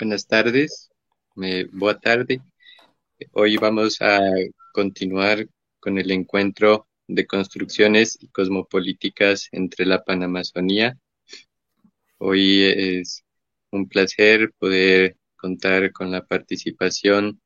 [0.00, 0.90] buenas tardes,
[1.34, 2.40] me, boa tarde.
[3.32, 4.18] Hoy vamos a
[4.72, 5.46] continuar
[5.78, 10.96] con el encuentro de construcciones y cosmopolíticas entre la Panamazonía.
[12.16, 13.24] Hoy es
[13.72, 17.42] un placer poder contar con la participación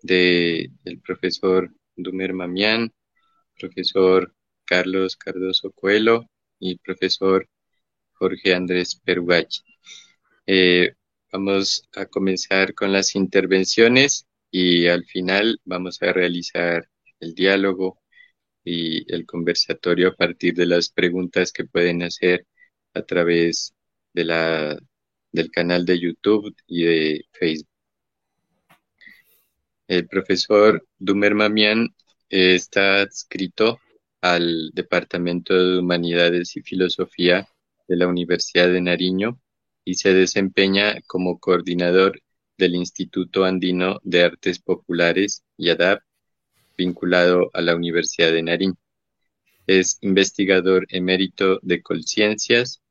[0.00, 0.70] del
[1.04, 2.92] profesor Dumer Mamián,
[3.58, 4.32] profesor
[4.64, 7.48] Carlos Cardoso Coelho y profesor
[8.12, 9.62] Jorge Andrés Perugachi.
[10.46, 10.94] Eh,
[11.32, 16.88] vamos a comenzar con las intervenciones y al final vamos a realizar
[17.20, 18.00] el diálogo
[18.64, 22.46] y el conversatorio a partir de las preguntas que pueden hacer
[22.94, 23.74] a través
[24.12, 24.78] de la,
[25.32, 27.68] del canal de YouTube y de Facebook.
[29.88, 31.94] El profesor Dumer Mamián
[32.28, 33.78] está adscrito
[34.20, 37.48] al Departamento de Humanidades y Filosofía
[37.86, 39.40] de la Universidad de Nariño
[39.86, 42.20] y se desempeña como coordinador
[42.58, 46.02] del Instituto Andino de Artes Populares, YADAP,
[46.76, 48.74] vinculado a la Universidad de Nariño.
[49.68, 52.82] Es investigador emérito de Colciencias,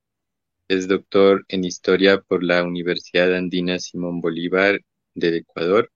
[0.69, 4.79] es doctor en Historia por la Universidad Andina Simón Bolívar
[5.15, 5.91] del Ecuador.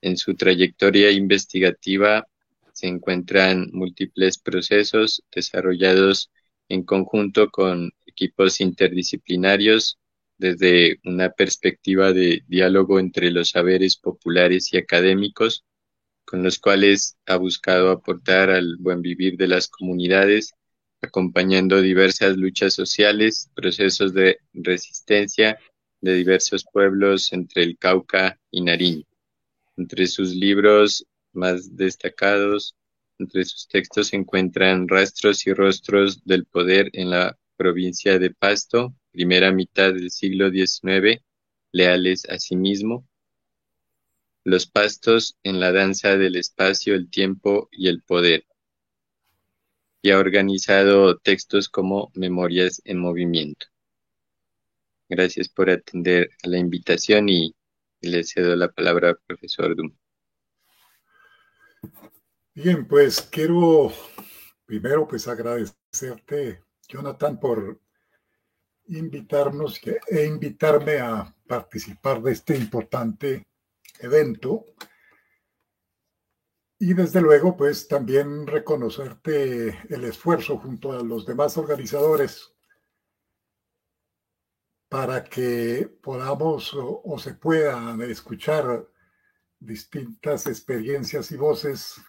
[0.00, 2.26] En su trayectoria investigativa
[2.72, 6.30] se encuentran múltiples procesos desarrollados
[6.70, 9.98] en conjunto con equipos interdisciplinarios
[10.38, 15.64] desde una perspectiva de diálogo entre los saberes populares y académicos,
[16.24, 20.52] con los cuales ha buscado aportar al buen vivir de las comunidades,
[21.00, 25.58] acompañando diversas luchas sociales, procesos de resistencia
[26.00, 29.04] de diversos pueblos entre el Cauca y Nariño.
[29.76, 32.74] Entre sus libros más destacados,
[33.18, 38.94] entre sus textos se encuentran Rastros y Rostros del Poder en la provincia de Pasto,
[39.16, 41.24] primera mitad del siglo XIX,
[41.72, 43.08] leales a sí mismo,
[44.44, 48.44] los pastos en la danza del espacio, el tiempo y el poder.
[50.02, 53.68] Y ha organizado textos como Memorias en Movimiento.
[55.08, 57.54] Gracias por atender a la invitación y
[58.02, 59.96] le cedo la palabra al profesor Dum.
[62.54, 63.90] Bien, pues quiero
[64.66, 67.80] primero pues agradecerte, Jonathan, por
[68.88, 73.46] invitarnos e invitarme a participar de este importante
[74.00, 74.64] evento.
[76.78, 82.52] Y desde luego, pues también reconocerte el esfuerzo junto a los demás organizadores
[84.88, 88.86] para que podamos o, o se puedan escuchar
[89.58, 92.00] distintas experiencias y voces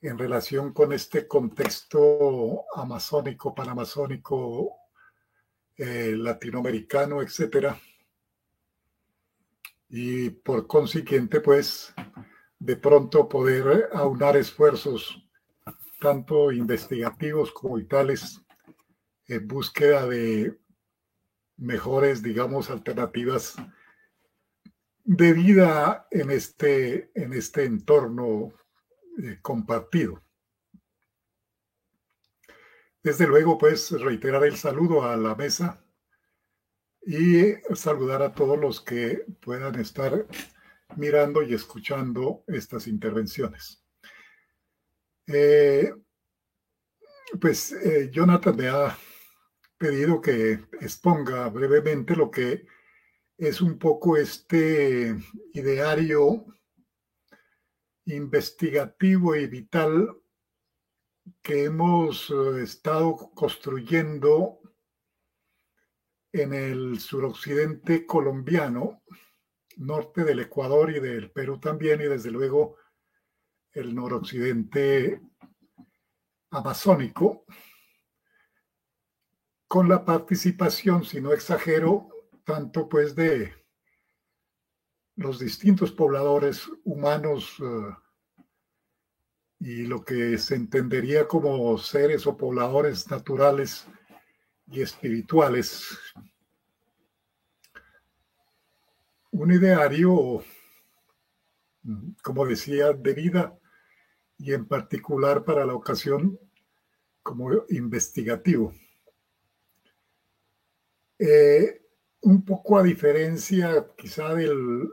[0.00, 4.85] en relación con este contexto amazónico, panamazónico
[5.78, 7.78] eh, latinoamericano, etcétera.
[9.88, 11.94] Y por consiguiente, pues,
[12.58, 15.22] de pronto poder aunar esfuerzos,
[16.00, 18.40] tanto investigativos como vitales,
[19.28, 20.58] en búsqueda de
[21.56, 23.56] mejores, digamos, alternativas
[25.04, 28.52] de vida en este, en este entorno
[29.22, 30.22] eh, compartido.
[33.06, 35.80] Desde luego, pues, reiterar el saludo a la mesa
[37.02, 40.26] y saludar a todos los que puedan estar
[40.96, 43.80] mirando y escuchando estas intervenciones.
[45.28, 45.94] Eh,
[47.40, 48.98] pues eh, Jonathan me ha
[49.78, 52.66] pedido que exponga brevemente lo que
[53.38, 55.14] es un poco este
[55.52, 56.44] ideario
[58.06, 60.08] investigativo y vital
[61.42, 64.60] que hemos eh, estado construyendo
[66.32, 69.02] en el suroccidente colombiano,
[69.76, 72.76] norte del Ecuador y del Perú también, y desde luego
[73.72, 75.20] el noroccidente
[76.50, 77.44] amazónico,
[79.68, 82.08] con la participación, si no exagero,
[82.44, 83.52] tanto pues de
[85.16, 87.96] los distintos pobladores humanos eh,
[89.58, 93.86] y lo que se entendería como seres o pobladores naturales
[94.66, 95.98] y espirituales.
[99.30, 100.42] Un ideario,
[102.22, 103.58] como decía, de vida
[104.38, 106.38] y en particular para la ocasión
[107.22, 108.74] como investigativo.
[111.18, 111.82] Eh,
[112.20, 114.88] un poco a diferencia quizá del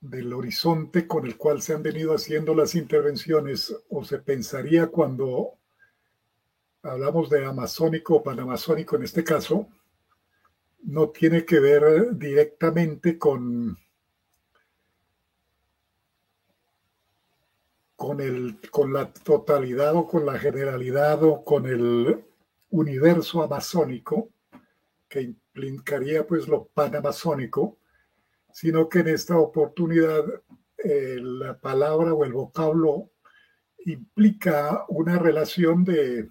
[0.00, 5.54] del horizonte con el cual se han venido haciendo las intervenciones o se pensaría cuando
[6.82, 9.68] hablamos de amazónico o panamazónico en este caso,
[10.84, 13.76] no tiene que ver directamente con,
[17.96, 22.24] con, el, con la totalidad o con la generalidad o con el
[22.70, 24.28] universo amazónico,
[25.08, 27.76] que implicaría pues lo panamazónico,
[28.52, 30.24] sino que en esta oportunidad
[30.78, 33.10] eh, la palabra o el vocablo
[33.84, 36.28] implica una relación de,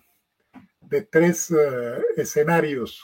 [0.81, 3.03] de tres eh, escenarios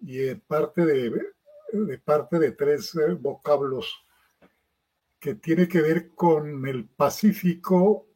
[0.00, 1.34] y de parte de,
[1.72, 4.04] de parte de tres eh, vocablos
[5.18, 8.06] que tiene que ver con el Pacífico,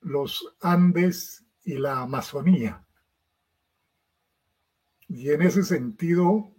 [0.00, 2.84] los Andes y la Amazonía.
[5.08, 6.52] Y en ese sentido,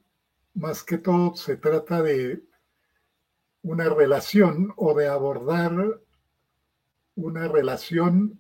[0.54, 2.44] más que todo, se trata de
[3.64, 6.00] una relación o de abordar
[7.16, 8.40] una relación,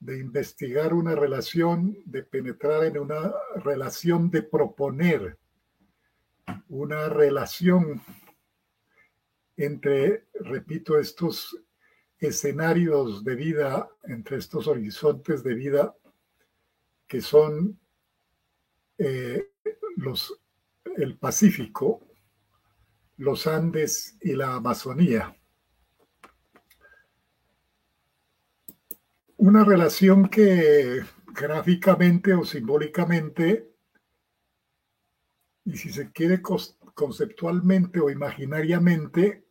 [0.00, 5.38] de investigar una relación, de penetrar en una relación, de proponer
[6.68, 8.02] una relación
[9.56, 11.56] entre, repito, estos
[12.18, 15.94] escenarios de vida, entre estos horizontes de vida
[17.06, 17.78] que son
[18.98, 19.50] eh,
[19.96, 20.40] los,
[20.96, 22.06] el Pacífico,
[23.16, 25.36] los Andes y la Amazonía.
[29.36, 33.70] Una relación que gráficamente o simbólicamente,
[35.64, 39.44] y si se quiere conceptualmente o imaginariamente,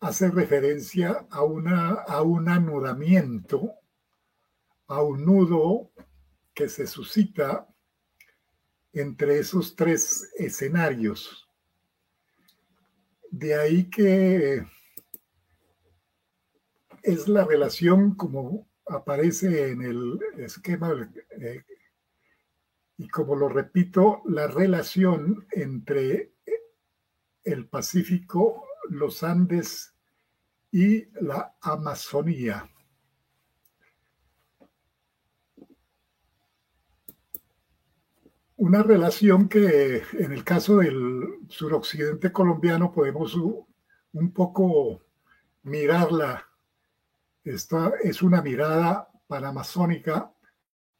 [0.00, 3.72] hace referencia a, una, a un anudamiento,
[4.88, 5.90] a un nudo
[6.52, 7.71] que se suscita
[8.92, 11.48] entre esos tres escenarios.
[13.30, 14.66] De ahí que
[17.02, 21.10] es la relación como aparece en el esquema
[21.40, 21.64] eh,
[22.98, 26.32] y como lo repito, la relación entre
[27.44, 29.94] el Pacífico, los Andes
[30.70, 32.71] y la Amazonía.
[38.62, 45.02] Una relación que en el caso del suroccidente colombiano podemos un poco
[45.64, 46.48] mirarla.
[47.42, 50.32] Esta es una mirada panamazónica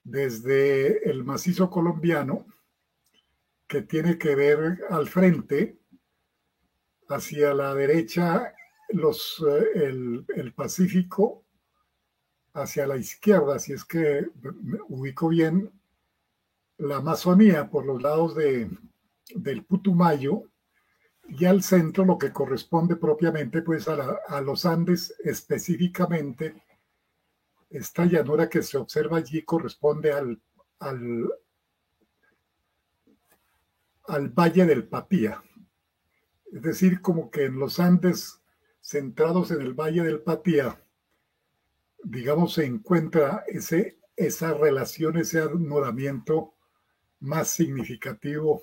[0.02, 2.46] desde el macizo colombiano
[3.68, 5.78] que tiene que ver al frente,
[7.10, 8.56] hacia la derecha
[8.88, 11.44] los, eh, el, el, Pacífico,
[12.54, 14.26] hacia la izquierda, si es que
[14.62, 15.70] me ubico bien,
[16.78, 18.70] la Amazonía por los lados de,
[19.34, 20.44] del Putumayo
[21.28, 26.62] y al centro lo que corresponde propiamente pues a, los Andes específicamente
[27.70, 30.42] esta llanura que se observa allí corresponde al,
[30.78, 31.32] al,
[34.08, 35.42] al Valle del Patía.
[36.52, 38.42] Es decir, como que en los Andes
[38.82, 40.84] centrados en el Valle del Patía,
[42.04, 46.52] digamos, se encuentra ese, esa relación, ese anudamiento
[47.22, 48.62] más significativo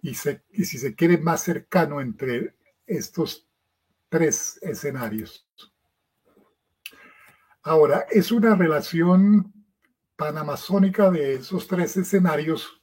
[0.00, 2.56] y, si se quiere más cercano entre
[2.86, 3.46] estos
[4.08, 5.46] tres escenarios.
[7.62, 9.52] Ahora, es una relación
[10.16, 12.82] panamazónica de esos tres escenarios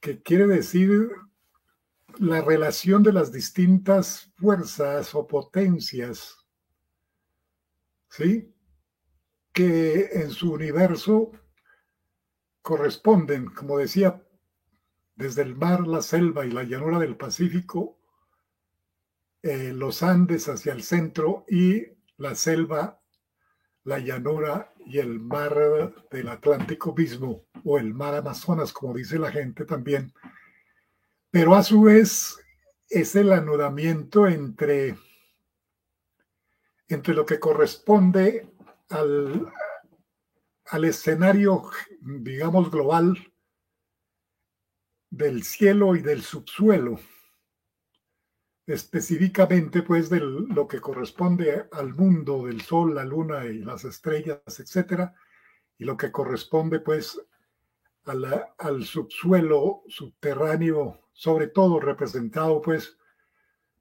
[0.00, 1.10] que quiere decir
[2.18, 6.36] la relación de las distintas fuerzas o potencias,
[8.08, 8.52] ¿sí?
[9.52, 11.30] Que en su universo
[12.62, 14.22] corresponden, como decía
[15.14, 17.98] desde el mar, la selva y la llanura del Pacífico,
[19.42, 21.82] eh, los Andes hacia el centro y
[22.16, 23.00] la selva,
[23.84, 29.30] la llanura y el mar del Atlántico mismo, o el mar Amazonas, como dice la
[29.30, 30.12] gente también.
[31.30, 32.38] Pero a su vez
[32.88, 34.96] es el anudamiento entre,
[36.88, 38.48] entre lo que corresponde
[38.88, 39.52] al,
[40.70, 41.64] al escenario,
[42.00, 43.18] digamos, global
[45.10, 47.00] del cielo y del subsuelo,
[48.66, 54.40] específicamente pues de lo que corresponde al mundo del sol, la luna y las estrellas,
[54.46, 55.12] etcétera,
[55.76, 57.20] y lo que corresponde pues
[58.04, 62.96] al subsuelo subterráneo, sobre todo representado pues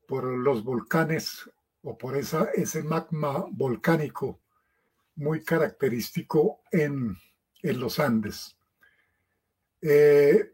[0.07, 1.49] por los volcanes
[1.83, 4.39] o por esa, ese magma volcánico
[5.19, 7.17] muy característico en,
[7.61, 8.57] en los Andes.
[9.81, 10.51] Eh,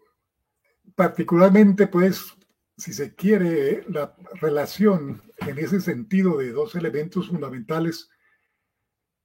[0.95, 2.36] particularmente, pues,
[2.75, 8.10] si se quiere, la relación en ese sentido de dos elementos fundamentales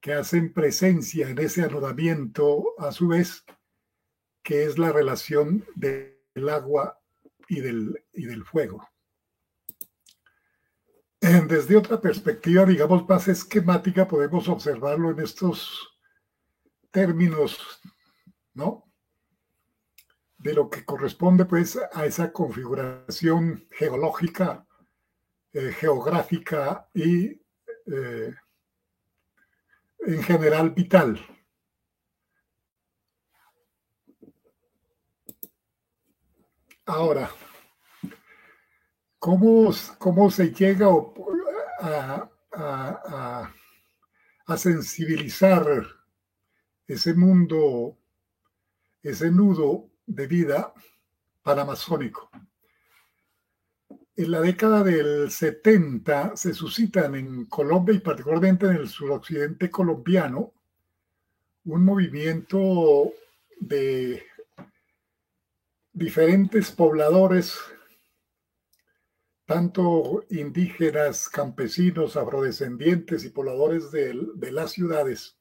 [0.01, 3.45] que hacen presencia en ese anudamiento, a su vez,
[4.43, 7.01] que es la relación del agua
[7.49, 8.87] y del, y del fuego.
[11.49, 15.99] Desde otra perspectiva, digamos, más esquemática, podemos observarlo en estos
[16.91, 17.59] términos,
[18.55, 18.91] ¿no?
[20.39, 24.67] De lo que corresponde, pues, a esa configuración geológica,
[25.53, 27.43] eh, geográfica y,
[27.87, 28.35] eh,
[29.99, 31.21] en general, vital.
[36.87, 37.31] Ahora,
[39.21, 40.89] ¿cómo, cómo se llega
[41.81, 45.87] a, a, sensibilizar
[46.89, 47.97] ese mundo,
[49.03, 50.75] ese nudo de vida
[51.43, 52.29] panamazónico?
[54.17, 60.53] En la década del 70 se suscitan en Colombia y particularmente en el suroccidente colombiano
[61.65, 63.13] un movimiento
[63.61, 64.25] de
[65.93, 67.59] diferentes pobladores,
[69.51, 75.41] tanto indígenas, campesinos, afrodescendientes y pobladores de, las ciudades,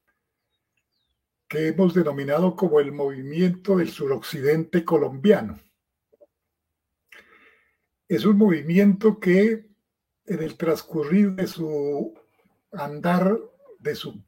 [1.48, 5.60] que hemos denominado como el movimiento del suroccidente colombiano.
[8.08, 9.68] Es un movimiento que
[10.26, 12.20] en el transcurrir de su
[12.72, 13.40] andar,
[13.78, 14.24] de, su,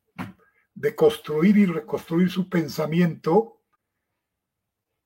[0.75, 3.63] de construir y reconstruir su pensamiento,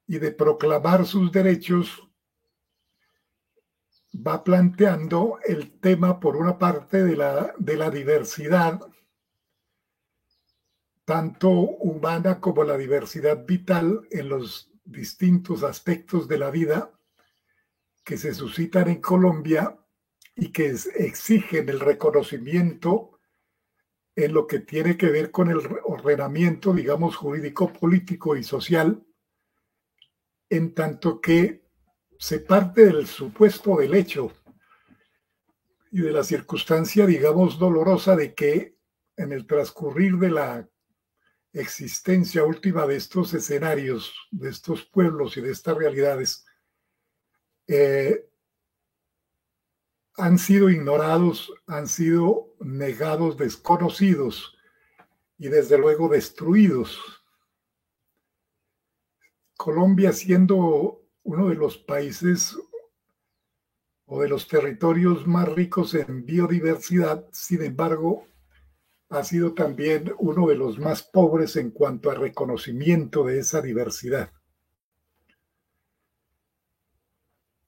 [0.05, 2.04] y de proclamar sus derechos,
[4.15, 8.79] va planteando el tema, por una parte, de la, de la diversidad,
[11.03, 16.91] tanto humana como la diversidad vital en los distintos aspectos de la vida
[18.03, 19.77] que se suscitan en Colombia
[20.35, 23.19] y que exigen el reconocimiento
[24.15, 29.05] en lo que tiene que ver con el ordenamiento, digamos, jurídico, político y social
[30.49, 31.64] en tanto que
[32.25, 34.31] se parte del supuesto del hecho
[35.91, 38.79] y de la circunstancia, digamos, dolorosa de que
[39.15, 40.67] en el transcurrir de la
[41.53, 46.47] existencia última de estos escenarios, de estos pueblos y de estas realidades,
[47.67, 48.27] eh,
[50.17, 54.57] han sido ignorados, han sido negados, desconocidos
[55.37, 57.23] y desde luego destruidos.
[59.55, 62.55] Colombia siendo uno de los países
[64.05, 68.27] o de los territorios más ricos en biodiversidad, sin embargo,
[69.09, 74.31] ha sido también uno de los más pobres en cuanto a reconocimiento de esa diversidad.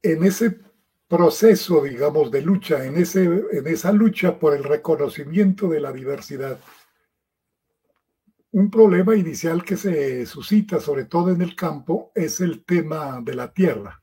[0.03, 0.59] En ese
[1.07, 6.59] proceso, digamos, de lucha, en, ese, en esa lucha por el reconocimiento de la diversidad,
[8.51, 13.35] un problema inicial que se suscita, sobre todo en el campo, es el tema de
[13.35, 14.01] la tierra.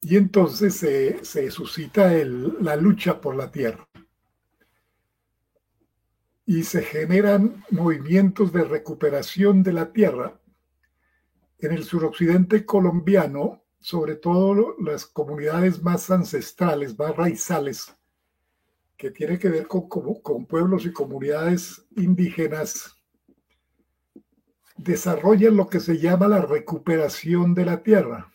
[0.00, 3.88] Y entonces se, suscita la lucha por la tierra.
[6.44, 10.40] Y se generan movimientos de recuperación de la tierra.
[11.58, 17.95] En el suroccidente colombiano, sobre todo las comunidades más ancestrales, más raizales,
[18.96, 22.96] que tiene que ver con, con, pueblos y comunidades indígenas,
[24.76, 28.32] desarrollan lo que se llama la recuperación de la tierra.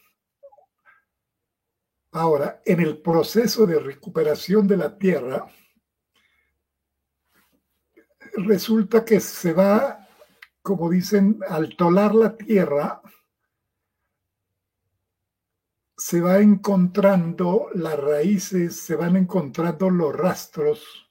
[2.11, 5.47] Ahora, en el proceso de recuperación de la tierra,
[8.33, 10.07] resulta que se va,
[10.61, 13.01] como dicen, al tolar la tierra,
[16.01, 21.07] se va encontrando las raíces, se van encontrando los rastros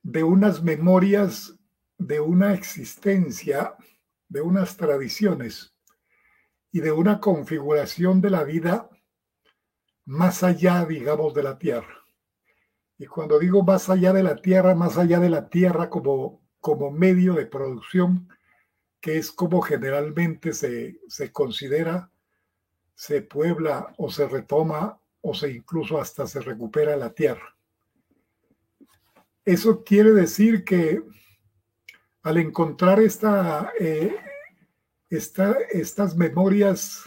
[0.00, 1.58] de unas memorias,
[1.98, 3.74] de una existencia,
[4.28, 5.74] de unas tradiciones
[6.70, 8.88] y de una configuración de la vida
[10.04, 12.06] más allá, digamos, de la tierra.
[12.96, 16.92] Y cuando digo más allá de la tierra, más allá de la tierra como, como
[16.92, 18.28] medio de producción,
[19.00, 22.12] que es como generalmente se, se considera
[22.94, 27.56] se puebla o se retoma o se incluso hasta se recupera la tierra.
[29.44, 31.02] Eso quiere decir que
[32.22, 34.16] al encontrar esta, eh,
[35.10, 37.04] estas memorias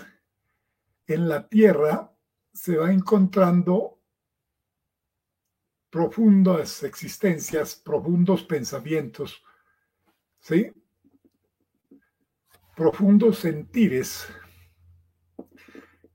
[1.08, 2.14] en la tierra,
[2.54, 4.00] se va encontrando
[5.90, 9.44] profundas existencias, profundos pensamientos,
[10.40, 10.72] ¿sí?
[12.76, 14.28] profundos sentires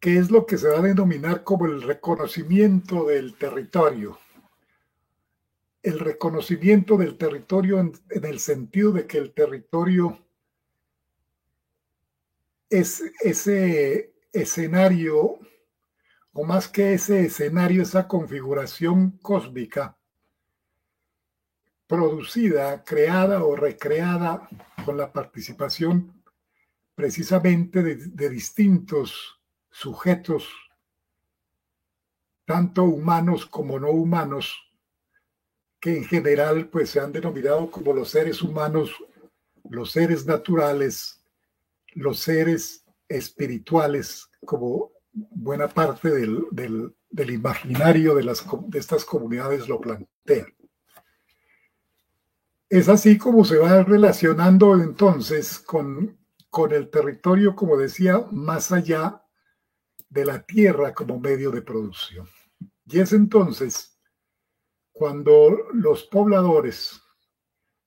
[0.02, 4.18] que es lo que se va a denominar como el reconocimiento del territorio.
[5.80, 10.18] El reconocimiento del territorio en, el sentido de que el territorio
[12.68, 15.38] es ese escenario,
[16.32, 19.96] o más que ese escenario, esa configuración cósmica
[21.86, 24.48] producida, creada o recreada
[24.84, 26.24] con la participación
[26.96, 29.38] precisamente de, distintos
[29.72, 30.48] sujetos,
[32.44, 34.54] tanto humanos como no humanos,
[35.80, 38.94] que en general pues se han denominado como los seres humanos,
[39.68, 41.24] los seres naturales,
[41.94, 49.80] los seres espirituales, como buena parte del, del, imaginario de, las, de estas comunidades lo
[49.80, 50.54] plantean.
[52.68, 59.21] Es así como se va relacionando entonces con, con el territorio, como decía, más allá
[60.12, 62.28] de la tierra como medio de producción.
[62.84, 63.98] Y es entonces
[64.92, 67.00] cuando los pobladores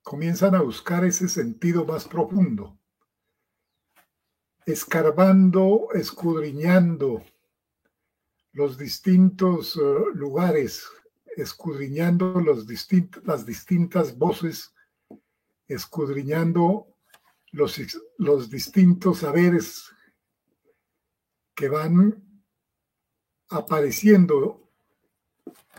[0.01, 2.79] comienzan a buscar ese sentido más profundo,
[4.65, 7.23] escarbando, escudriñando
[8.53, 9.81] los distintos eh,
[10.15, 10.87] lugares,
[11.37, 12.65] escudriñando los
[13.23, 14.73] las distintas voces
[15.67, 16.87] escudriñando
[17.51, 17.79] los,
[18.17, 19.91] los distintos saberes
[21.55, 22.43] que van
[23.49, 24.71] apareciendo,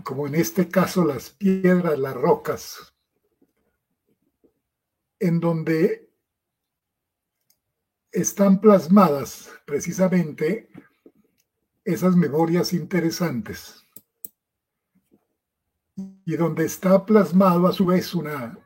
[0.02, 2.94] como en este caso las piedras, las rocas,
[5.18, 6.10] en donde
[8.12, 10.70] están plasmadas precisamente
[11.84, 13.84] esas memorias interesantes.
[16.24, 18.58] Y donde está plasmado a su vez una,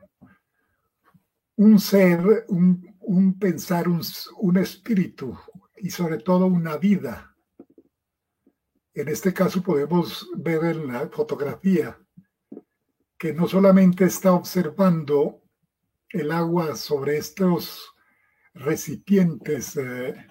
[1.55, 5.37] un ser, un, pensar, un, espíritu
[5.81, 7.35] y sobre todo una vida.
[8.93, 11.97] En este caso podemos ver en la fotografía
[13.17, 15.41] que no solamente está observando
[16.09, 17.93] el agua sobre estos
[18.53, 20.27] recipientes eh,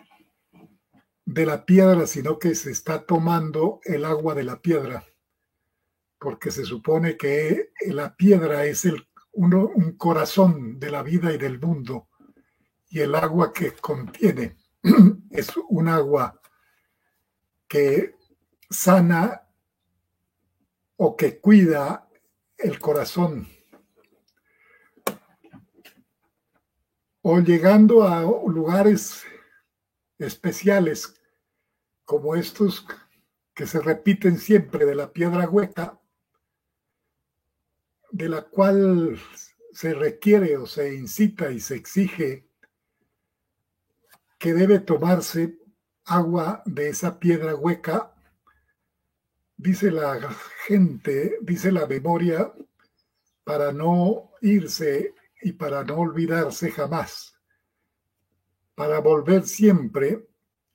[1.24, 5.04] de la piedra, sino que se está tomando el agua de la piedra,
[6.18, 11.60] porque se supone que la piedra es el un corazón de la vida y del
[11.60, 12.08] mundo,
[12.88, 14.56] y el agua que contiene
[15.30, 16.40] es un agua
[17.68, 18.16] que
[18.68, 19.46] sana
[20.96, 22.08] o que cuida
[22.58, 23.48] el corazón.
[27.22, 29.24] O llegando a lugares
[30.18, 31.14] especiales
[32.04, 32.86] como estos
[33.54, 36.00] que se repiten siempre de la piedra hueca,
[38.10, 39.20] de la cual
[39.72, 42.49] se requiere o se incita y se exige
[44.40, 45.58] que debe tomarse
[46.06, 48.14] agua de esa piedra hueca,
[49.58, 50.18] dice la
[50.66, 52.50] gente, dice la memoria,
[53.44, 57.34] para no irse y para no olvidarse jamás,
[58.74, 60.26] para volver siempre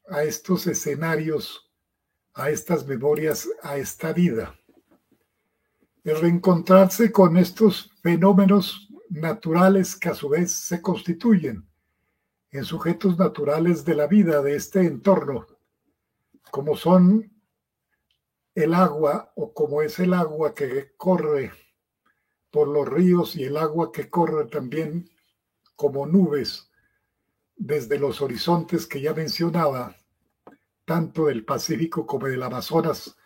[0.10, 1.71] a estos escenarios,
[2.36, 4.56] a estas memorias, a esta vida.
[6.04, 11.67] El reencontrarse con estos fenómenos naturales que a su vez se constituyen
[12.58, 15.46] en sujetos naturales de la vida de este entorno,
[16.52, 17.34] como son
[18.54, 21.52] el agua o como es el agua que corre
[22.52, 25.10] por los ríos y el agua que corre también
[25.76, 26.72] como nubes
[27.58, 29.98] desde los horizontes que ya mencionaba,
[30.86, 33.18] tanto del Pacífico como del Amazonas,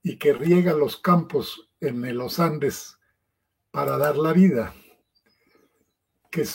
[0.00, 2.98] y que riega los campos en los Andes
[3.72, 4.72] para dar la vida,
[6.30, 6.46] que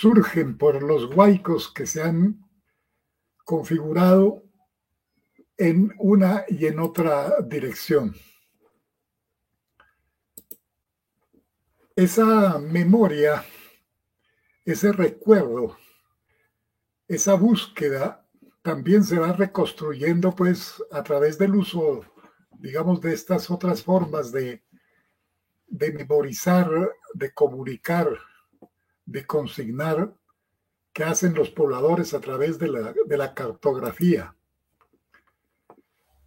[0.00, 2.48] surgen por los huaicos que se han
[3.44, 4.44] configurado
[5.56, 8.14] en una y en otra dirección.
[11.94, 13.44] Esa memoria,
[14.64, 15.76] ese recuerdo,
[17.06, 18.26] esa búsqueda
[18.62, 22.04] también se va reconstruyendo pues a través del uso
[22.60, 24.62] digamos, de estas otras formas de,
[25.66, 26.68] de memorizar,
[27.14, 28.08] de comunicar,
[29.10, 30.14] de consignar
[30.92, 34.36] que hacen los pobladores a través de la, de la cartografía,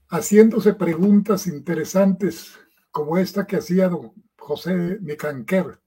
[0.10, 2.60] haciéndose preguntas interesantes
[2.92, 5.80] como esta que hacía don José Micanquer,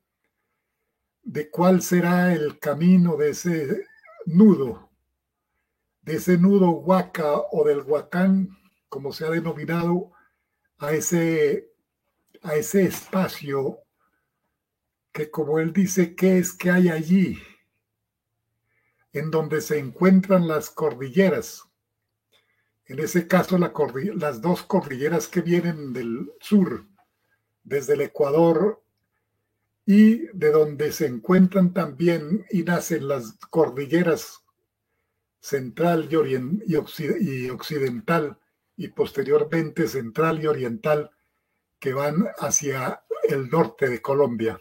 [1.22, 3.87] de cuál será el camino de ese
[4.24, 4.90] nudo,
[6.00, 8.56] de ese nudo huaca o del huacán,
[8.88, 10.12] como se ha denominado,
[10.78, 11.72] a ese,
[12.42, 13.86] a ese espacio
[15.16, 17.38] que como él dice, ¿qué es que hay allí?
[19.14, 21.62] En donde se encuentran las cordilleras.
[22.85, 26.85] En ese caso, las dos cordilleras que vienen del sur,
[27.64, 28.85] desde el Ecuador,
[29.87, 34.44] y de donde se encuentran también y nacen las cordilleras
[35.40, 38.38] central y, occidental
[38.76, 41.11] y posteriormente central y oriental
[41.79, 44.61] que van hacia el norte de Colombia,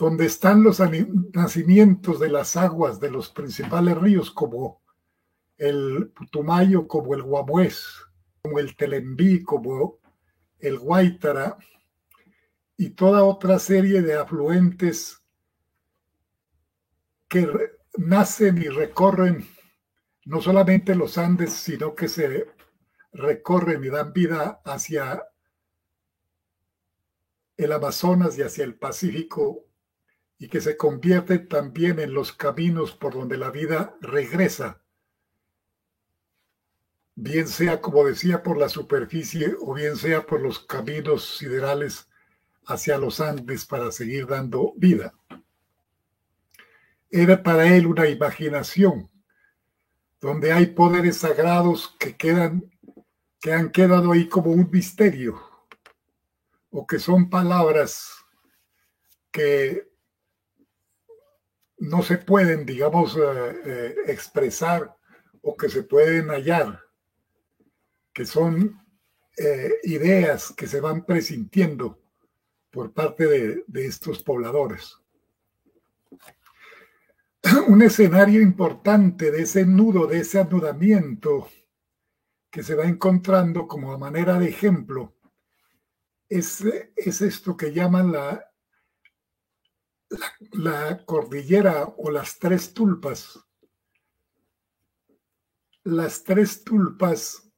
[0.00, 0.80] donde están los
[1.34, 4.80] nacimientos de las aguas de los principales ríos como
[5.58, 7.86] el Putumayo, como el Guamués,
[8.40, 9.98] como el Telembí, como
[10.58, 11.58] el Guaitara
[12.78, 15.22] y toda otra serie de afluentes
[17.28, 17.46] que
[17.98, 19.46] nacen y recorren
[20.24, 22.46] no solamente los Andes, sino que se
[23.12, 25.22] recorren y dan vida hacia
[27.58, 29.66] el Amazonas y hacia el Pacífico
[30.40, 34.80] y que se convierten también en los caminos por donde la vida regresa,
[37.14, 42.08] bien sea, como decía, por la superficie o bien sea por los caminos siderales
[42.64, 45.12] hacia los Andes para seguir dando vida.
[47.10, 49.10] Era para él una imaginación,
[50.22, 52.72] donde hay poderes sagrados que quedan,
[53.42, 55.38] que han quedado ahí como un misterio,
[56.70, 58.24] o que son palabras
[59.30, 59.89] que
[61.80, 63.20] no se pueden, digamos, eh,
[63.64, 64.94] eh, expresar
[65.40, 66.78] o que se pueden hallar,
[68.12, 68.78] que son
[69.36, 71.98] eh, ideas que se van presintiendo
[72.70, 74.98] por parte de, de estos pobladores.
[77.68, 81.48] Un escenario importante de ese nudo, de ese anudamiento
[82.50, 85.14] que se va encontrando como a manera de ejemplo,
[86.28, 86.62] es,
[86.94, 88.49] es esto que llaman la,
[90.52, 93.38] la, cordillera o las tres tulpas.
[95.84, 97.48] Las tres tulpas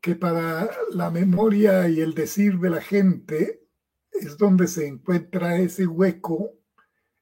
[0.00, 3.66] que para la memoria y el decir de la gente
[4.12, 6.52] es donde se encuentra ese hueco,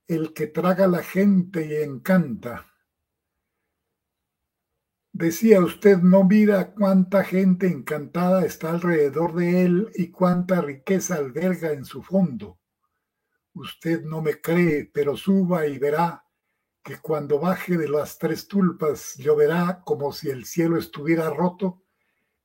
[0.09, 2.67] el que traga la gente y encanta.
[5.13, 11.73] Decía usted, no mira cuánta gente encantada está alrededor de él y cuánta riqueza alberga
[11.73, 12.59] en su fondo.
[13.55, 16.25] Usted no me cree, pero suba y verá
[16.83, 21.83] que cuando baje de las tres tulpas lloverá como si el cielo estuviera roto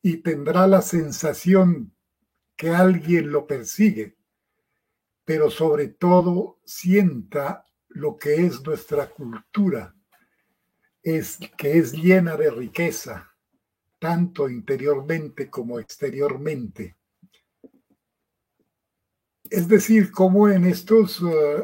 [0.02, 1.93] y tendrá la sensación
[2.56, 4.17] que alguien lo persigue,
[5.24, 9.96] pero sobre todo sienta lo que es nuestra cultura,
[11.02, 13.32] es que es llena de riqueza,
[14.00, 16.98] tanto interiormente como exteriormente.
[19.49, 21.63] Es decir, como en estos, eh,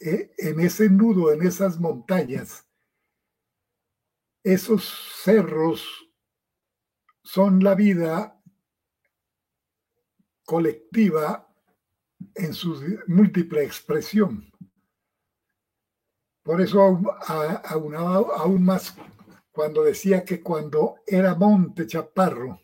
[0.00, 2.66] eh, en ese nudo, en esas montañas,
[4.42, 4.84] esos
[5.22, 5.84] cerros
[7.22, 8.40] son la vida
[10.44, 11.46] colectiva
[12.34, 14.50] en su múltiple expresión.
[16.42, 18.96] Por eso aún, aún más
[19.52, 22.60] cuando decía que cuando era Monte Chaparro,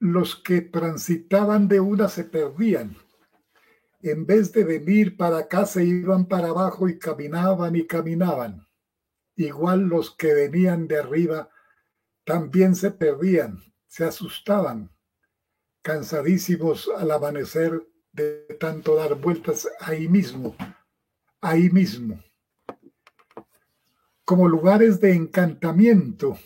[0.00, 2.96] los que transitaban de una se perdían.
[4.02, 8.66] En vez de venir para acá, se iban para abajo y caminaban y caminaban.
[9.36, 11.50] Igual los que venían de arriba
[12.24, 14.90] también se perdían, se asustaban,
[15.82, 20.56] cansadísimos al amanecer de tanto dar vueltas ahí mismo,
[21.42, 22.22] ahí mismo,
[24.24, 26.38] como lugares de encantamiento,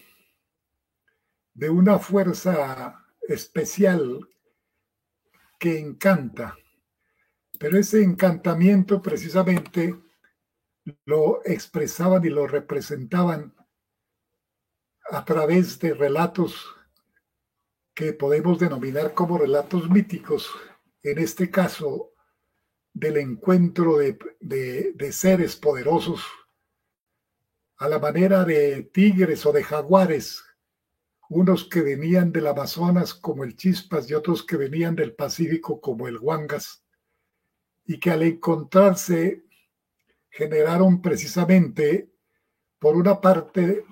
[1.54, 4.28] de una fuerza especial
[5.58, 6.56] que encanta.
[7.58, 9.98] Pero ese encantamiento precisamente
[11.04, 13.54] lo expresaban y lo representaban
[15.10, 16.74] a través de relatos
[17.94, 20.50] que podemos denominar como relatos míticos,
[21.02, 22.12] en este caso
[22.92, 26.22] del encuentro de, de, seres poderosos
[27.76, 30.43] a la manera de tigres o de jaguares
[31.28, 36.08] unos que venían del Amazonas como el Chispas y otros que venían del Pacífico como
[36.08, 36.84] el Huangas,
[37.86, 39.44] y que al encontrarse
[40.30, 42.10] generaron precisamente,
[42.78, 43.84] por una parte,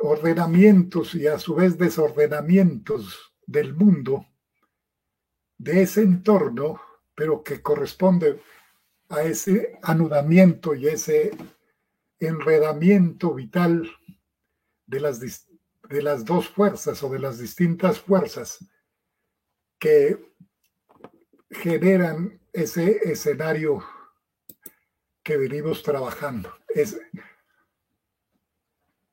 [0.00, 4.26] ordenamientos y a su vez desordenamientos del mundo,
[5.56, 6.80] de ese entorno,
[7.14, 8.40] pero que corresponde
[9.08, 11.32] a ese anudamiento y ese
[12.20, 13.90] enredamiento vital
[14.86, 15.20] de las
[15.88, 18.64] de las dos fuerzas o de las distintas fuerzas
[19.78, 20.34] que
[21.50, 23.82] generan ese escenario
[25.22, 26.52] que venimos trabajando.
[26.68, 27.00] Es,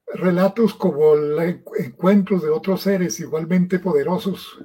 [0.07, 4.59] relatos como el encuentro de otros seres igualmente poderosos,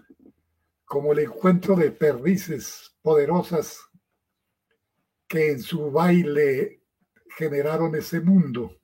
[0.85, 3.79] como el encuentro de perdices poderosas
[5.29, 6.83] que en su baile
[7.37, 8.81] generaron ese mundo,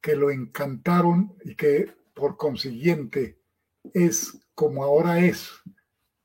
[0.00, 3.38] que lo encantaron y que por consiguiente
[3.92, 5.50] es como ahora es,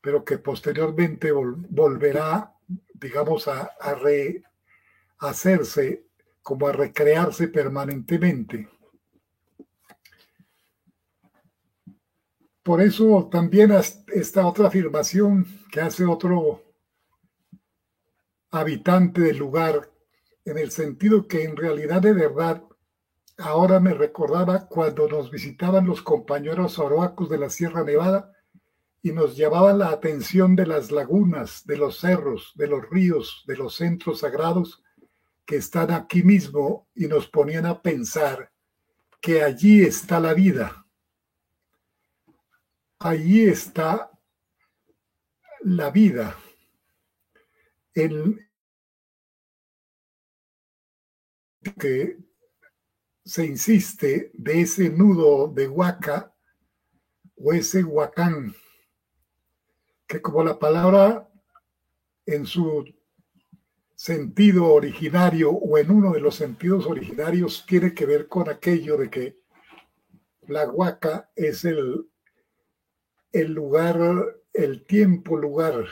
[0.02, 2.56] pero que posteriormente volverá,
[2.93, 3.95] digamos, a, a
[5.19, 6.06] rehacerse,
[6.41, 8.69] como a recrearse permanentemente.
[12.63, 13.71] Por eso también
[14.13, 16.63] esta otra afirmación que hace otro
[18.52, 19.91] habitante del lugar,
[20.45, 22.63] en el sentido que en realidad de verdad,
[23.39, 28.34] ahora me recordaba cuando nos visitaban los compañeros oroacos de la Sierra Nevada
[29.02, 33.56] y nos llamaban la atención de las lagunas, de los cerros, de los ríos, de
[33.56, 34.84] los centros sagrados
[35.45, 38.52] que están aquí mismo y nos ponían a pensar
[39.21, 40.86] que allí está la vida.
[42.99, 44.12] Allí está
[45.62, 46.36] la vida
[47.93, 48.49] el
[51.80, 52.17] que
[53.30, 56.34] se insiste de ese nudo de Huaca
[57.36, 58.56] o ese Huacán,
[60.08, 61.30] que como la palabra
[62.26, 62.92] en su
[63.94, 69.12] sentido originario o en uno de los sentidos originarios tiene que ver con aquello de
[69.12, 69.38] que
[70.48, 72.10] la Huaca es el,
[73.32, 75.86] el lugar, el tiempo lugar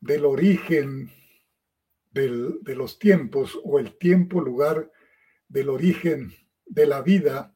[0.00, 1.10] del origen
[2.12, 4.90] de los tiempos o el tiempo, lugar
[5.48, 6.32] del origen
[6.66, 7.54] de la vida,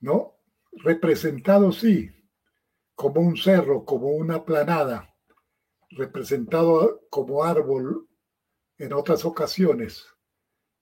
[0.00, 0.36] ¿no?
[0.72, 2.10] Representado, sí,
[2.94, 5.14] como un cerro, como una planada,
[5.90, 8.08] representado como árbol
[8.78, 10.06] en otras ocasiones,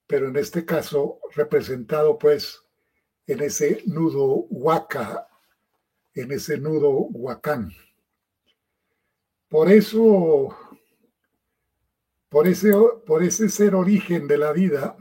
[0.07, 2.61] pero en este caso representado pues
[3.25, 5.27] en ese nudo huaca,
[6.13, 7.71] en ese nudo huacán.
[9.47, 10.55] Por eso
[12.29, 12.71] por ese,
[13.05, 14.95] por ese ser origen de la vida,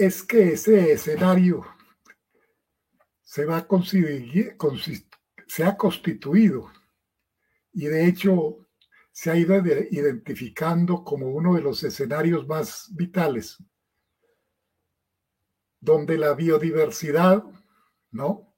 [0.00, 1.62] es que ese escenario
[3.20, 3.68] se va a
[5.46, 6.72] se ha constituido
[7.74, 8.66] y de hecho
[9.12, 9.54] se ha ido
[9.90, 13.62] identificando como uno de los escenarios más vitales,
[15.78, 17.44] donde la biodiversidad,
[18.10, 18.56] ¿no?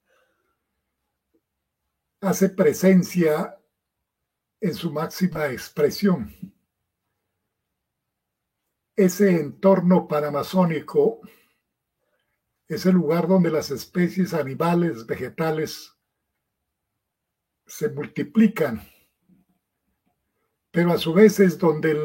[2.20, 3.59] Hace presencia
[4.61, 6.51] en su máxima expresión.
[8.94, 11.20] Ese entorno panamazónico
[12.68, 15.92] es el lugar donde las especies animales, vegetales,
[17.66, 18.83] se multiplican,
[20.70, 21.96] pero a su vez es donde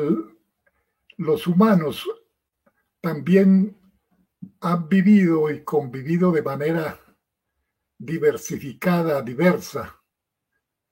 [1.17, 2.07] los humanos
[3.01, 3.77] también
[4.61, 6.99] han vivido y convivido de manera
[7.97, 9.97] diversificada, diversa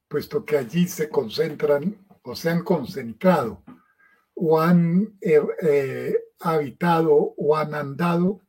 [0.07, 3.63] puesto que allí se concentran o se han concentrado
[4.35, 8.41] o han eh, eh, habitado o han andado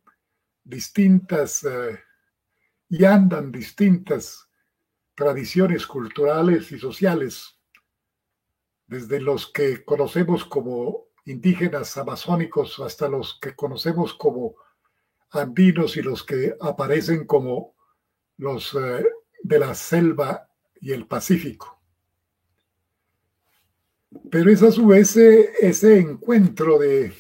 [0.64, 1.99] distintas eh,
[2.88, 4.49] y andan distintas
[5.14, 7.59] tradiciones culturales y sociales,
[8.87, 14.57] desde los que conocemos como indígenas amazónicos hasta los que conocemos como
[15.31, 17.75] andinos y los que aparecen como
[18.37, 18.77] los
[19.42, 20.49] de la selva
[20.81, 21.76] y el Pacífico.
[24.31, 27.12] Pero es a su vez ese, encuentro de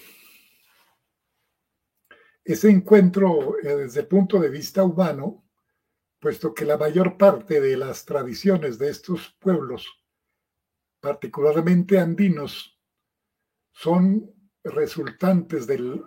[2.44, 5.44] ese encuentro eh, desde el punto de vista humano,
[6.20, 9.86] puesto que la mayor parte de las tradiciones de estos pueblos,
[11.00, 12.80] particularmente andinos,
[13.72, 16.04] son resultantes del,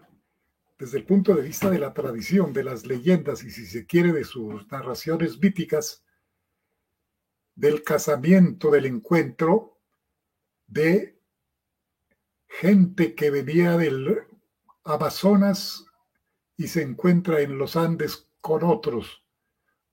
[0.77, 4.13] desde el punto de vista de la tradición, de las leyendas y si se quiere
[4.13, 6.05] de sus narraciones míticas,
[7.53, 9.78] del casamiento, del encuentro
[10.69, 11.19] de
[12.47, 14.21] gente que venía del
[14.83, 15.85] Amazonas
[16.57, 19.23] y se encuentra en los Andes con otros,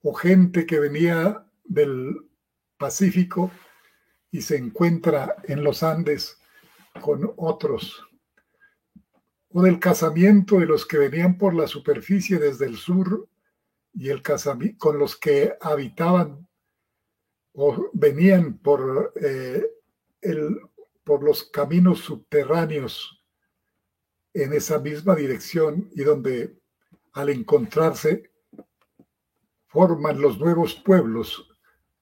[0.01, 2.15] o gente que venía del
[2.77, 3.51] Pacífico
[4.31, 6.39] y se encuentra en los Andes
[7.01, 8.07] con otros,
[9.49, 13.27] o del casamiento de los que venían por la superficie desde el sur
[13.93, 16.47] y el casamiento con los que habitaban
[17.53, 19.65] o venían por, eh,
[20.21, 20.59] el,
[21.03, 23.23] por los caminos subterráneos
[24.33, 26.59] en esa misma dirección y donde
[27.13, 28.31] al encontrarse
[29.67, 31.49] forman los nuevos pueblos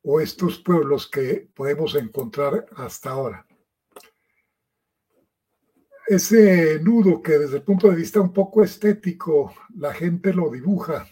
[0.02, 3.46] o estos pueblos que podemos encontrar hasta ahora.
[6.08, 11.08] Ese nudo que desde el punto de vista un poco estético la gente lo dibuja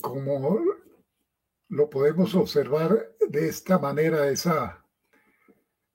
[0.00, 0.60] como
[1.70, 4.84] lo podemos observar de esta manera, esa,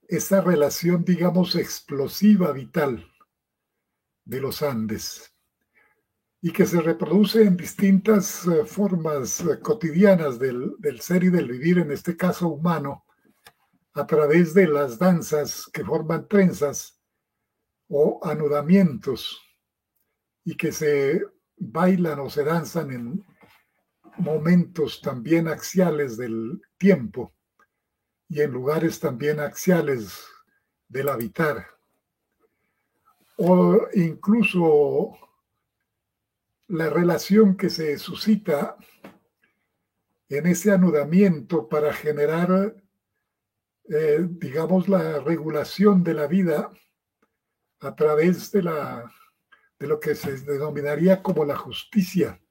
[0.07, 3.05] esa relación, digamos, explosiva, vital
[4.23, 5.31] de los Andes
[6.41, 11.51] y que se reproduce en distintas eh, formas eh, cotidianas del, del, ser y del
[11.51, 13.05] vivir, en este caso humano,
[13.93, 17.01] a través de las danzas que forman trenzas
[17.89, 19.41] o anudamientos
[20.43, 21.21] y que se
[21.57, 23.25] bailan o se danzan en
[24.17, 27.33] momentos también axiales del tiempo
[28.29, 30.25] y en lugares también axiales
[30.87, 31.67] del habitar.
[33.37, 35.17] O incluso
[36.67, 38.77] la relación que se suscita
[40.29, 42.75] en ese anudamiento para generar,
[43.89, 46.71] eh, digamos, la regulación de la vida
[47.79, 49.11] a través de, la,
[49.77, 52.41] de lo que se denominaría como la justicia,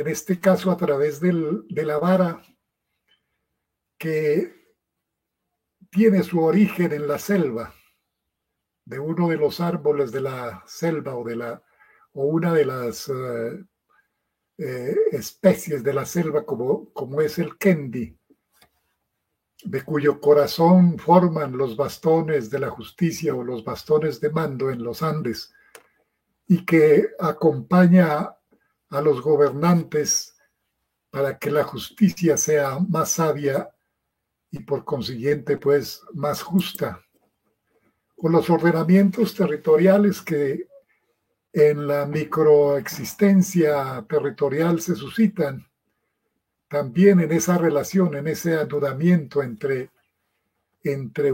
[0.00, 2.42] en este caso a través de la vara
[3.98, 4.78] que
[5.90, 7.74] tiene su origen en la selva,
[8.86, 11.62] de uno de los árboles de la selva o de la
[12.12, 13.64] o una de las eh,
[14.58, 18.18] eh, especies de la selva como, como es el kendi,
[19.62, 24.82] de cuyo corazón forman los bastones de la justicia o los bastones de mando en
[24.82, 25.52] los Andes,
[26.48, 28.34] y que acompaña
[28.90, 30.36] a los gobernantes
[31.10, 33.70] para que la justicia sea más sabia
[34.50, 37.00] y por consiguiente pues más justa.
[38.16, 40.68] O los ordenamientos territoriales que
[41.52, 45.66] en la microexistencia territorial se suscitan,
[46.68, 49.90] también en esa relación, en ese anudamiento entre,
[50.84, 51.32] entre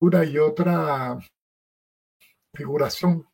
[0.00, 1.16] una y otra
[2.52, 3.28] figuración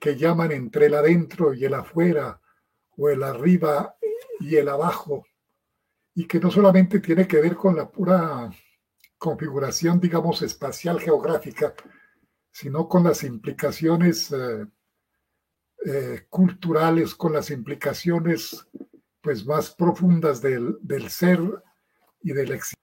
[0.00, 2.40] que llaman entre el adentro y el afuera,
[2.98, 3.96] o el arriba
[4.40, 5.24] y el abajo,
[6.14, 8.50] y que no solamente tiene que ver con la pura
[9.16, 11.74] configuración, digamos, espacial geográfica,
[12.50, 14.66] sino con las implicaciones eh,
[15.86, 18.66] eh, culturales, con las implicaciones
[19.20, 21.40] pues más profundas del, del ser
[22.20, 22.78] y del existir.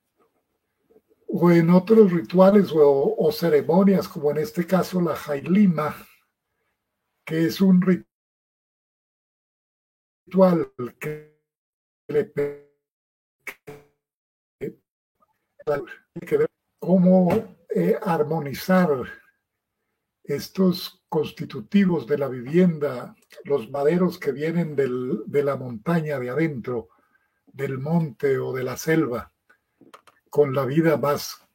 [1.27, 5.95] O en otros rituales o, o, ceremonias, como en este caso la Jailima,
[7.25, 8.14] que es un ritual
[10.99, 11.39] que
[12.07, 12.33] le
[16.25, 16.47] que
[16.79, 18.89] cómo eh, armonizar
[20.23, 26.89] estos constitutivos de la vivienda, los maderos que vienen de la montaña de adentro,
[27.45, 29.31] del monte o de la selva,
[30.29, 31.47] con la vida más,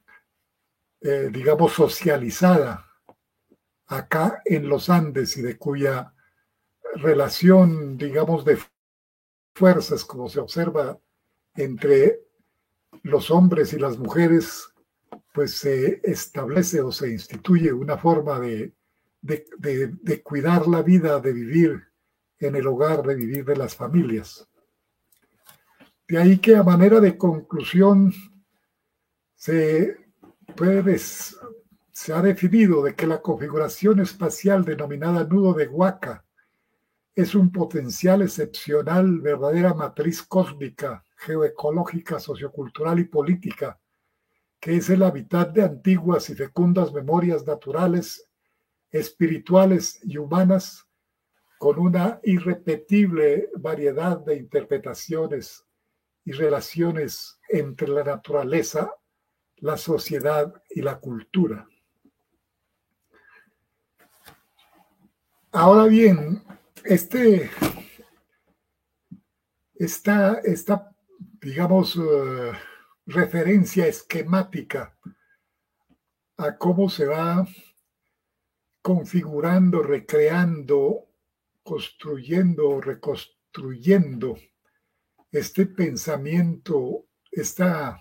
[1.01, 2.87] eh, digamos, socializada
[3.87, 6.13] acá en los Andes y de cuya
[6.95, 8.57] relación, digamos, de
[9.53, 10.99] fuerzas, como se observa
[11.55, 12.21] entre
[13.03, 14.69] los hombres y las mujeres,
[15.33, 18.73] pues se establece o se instituye una forma de,
[19.21, 21.83] de, cuidar la vida, de vivir
[22.39, 24.47] en el hogar, de vivir de las familias.
[26.07, 28.13] De ahí que a manera de conclusión
[29.35, 29.97] se,
[30.55, 36.25] puede, se ha definido de que la configuración espacial denominada nudo de Huaca
[37.15, 43.79] es un potencial excepcional, verdadera matriz cósmica, geoecológica, sociocultural y política
[44.61, 48.29] que es el hábitat de antiguas y fecundas memorias naturales,
[48.91, 50.87] espirituales y humanas,
[51.57, 55.65] con una irrepetible variedad de interpretaciones
[56.23, 58.93] y relaciones entre la naturaleza,
[59.57, 61.67] la sociedad y la cultura.
[65.51, 66.43] Ahora bien,
[66.83, 67.49] este,
[69.75, 70.91] esta, esta
[71.41, 72.51] digamos, uh,
[73.07, 74.95] referencia esquemática
[76.37, 77.47] a cómo se va
[78.81, 81.07] configurando, recreando,
[81.63, 84.37] construyendo, reconstruyendo
[85.31, 87.99] este pensamiento, esta,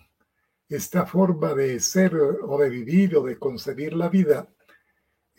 [0.69, 4.49] esta forma de ser o de vivir o de concebir la vida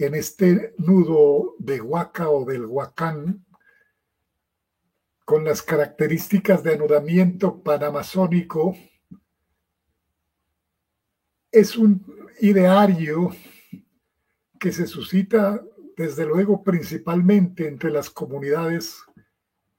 [0.01, 3.45] en este nudo de Huaca o del Huacán,
[5.23, 8.75] con las características de anudamiento panamazónico
[11.51, 12.03] es un
[12.39, 13.29] ideario
[14.59, 15.63] que se suscita
[15.95, 19.03] desde luego principalmente entre las comunidades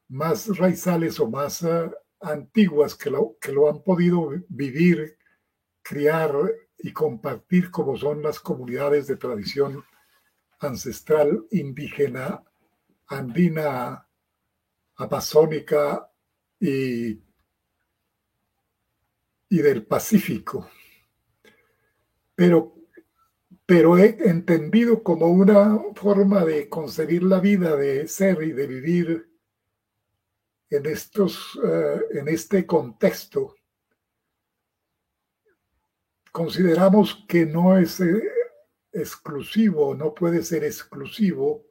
[0.09, 5.19] más raizales o más uh, antiguas que lo, que lo han podido vivir,
[5.83, 6.33] criar
[6.79, 9.85] y compartir como son las comunidades de tradición
[10.63, 12.43] ancestral indígena,
[13.09, 14.07] andina,
[14.97, 16.11] amazónica
[16.61, 17.21] y
[19.53, 20.71] y del Pacífico,
[22.35, 22.75] pero,
[23.67, 29.31] pero he entendido como una forma de concebir la vida, de ser y de vivir
[30.71, 33.55] en, estos, eh, en este contexto.
[36.33, 38.23] Consideramos que no es eh,
[38.93, 41.65] exclusivo, no puede ser exclusivo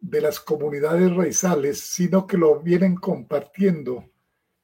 [0.00, 4.10] de las comunidades raizales, sino que lo vienen compartiendo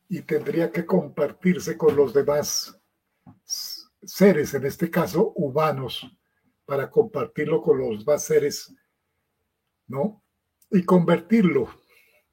[0.08, 2.80] y tendría que compartirse con los demás
[4.02, 6.06] seres, en este caso humanos,
[6.64, 8.74] para compartirlo con los demás seres,
[9.86, 10.22] ¿no?
[10.70, 11.68] Y convertirlo,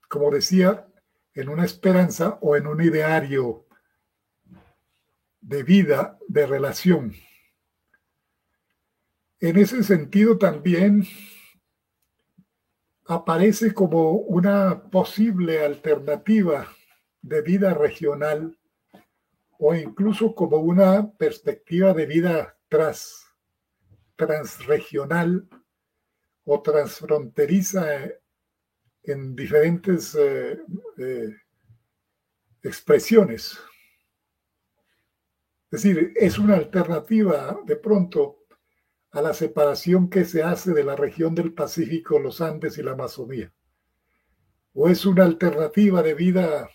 [0.07, 0.88] como decía,
[1.34, 3.66] en una esperanza o en un ideario
[5.39, 7.14] de vida, de relación.
[9.42, 11.04] En ese sentido también
[13.06, 16.72] aparece como una posible alternativa
[17.24, 18.56] de vida regional
[19.58, 23.34] o incluso como una perspectiva de vida tras,
[24.16, 25.50] transregional
[26.44, 28.12] o transfronteriza
[29.02, 30.60] en diferentes eh,
[31.00, 31.36] eh,
[32.62, 33.60] expresiones.
[35.72, 38.41] Es decir, es una alternativa de pronto
[39.12, 42.91] a la separación que se hace de la región del Pacífico, los Andes y la
[42.91, 43.53] Amazonía.
[44.74, 46.70] O es una alternativa de vida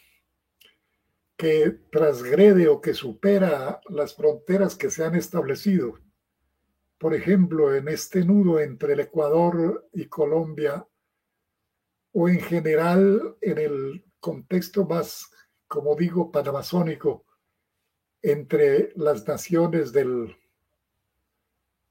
[1.36, 5.98] que transgrede o que supera las fronteras que se han establecido.
[6.98, 10.86] Por ejemplo, en este nudo entre el Ecuador y Colombia,
[12.12, 15.30] o en general en el contexto más,
[15.66, 17.24] como digo, panamazónico,
[18.22, 20.34] entre las naciones del,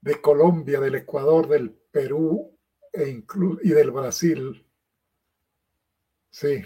[0.05, 2.55] de Colombia, del Ecuador, del Perú
[2.93, 3.23] e
[3.63, 4.63] y del Brasil.
[6.29, 6.61] Sí.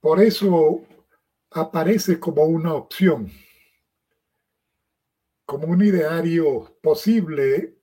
[0.00, 0.84] Por eso
[1.52, 3.32] aparece como una opción,
[5.46, 7.78] como un ideario posible,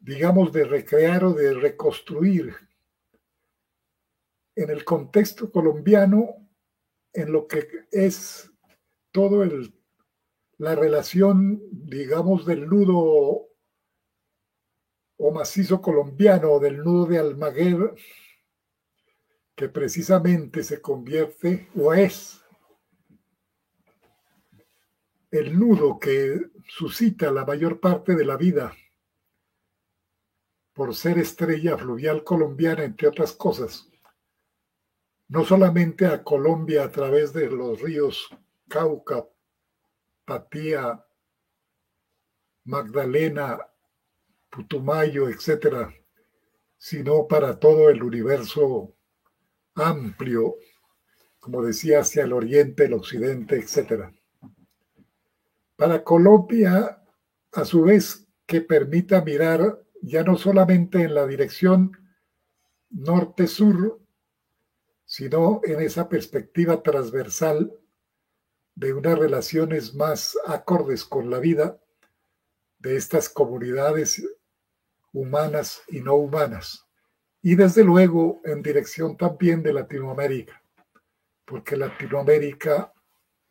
[0.00, 2.56] digamos, de recrear o de reconstruir
[4.56, 6.48] en el contexto colombiano,
[7.12, 8.50] en lo que es
[9.12, 9.77] todo el
[10.58, 13.48] la relación, digamos, del nudo
[15.16, 17.94] o macizo colombiano, del nudo de Almaguer,
[19.54, 22.40] que precisamente se convierte o es
[25.30, 28.74] el nudo que suscita la mayor parte de la vida
[30.72, 33.88] por ser estrella fluvial colombiana, entre otras cosas,
[35.26, 38.28] no solamente a Colombia a través de los ríos
[38.68, 39.26] Cauca,
[40.28, 41.02] Patía,
[42.64, 43.66] Magdalena,
[44.50, 45.90] Putumayo, etcétera,
[46.76, 48.94] sino para todo el universo
[49.74, 50.56] amplio,
[51.40, 54.12] como decía, hacia el oriente, el occidente, etc.
[55.76, 57.02] Para Colombia,
[57.52, 61.92] a su vez, que permita mirar ya no solamente en la dirección
[62.90, 63.98] norte-sur,
[65.06, 67.77] sino en esa perspectiva transversal
[68.78, 71.80] de unas relaciones más acordes con la vida
[72.78, 74.24] de estas comunidades
[75.12, 76.86] humanas y no humanas.
[77.42, 80.62] Y desde luego en dirección también de Latinoamérica,
[81.44, 82.92] porque Latinoamérica,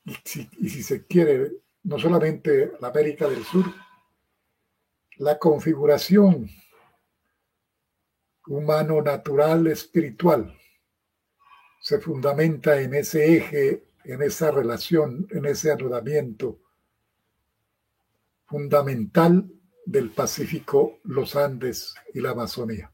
[0.06, 1.52] y si, se quiere,
[1.84, 3.66] no solamente la América del Sur,
[5.18, 6.50] la configuración
[8.48, 10.58] humano, natural, espiritual,
[11.82, 16.60] se fundamenta en ese eje, en esa relación, en ese anudamiento
[18.46, 19.50] fundamental
[19.86, 22.92] del Pacífico, los Andes y la Amazonía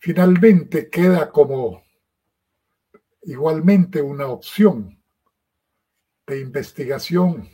[0.00, 1.84] finalmente queda como
[3.22, 4.98] igualmente una opción
[6.26, 7.48] de investigación.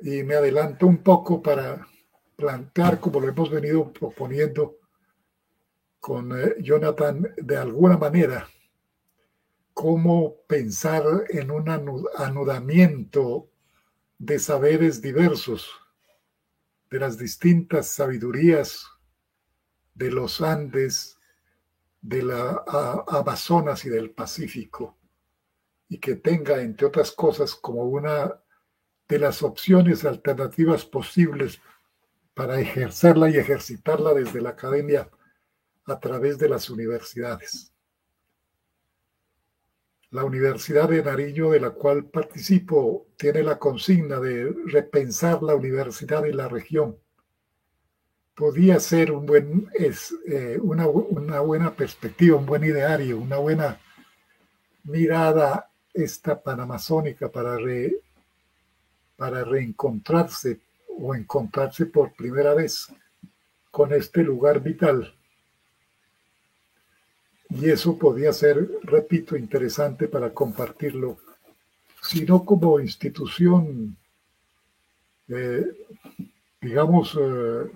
[0.00, 1.86] Y me adelanto un poco para
[2.36, 4.78] plantear, como lo hemos venido proponiendo
[6.00, 8.48] con eh, Jonathan, de alguna manera,
[9.78, 13.48] cómo pensar en un anudamiento
[14.18, 15.70] de saberes diversos,
[16.90, 18.88] de las distintas sabidurías
[19.94, 21.16] de los Andes,
[22.00, 22.64] de la
[23.06, 24.98] Amazonas y del Pacífico,
[25.88, 28.34] y que tenga, entre otras cosas, como una
[29.06, 31.60] de las opciones alternativas posibles
[32.34, 35.08] para ejercerla y ejercitarla desde la academia
[35.84, 37.72] a través de las universidades.
[40.10, 46.26] La Universidad de Nariño, de la cual participo, tiene la consigna de repensar la universidad
[46.26, 46.96] en la región
[48.38, 53.80] podía ser un buen, es, eh, una, una, buena perspectiva, un buen ideario, una buena
[54.84, 57.56] mirada esta panamazónica para,
[59.16, 60.60] para reencontrarse
[61.00, 62.86] o encontrarse por primera vez
[63.72, 65.17] con este lugar vital.
[67.50, 71.18] Y eso podía ser, repito, interesante para compartirlo,
[72.02, 73.96] sino como institución,
[75.28, 75.64] eh,
[76.60, 77.70] digamos, eh,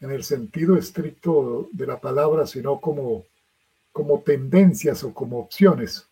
[0.00, 3.24] en el sentido estricto de la palabra, sino como,
[3.92, 6.08] como tendencias o como opciones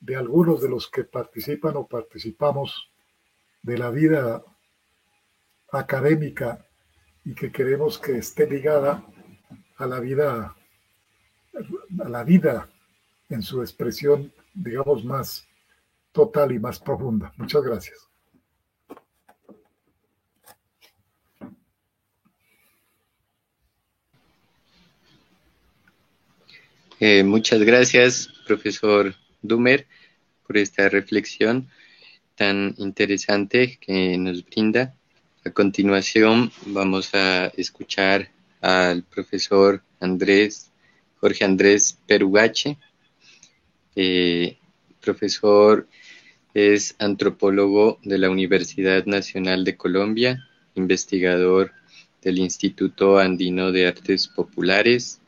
[0.00, 2.90] de algunos de los que participan o participamos
[3.62, 4.42] de la vida
[5.70, 6.64] académica
[7.24, 9.04] y que queremos que esté ligada
[9.76, 10.56] a la vida
[12.04, 12.68] a la vida
[13.28, 15.46] en su expresión digamos más
[16.12, 17.32] total y más profunda.
[17.36, 18.08] Muchas gracias.
[27.00, 29.86] Eh, muchas gracias, profesor Dumer,
[30.44, 31.68] por esta reflexión
[32.34, 34.96] tan interesante que nos brinda.
[35.44, 38.30] A continuación vamos a escuchar
[38.60, 40.72] al profesor Andrés,
[41.20, 42.78] Jorge Andrés Perugache.
[43.96, 44.58] Eh,
[45.00, 45.88] profesor
[46.54, 51.72] es antropólogo de la Universidad Nacional de Colombia, investigador
[52.22, 55.20] del Instituto Andino de Artes Populares,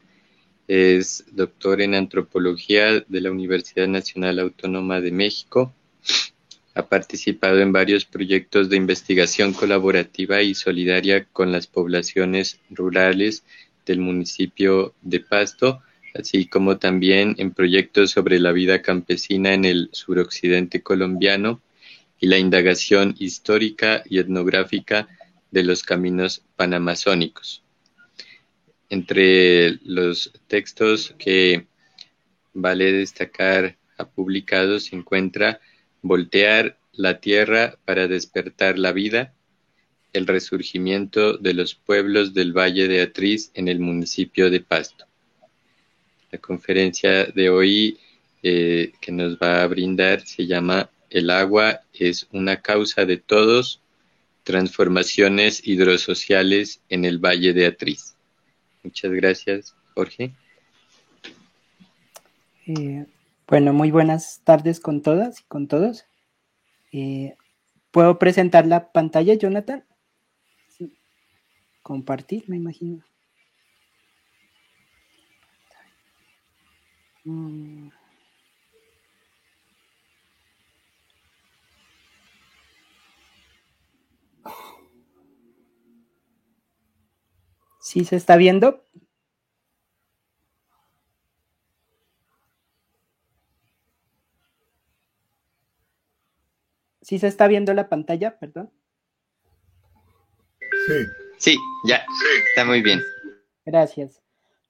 [0.70, 5.74] es doctor en antropología de la Universidad Nacional Autónoma de México.
[6.74, 13.43] Ha participado en varios proyectos de investigación colaborativa y solidaria con las poblaciones rurales
[13.91, 15.82] del municipio de Pasto,
[16.14, 21.61] así como también en proyectos sobre la vida campesina en el suroccidente colombiano
[22.20, 25.09] y la indagación histórica y etnográfica
[25.51, 27.64] de los caminos panamazónicos.
[28.91, 31.66] Entre los textos que
[32.55, 35.61] vale destacar ha publicado se encuentra
[36.03, 39.34] Voltear la tierra para despertar la vida,
[40.13, 45.07] el resurgimiento de los pueblos del Valle de Atriz en el municipio de Pasto.
[46.31, 47.99] La conferencia de hoy
[48.43, 53.81] eh, que nos va a brindar se llama El agua es una causa de todos,
[54.45, 58.15] transformaciones hidrosociales en el Valle de Atriz.
[58.83, 60.33] Muchas gracias, Jorge.
[62.67, 63.05] Eh,
[63.47, 66.05] bueno, muy buenas tardes con todas y con todos.
[66.93, 67.35] Eh,
[67.91, 69.85] ¿Puedo presentar la pantalla, Jonathan?
[71.83, 73.05] Compartir, me imagino.
[77.24, 77.89] Mm.
[87.81, 88.85] ¿Sí se está viendo?
[97.03, 98.39] ¿Sí se está viendo la pantalla?
[98.39, 98.70] Perdón.
[100.87, 101.30] Sí.
[101.41, 102.05] Sí, ya.
[102.51, 103.01] Está muy bien.
[103.64, 104.22] Gracias.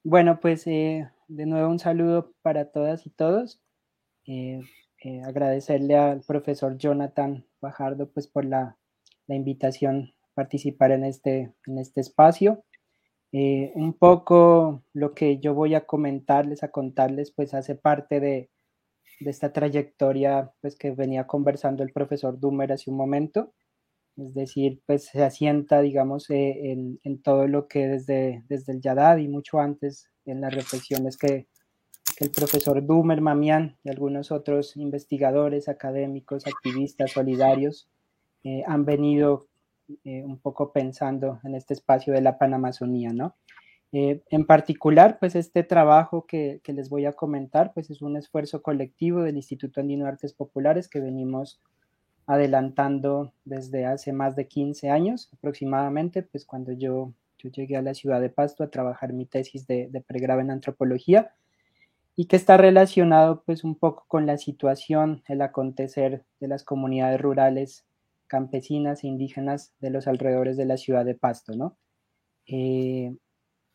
[0.02, 3.60] Bueno, pues eh, de nuevo un saludo para todas y todos.
[4.26, 4.60] Eh,
[5.02, 8.78] eh, agradecerle al profesor Jonathan Bajardo pues por la,
[9.26, 12.64] la invitación a participar en este, en este espacio.
[13.32, 18.50] Eh, un poco lo que yo voy a comentarles, a contarles, pues hace parte de,
[19.20, 23.52] esta trayectoria pues que venía conversando el profesor Dumer hace un momento.
[24.20, 29.16] Es decir, pues se asienta, digamos, eh, en, todo lo que desde, desde el Yadad
[29.18, 31.46] y mucho antes en las reflexiones que,
[32.18, 37.88] el profesor Dumer, Mamián y algunos otros investigadores, académicos, activistas, solidarios
[38.44, 39.48] eh, han venido
[40.04, 43.36] eh, un poco pensando en este espacio de la Panamazonía, ¿no?
[43.92, 49.22] En particular, pues este trabajo que, les voy a comentar, pues es un esfuerzo colectivo
[49.22, 51.60] del Instituto Andino de Artes Populares que venimos
[52.31, 57.93] adelantando desde hace más de 15 años aproximadamente, pues cuando yo, yo llegué a la
[57.93, 61.33] ciudad de Pasto a trabajar mi tesis de, de pregrado en antropología
[62.14, 67.20] y que está relacionado pues un poco con la situación, el acontecer de las comunidades
[67.20, 67.85] rurales
[68.28, 71.76] campesinas e indígenas de los alrededores de la ciudad de Pasto, ¿no?
[72.47, 73.12] Eh,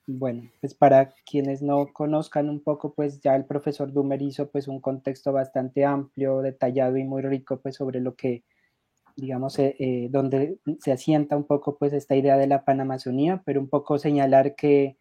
[0.08, 4.68] bueno, pues para quienes no conozcan un poco, pues ya el profesor Dumer hizo pues
[4.68, 8.43] un contexto bastante amplio, detallado y muy rico pues sobre lo que,
[9.16, 13.62] digamos, eh, eh, donde se asienta un poco pues esta idea de la Panamazonía, pero
[13.62, 14.97] un poco señalar que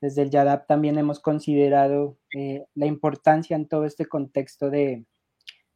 [0.00, 2.18] desde el YADAP también hemos considerado
[2.74, 5.04] la importancia en todo este contexto de,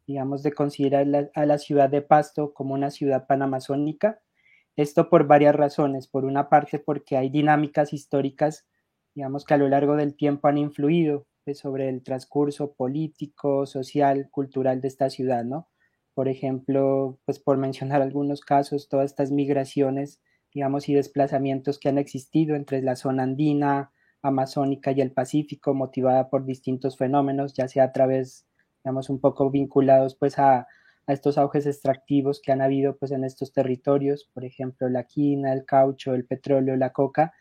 [0.06, 4.20] digamos, de considerar a la ciudad de Pasto como una ciudad panamazónica.
[4.76, 6.08] Esto por varias razones.
[6.08, 8.66] Por una parte, porque hay dinámicas históricas,
[9.14, 14.28] digamos, que a lo largo del tiempo han influido pues, sobre el transcurso político, social,
[14.30, 15.68] cultural de esta ciudad, ¿no?
[16.14, 20.20] Por ejemplo, pues por mencionar algunos casos, todas estas migraciones,
[20.52, 26.30] digamos, y desplazamientos que han existido entre la zona andina, amazónica y el Pacífico, motivada
[26.30, 28.46] por distintos fenómenos, ya sea a través,
[28.84, 30.66] digamos, un poco vinculados pues a,
[31.06, 35.52] a estos auges extractivos que han habido pues en estos territorios, por ejemplo, la quina,
[35.52, 37.32] el caucho, el petróleo, la coca,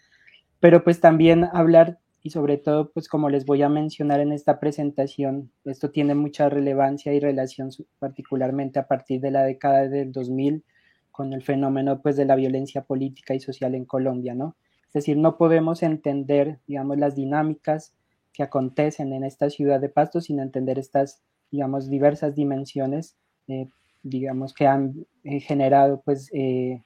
[0.60, 4.60] pero pues también hablar y sobre todo pues como les voy a mencionar en esta
[4.60, 10.64] presentación, esto tiene mucha relevancia y relación particularmente a partir de la década del 2000
[11.12, 14.56] con el fenómeno pues de la violencia política y social en Colombia, ¿no?
[14.88, 17.96] Es decir, no podemos entender, digamos, las dinámicas
[18.32, 23.16] que acontecen en esta ciudad de Pasto sin entender estas, digamos, diversas dimensiones
[23.48, 23.68] eh,
[24.04, 26.84] digamos, que han eh, generado pues eh,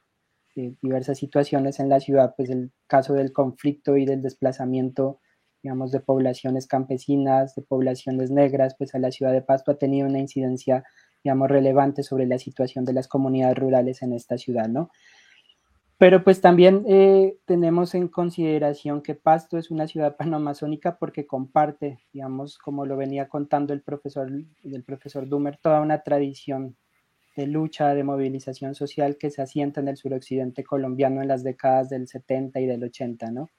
[0.81, 5.19] diversas situaciones en la ciudad, pues el caso del conflicto y del desplazamiento,
[5.61, 10.07] digamos, de poblaciones campesinas, de poblaciones negras, pues a la ciudad de Pasto ha tenido
[10.07, 10.83] una incidencia,
[11.23, 14.89] digamos, relevante sobre la situación de las comunidades rurales en esta ciudad, ¿no?
[15.99, 21.99] Pero pues también eh, tenemos en consideración que Pasto es una ciudad panamazónica porque comparte,
[22.13, 24.29] digamos, como lo venía contando el profesor,
[24.63, 26.77] el profesor Dumer, toda una tradición
[27.35, 31.89] de lucha, de movilización social que se asienta en el suroccidente colombiano en las décadas
[31.89, 33.49] del 70 y del 80, ¿no?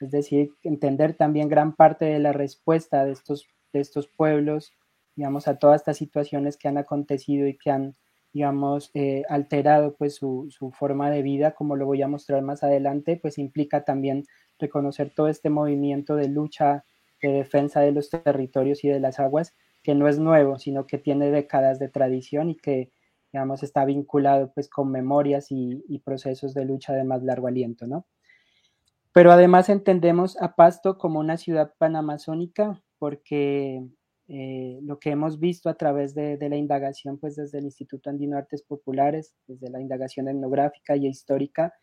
[0.00, 4.72] Es decir, entender también gran parte de la respuesta de estos, de estos pueblos,
[5.16, 7.96] digamos, a todas estas situaciones que han acontecido y que han
[8.34, 13.16] digamos, eh, alterado pues su, forma de vida, como lo voy a mostrar más adelante,
[13.16, 14.24] pues implica también
[14.58, 16.84] reconocer todo este movimiento de lucha,
[17.22, 19.54] de defensa de los territorios y de las aguas,
[19.84, 22.90] que no es nuevo, sino que tiene décadas de tradición y que,
[23.32, 27.86] digamos, está vinculado pues con memorias y, y procesos de lucha de más largo aliento,
[27.86, 28.04] ¿no?
[29.12, 33.86] Pero además entendemos a Pasto como una ciudad panamazónica porque
[34.28, 38.38] eh, lo que hemos visto a través de, la indagación, pues desde el Instituto Andino
[38.38, 41.74] Artes Populares, desde la indagación etnográfica y histórica,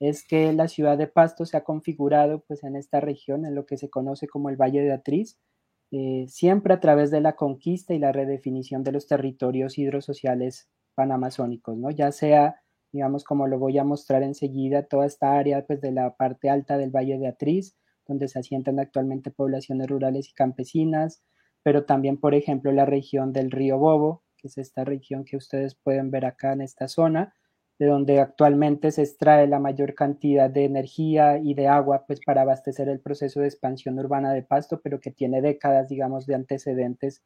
[0.00, 3.64] es que la ciudad de Pasto se ha configurado pues en esta región, en lo
[3.64, 5.38] que se conoce como el Valle de Atriz,
[5.92, 11.76] eh, siempre a través de la conquista y la redefinición de los territorios hidrosociales panamazónicos,
[11.76, 11.90] ¿no?
[11.90, 12.56] Ya sea,
[12.92, 16.76] digamos, como lo voy a mostrar enseguida, toda esta área pues de la parte alta
[16.78, 17.76] del Valle de Atriz,
[18.06, 21.22] donde se asientan actualmente poblaciones rurales y campesinas,
[21.64, 25.74] pero también, por ejemplo, la región del río Bobo, que es esta región que ustedes
[25.74, 27.34] pueden ver acá en esta zona,
[27.78, 32.42] de donde actualmente se extrae la mayor cantidad de energía y de agua pues para
[32.42, 37.24] abastecer el proceso de expansión urbana de Pasto, pero que tiene décadas, digamos, de antecedentes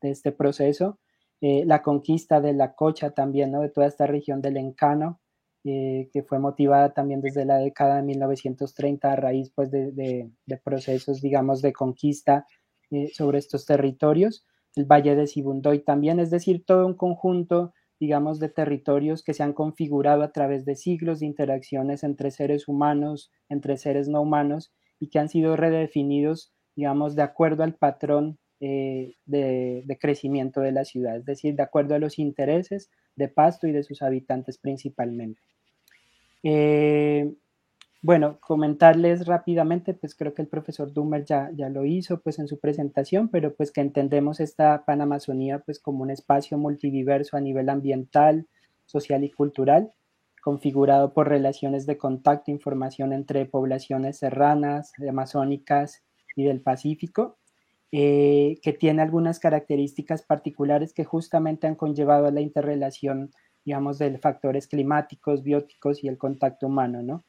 [0.00, 1.00] de este proceso.
[1.40, 3.60] Eh, la conquista de la cocha también, ¿no?
[3.60, 5.20] De toda esta región del Encano,
[5.64, 10.56] eh, que fue motivada también desde la década de 1930 a raíz pues de, de
[10.58, 12.46] procesos, digamos, de conquista
[12.90, 14.44] eh, sobre estos territorios,
[14.76, 19.42] el Valle de Sibundoy también, es decir, todo un conjunto, digamos, de territorios que se
[19.42, 24.72] han configurado a través de siglos de interacciones entre seres humanos, entre seres no humanos,
[24.98, 30.84] y que han sido redefinidos, digamos, de acuerdo al patrón eh, de, crecimiento de la
[30.84, 35.40] ciudad, es decir, de acuerdo a los intereses de Pasto y de sus habitantes principalmente.
[36.42, 37.32] Eh,
[38.02, 42.48] bueno, comentarles rápidamente, pues creo que el profesor Dummer ya, ya lo hizo pues en
[42.48, 47.68] su presentación, pero pues que entendemos esta Panamazonía pues como un espacio multidiverso a nivel
[47.68, 48.46] ambiental,
[48.86, 49.92] social y cultural,
[50.42, 56.02] configurado por relaciones de contacto e información entre poblaciones serranas, amazónicas
[56.34, 57.38] y del Pacífico,
[57.92, 63.30] eh, que tiene algunas características particulares que justamente han conllevado a la interrelación,
[63.64, 67.24] digamos, de factores climáticos, bióticos y el contacto humano, ¿no?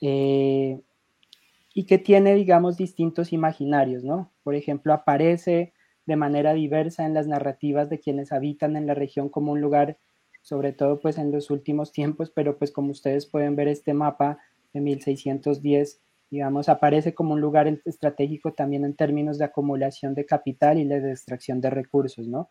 [0.00, 0.80] Eh,
[1.74, 4.32] y que tiene, digamos, distintos imaginarios, ¿no?
[4.42, 5.74] Por ejemplo, aparece
[6.06, 9.98] de manera diversa en las narrativas de quienes habitan en la región como un lugar,
[10.42, 14.38] sobre todo pues en los últimos tiempos, pero pues como ustedes pueden ver este mapa
[14.72, 20.78] de 1610, digamos, aparece como un lugar estratégico también en términos de acumulación de capital
[20.78, 22.48] y de extracción de recursos, ¿no?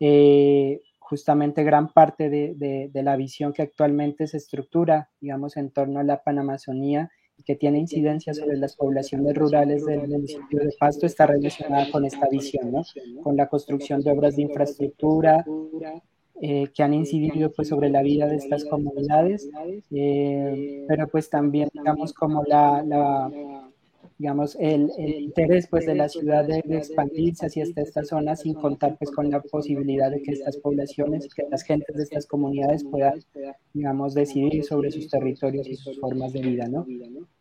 [0.00, 6.04] Eh, justamente gran parte de, la visión que actualmente se estructura, digamos, en torno a
[6.04, 11.26] la Panamazonía y que tiene incidencia sobre las poblaciones rurales del municipio de Pasto está
[11.26, 12.82] relacionada con esta visión, ¿no?
[13.24, 15.44] Con la construcción de obras de infraestructura
[16.40, 19.50] eh, que han incidido pues sobre la vida de estas comunidades,
[19.90, 22.84] eh, pero pues también, digamos, como la
[24.20, 29.10] digamos, el, interés pues, de la ciudad de, expandirse hacia esta, zona sin contar pues,
[29.10, 33.24] con la posibilidad de que estas poblaciones, que las gentes de estas comunidades puedan,
[33.72, 36.86] digamos, decidir sobre sus territorios y sus formas de vida, ¿no?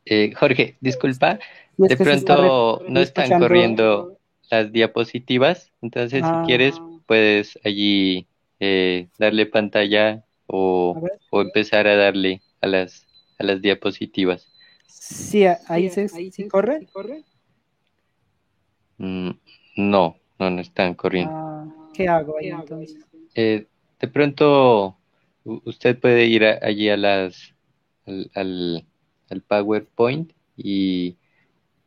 [0.06, 1.40] Eh, Jorge, disculpa,
[1.76, 4.18] de pronto no están corriendo
[4.50, 5.74] las diapositivas.
[5.82, 7.00] Entonces, si quieres, ah.
[7.06, 8.26] puedes allí
[8.62, 10.96] eh, darle pantalla o,
[11.34, 13.06] empezar a darle a las,
[13.38, 14.48] a las diapositivas.
[14.90, 16.10] Sí, ahí, se,
[16.48, 16.88] corre.
[18.98, 19.30] Mm,
[19.78, 21.32] no, no, no están corriendo.
[21.34, 23.06] Ah, ¿Qué hago ahí entonces?
[23.36, 23.68] Eh,
[24.00, 24.98] de pronto,
[25.44, 27.54] usted puede ir allí a las,
[28.34, 28.86] al,
[29.30, 31.16] al, PowerPoint y,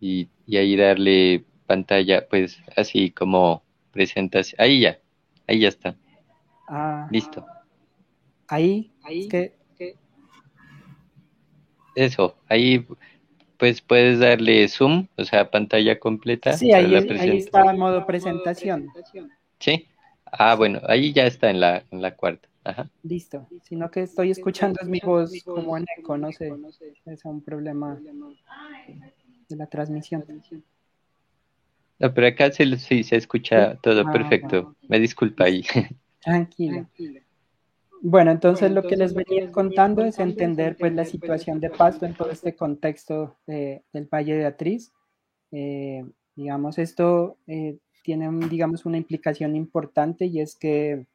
[0.01, 4.61] y, y, ahí darle pantalla, pues así como presentación.
[4.61, 5.01] Ahí ya,
[5.49, 5.97] ahí ya está.
[6.69, 7.45] Ah, Listo.
[8.49, 9.29] Ahí, ahí.
[9.29, 9.62] Que...
[11.95, 12.87] Eso, ahí
[13.59, 16.53] pues puedes darle zoom, o sea, pantalla completa.
[16.55, 18.89] Sí, ahí, ahí está en modo presentación.
[19.61, 19.87] Sí.
[20.25, 22.49] Ah, bueno, ahí ya está en la, en la cuarta.
[22.65, 22.91] Ajá.
[23.03, 23.47] Listo.
[23.63, 26.53] Sino que estoy escuchando es mi voz como en eco, no sé.
[27.07, 28.01] Es un problema
[29.49, 30.25] de la transmisión.
[31.99, 34.75] No, pero acá sí, se escucha todo ah, perfecto.
[34.89, 35.65] Me disculpa ahí.
[36.21, 36.89] Tranquilo.
[38.05, 42.15] Bueno, entonces lo que les venía contando es entender pues la situación de Pasto en
[42.15, 44.93] todo este contexto del Valle de Atriz.
[45.53, 51.07] Eh, digamos, esto eh, tiene, digamos, una implicación importante y es que,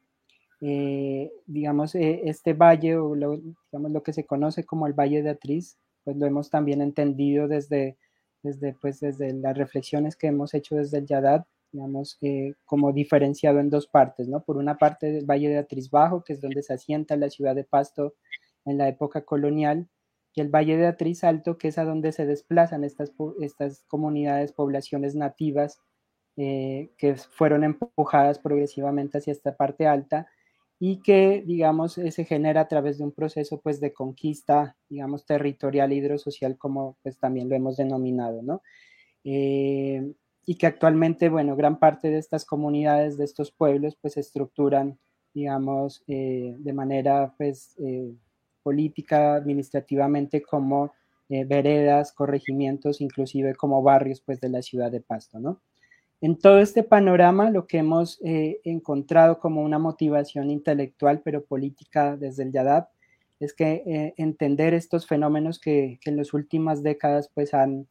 [0.62, 5.28] eh, digamos, este valle o lo, digamos, lo que se conoce como el Valle de
[5.28, 7.98] Atriz, pues lo hemos también entendido desde,
[8.42, 13.60] desde, pues, desde las reflexiones que hemos hecho desde el Yadad digamos, eh, como diferenciado
[13.60, 14.42] en dos partes, ¿no?
[14.42, 17.54] Por una parte del Valle de Atriz Bajo, que es donde se asienta la ciudad
[17.54, 18.14] de Pasto
[18.64, 19.88] en la época colonial,
[20.34, 24.52] y el Valle de Atriz Alto, que es a donde se desplazan estas, estas comunidades,
[24.52, 25.80] poblaciones nativas
[26.36, 30.28] eh, que fueron empujadas progresivamente hacia esta parte alta
[30.78, 35.26] y que, digamos, eh, se genera a través de un proceso, pues, de conquista, digamos,
[35.26, 38.62] territorial hidrosocial, como, pues, también lo hemos denominado, ¿no?
[40.48, 44.98] Y que actualmente, bueno, gran parte de estas comunidades, de estos pueblos, pues se estructuran,
[45.34, 48.14] digamos, eh, de manera, pues, eh,
[48.62, 50.94] política, administrativamente, como
[51.28, 55.60] eh, veredas, corregimientos, inclusive como barrios, pues, de la ciudad de Pasto, ¿no?
[56.22, 62.44] En todo este panorama, lo que hemos encontrado como una motivación intelectual, pero política desde
[62.44, 62.88] el YADAP,
[63.38, 67.86] es que entender estos fenómenos que, que en las últimas décadas, pues, han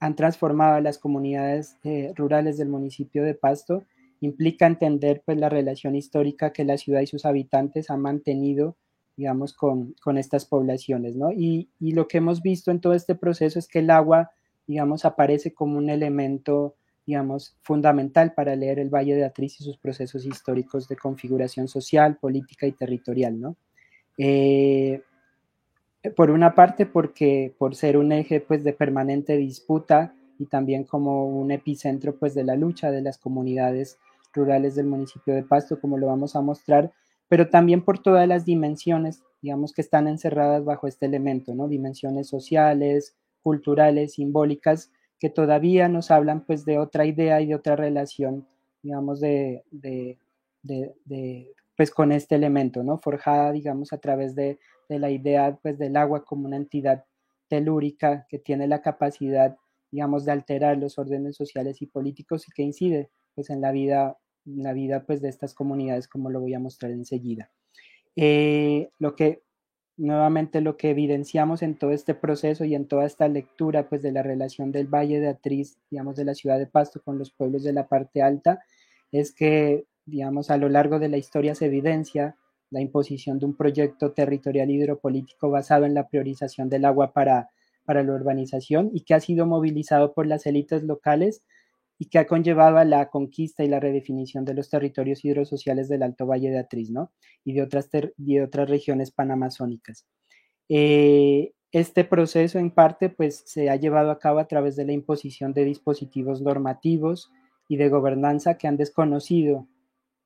[0.00, 3.84] han transformado a las comunidades eh, rurales del municipio de Pasto
[4.20, 8.76] implica entender pues la relación histórica que la ciudad y sus habitantes han mantenido
[9.16, 11.32] digamos con, estas poblaciones ¿no?
[11.32, 14.30] Y, lo que hemos visto en todo este proceso es que el agua
[14.66, 16.76] digamos aparece como un elemento
[17.06, 22.16] digamos fundamental para leer el Valle de Atriz y sus procesos históricos de configuración social,
[22.18, 23.56] política y territorial ¿no?
[24.16, 25.02] Eh,
[26.16, 31.26] por una parte porque por ser un eje pues de permanente disputa y también como
[31.26, 33.98] un epicentro pues de la lucha de las comunidades
[34.32, 36.92] rurales del municipio de Pasto, como lo vamos a mostrar,
[37.28, 41.66] pero también por todas las dimensiones, digamos, que están encerradas bajo este elemento, ¿no?
[41.66, 47.74] Dimensiones sociales, culturales, simbólicas, que todavía nos hablan pues de otra idea y de otra
[47.74, 48.46] relación,
[48.82, 50.18] digamos, de, de,
[50.62, 52.98] de pues con este elemento, ¿no?
[52.98, 54.58] Forjada, digamos, a través de
[54.88, 57.04] de la idea pues, del agua como una entidad
[57.48, 59.56] telúrica que tiene la capacidad,
[59.90, 64.18] digamos, de alterar los órdenes sociales y políticos y que incide pues, en la vida,
[64.46, 67.50] en la vida pues, de estas comunidades, como lo voy a mostrar enseguida.
[68.16, 69.42] Eh, lo que
[69.98, 74.12] nuevamente lo que evidenciamos en todo este proceso y en toda esta lectura pues de
[74.12, 77.64] la relación del Valle de Atriz, digamos de la ciudad de Pasto con los pueblos
[77.64, 78.60] de la parte alta,
[79.10, 82.36] es que digamos a lo largo de la historia se evidencia
[82.70, 87.50] la imposición de un proyecto territorial hidropolítico basado en la priorización del agua para,
[87.84, 91.42] para la urbanización y que ha sido movilizado por las élites locales
[91.98, 96.02] y que ha conllevado a la conquista y la redefinición de los territorios hidrosociales del
[96.02, 97.10] Alto Valle de Atriz, ¿no?
[97.44, 97.88] Y de otras,
[98.44, 100.06] otras regiones panamazónicas.
[100.68, 104.92] Eh, este proceso, en parte, pues se ha llevado a cabo a través de la
[104.92, 107.30] imposición de dispositivos normativos
[107.68, 109.66] y de gobernanza que han desconocido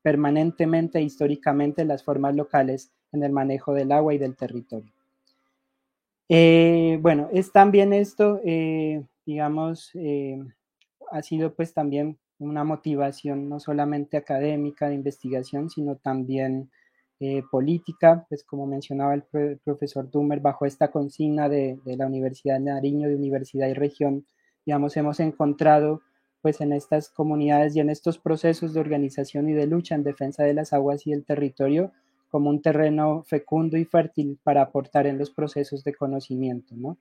[0.02, 4.92] permanentemente e históricamente las formas locales en el manejo del agua y del territorio.
[6.28, 10.42] Eh, bueno, es también esto, eh, digamos, eh,
[11.10, 16.70] ha sido pues también una motivación no solamente académica de investigación, sino también
[17.52, 19.22] política, pues como mencionaba el,
[19.62, 24.26] profesor Dumer, bajo esta consigna de, de la Universidad de Nariño, de Universidad y Región,
[24.66, 26.02] digamos, hemos encontrado
[26.42, 30.42] pues en estas comunidades y en estos procesos de organización y de lucha en defensa
[30.42, 31.92] de las aguas y el territorio
[32.28, 36.98] como un terreno fecundo y fértil para aportar en los procesos de conocimiento, ¿no?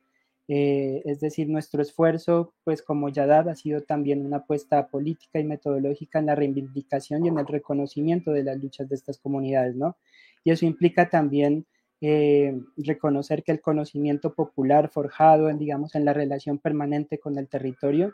[0.48, 5.46] Eh, es decir, nuestro esfuerzo, pues como Yadad, ha sido también una apuesta política y
[5.46, 9.96] metodológica en la reivindicación y en el reconocimiento de las luchas de estas comunidades, ¿no?
[10.44, 11.66] Y eso implica también
[12.02, 17.48] eh, reconocer que el conocimiento popular forjado, en, digamos, en la relación permanente con el
[17.48, 18.14] territorio,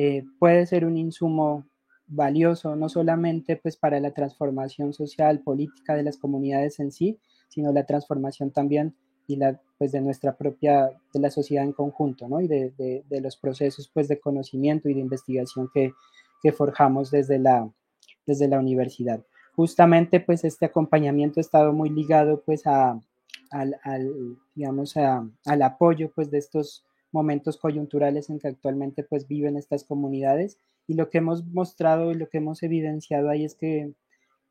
[0.00, 1.66] eh, puede ser un insumo
[2.06, 7.18] valioso, no solamente pues para la transformación social, política de las comunidades en sí,
[7.48, 8.94] sino la transformación también
[9.26, 12.40] y la, pues de nuestra propia, de la sociedad en conjunto, ¿no?
[12.40, 15.92] Y de, de, los procesos pues de conocimiento y de investigación que,
[16.40, 17.68] que forjamos desde la,
[18.24, 19.20] desde la universidad.
[19.56, 23.00] Justamente pues este acompañamiento ha estado muy ligado pues a,
[23.50, 26.86] al, al digamos, a, al apoyo pues de estos
[27.18, 30.58] momentos coyunturales en que actualmente pues viven estas comunidades.
[30.86, 33.92] Y lo que hemos mostrado y lo que hemos evidenciado ahí es que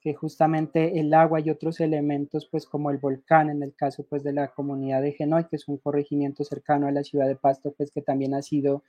[0.01, 4.23] que justamente el agua y otros elementos, pues como el volcán, en el caso pues
[4.23, 7.73] de la comunidad de Genoy, que es un corregimiento cercano a la ciudad de Pasto,
[7.75, 8.83] pues que también ha sido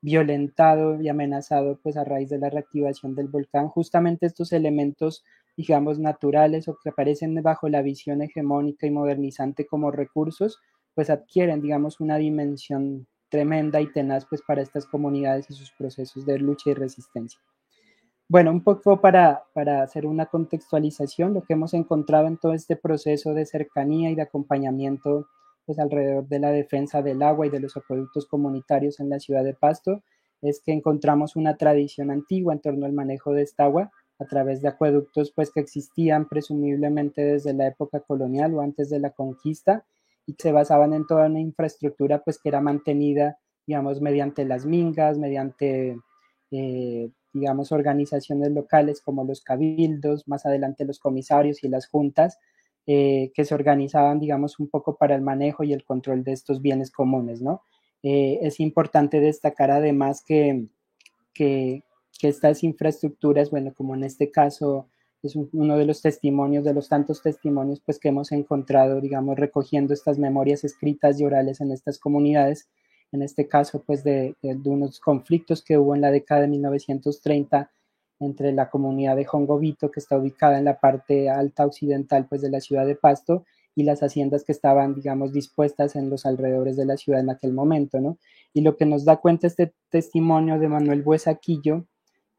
[0.00, 5.24] violentado y amenazado pues a raíz de la reactivación del volcán, justamente estos elementos,
[5.56, 10.58] digamos, naturales o que aparecen bajo la visión hegemónica y modernizante como recursos,
[10.94, 16.24] pues adquieren, digamos, una dimensión tremenda y tenaz pues para estas comunidades y sus procesos
[16.24, 17.40] de lucha y resistencia.
[18.28, 19.42] Bueno, un poco para,
[19.82, 24.22] hacer una contextualización, lo que hemos encontrado en todo este proceso de cercanía y de
[24.22, 25.26] acompañamiento
[25.66, 29.42] pues, alrededor de la defensa del agua y de los acueductos comunitarios en la ciudad
[29.42, 30.04] de Pasto
[30.40, 34.62] es que encontramos una tradición antigua en torno al manejo de esta agua a través
[34.62, 39.84] de acueductos pues que existían presumiblemente desde la época colonial o antes de la conquista
[40.26, 45.18] y se basaban en toda una infraestructura pues que era mantenida digamos mediante las mingas,
[45.18, 45.96] mediante
[46.50, 52.38] eh, digamos, organizaciones locales como los cabildos, más adelante los comisarios y las juntas,
[52.86, 56.62] eh, que se organizaban, digamos, un poco para el manejo y el control de estos
[56.62, 57.62] bienes comunes, ¿no?
[58.02, 60.66] Eh, es importante destacar además que,
[61.32, 61.82] que,
[62.20, 64.88] que, estas infraestructuras, bueno, como en este caso
[65.24, 69.94] es uno de los testimonios, de los tantos testimonios, pues que hemos encontrado, digamos, recogiendo
[69.94, 72.68] estas memorias escritas y orales en estas comunidades,
[73.12, 77.70] en este caso pues de, unos conflictos que hubo en la década de 1930
[78.20, 82.50] entre la comunidad de Jongovito, que está ubicada en la parte alta occidental pues de
[82.50, 83.44] la ciudad de Pasto,
[83.76, 87.52] y las haciendas que estaban, digamos, dispuestas en los alrededores de la ciudad en aquel
[87.52, 88.18] momento, ¿no?
[88.52, 91.86] Y lo que nos da cuenta este testimonio de Manuel Buesaquillo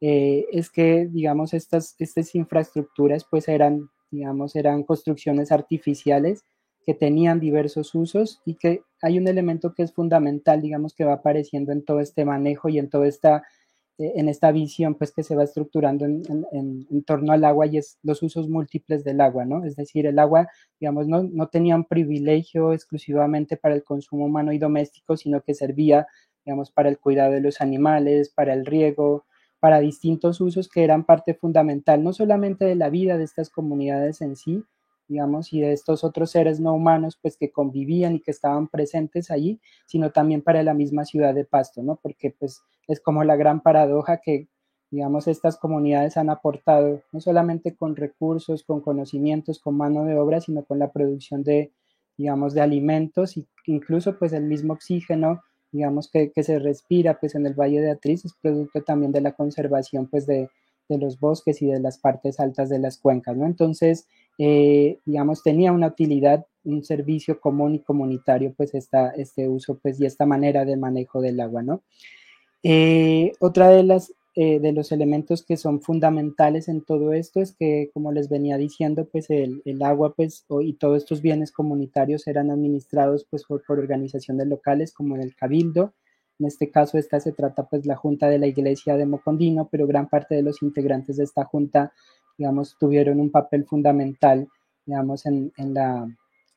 [0.01, 6.43] eh, es que, digamos, estas, estas infraestructuras pues eran, digamos, eran construcciones artificiales
[6.85, 11.13] que tenían diversos usos y que hay un elemento que es fundamental, digamos, que va
[11.13, 13.43] apareciendo en todo este manejo y en toda esta,
[13.97, 17.77] eh, en esta visión, pues que se va estructurando en, en, torno al agua y
[17.77, 19.63] es los usos múltiples del agua, ¿no?
[19.65, 24.51] Es decir, el agua, digamos, no, no tenía un privilegio exclusivamente para el consumo humano
[24.51, 26.07] y doméstico, sino que servía,
[26.45, 29.25] digamos, para el cuidado de los animales, para el riego,
[29.65, 34.21] para distintos usos que eran parte fundamental, no solamente de la vida de estas comunidades
[34.21, 34.63] en sí,
[35.07, 39.31] digamos, y de estos otros seres no humanos, pues que convivían y que estaban presentes
[39.31, 41.95] allí, sino también para la misma ciudad de Pasto, ¿no?
[41.95, 44.49] Porque pues es como la gran paradoja que,
[44.91, 50.41] digamos, estas comunidades han aportado, no solamente con recursos, con conocimientos, con mano de obra,
[50.41, 51.71] sino con la producción de,
[52.17, 55.41] digamos, de alimentos e incluso pues el mismo oxígeno,
[55.71, 59.21] digamos, que, que se respira pues en el Valle de Atriz es producto también de
[59.21, 60.49] la conservación pues de,
[60.89, 63.45] de los bosques y de las partes altas de las cuencas, ¿no?
[63.45, 64.07] Entonces,
[64.37, 69.99] eh, digamos, tenía una utilidad, un servicio común y comunitario, pues esta, este uso, pues
[69.99, 71.81] y esta manera de manejo del agua, ¿no?
[72.63, 77.53] Eh, otra de las eh, de los elementos que son fundamentales en todo esto es
[77.53, 82.27] que, como les venía diciendo, pues el, el agua pues, y todos estos bienes comunitarios
[82.27, 85.93] eran administrados pues, por, por, organizaciones locales como el Cabildo.
[86.37, 89.87] En este caso, esta se trata pues la Junta de la Iglesia de Mocondino, pero
[89.87, 91.93] gran parte de los integrantes de esta Junta
[92.37, 94.47] digamos, tuvieron un papel fundamental,
[94.85, 96.07] digamos, en, en, la,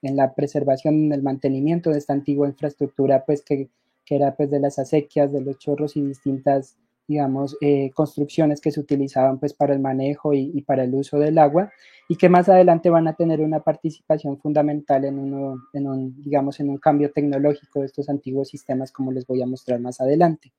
[0.02, 3.68] en la preservación, en el mantenimiento de esta antigua infraestructura, pues que,
[4.04, 6.76] que era pues de las acequias, de los chorros y distintas,
[7.08, 11.18] digamos, eh, construcciones que se utilizaban pues para el manejo y, y, para el uso
[11.18, 11.72] del agua
[12.06, 16.60] y que más adelante van a tener una participación fundamental en, uno, en un, digamos,
[16.60, 20.52] en un cambio tecnológico de estos antiguos sistemas como les voy a mostrar más adelante.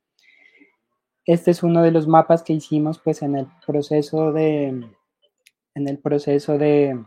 [1.24, 6.00] Este es uno de los mapas que hicimos pues en el proceso de, en el
[6.00, 7.00] proceso de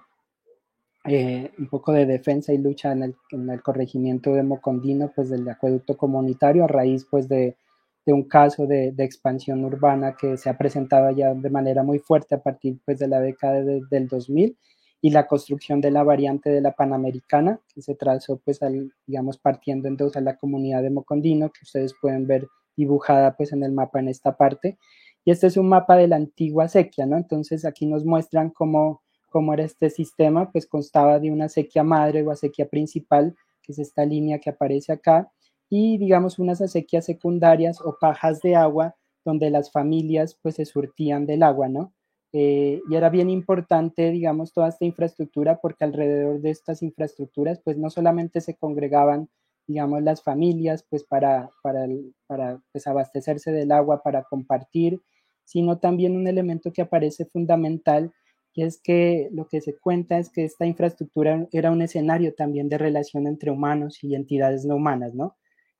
[1.04, 5.30] eh, un poco de defensa y lucha en el, en el, corregimiento de Mocondino, pues
[5.30, 7.56] del acueducto comunitario, a raíz pues de,
[8.04, 12.34] de un caso de, expansión urbana que se ha presentado ya de manera muy fuerte
[12.34, 14.56] a partir pues de la década de, del 2000
[15.04, 19.36] y la construcción de la variante de la Panamericana, que se trazó, pues, al, digamos,
[19.36, 22.46] partiendo en dos a la comunidad de Mocondino, que ustedes pueden ver
[22.76, 24.78] dibujada, pues, en el mapa en esta parte.
[25.24, 27.16] Y este es un mapa de la antigua sequía, ¿no?
[27.16, 32.22] Entonces, aquí nos muestran cómo, cómo era este sistema, pues, constaba de una sequía madre
[32.22, 35.32] o acequia principal, que es esta línea que aparece acá,
[35.74, 38.94] y, digamos, unas acequias secundarias o pajas de agua,
[39.24, 41.94] donde las familias, pues, se surtían del agua, ¿no?
[42.34, 47.78] Eh, y era bien importante, digamos, toda esta infraestructura porque alrededor de estas infraestructuras, pues
[47.78, 49.30] no solamente se congregaban,
[49.66, 51.86] digamos, las familias, pues para, para,
[52.26, 55.00] para pues, abastecerse del agua, para compartir,
[55.44, 58.12] sino también un elemento que aparece fundamental,
[58.54, 62.68] y es que lo que se cuenta es que esta infraestructura era un escenario también
[62.68, 65.36] de relación entre humanos y entidades no humanas, ¿no?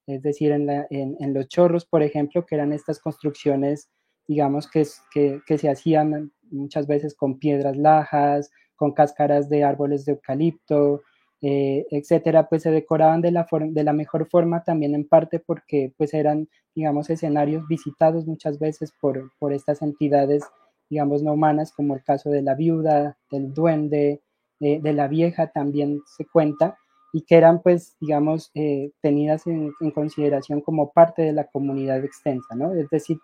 [0.07, 3.91] Es decir, en, los chorros, por ejemplo, que eran estas construcciones
[4.27, 11.03] digamos, que, se hacían muchas veces con piedras lajas, con cáscaras de árboles de eucalipto,
[11.41, 16.49] eh, etcétera, pues se decoraban de la, mejor forma también en parte porque pues eran,
[16.75, 20.45] digamos, escenarios visitados muchas veces por, por estas entidades,
[20.89, 24.23] digamos, no humanas, como el caso de la viuda, del duende,
[24.61, 26.79] eh, de la vieja también se cuenta,
[27.13, 32.55] y que eran pues, digamos, eh, tenidas en, consideración como parte de la comunidad extensa,
[32.55, 32.73] ¿no?
[32.75, 33.19] Es decir,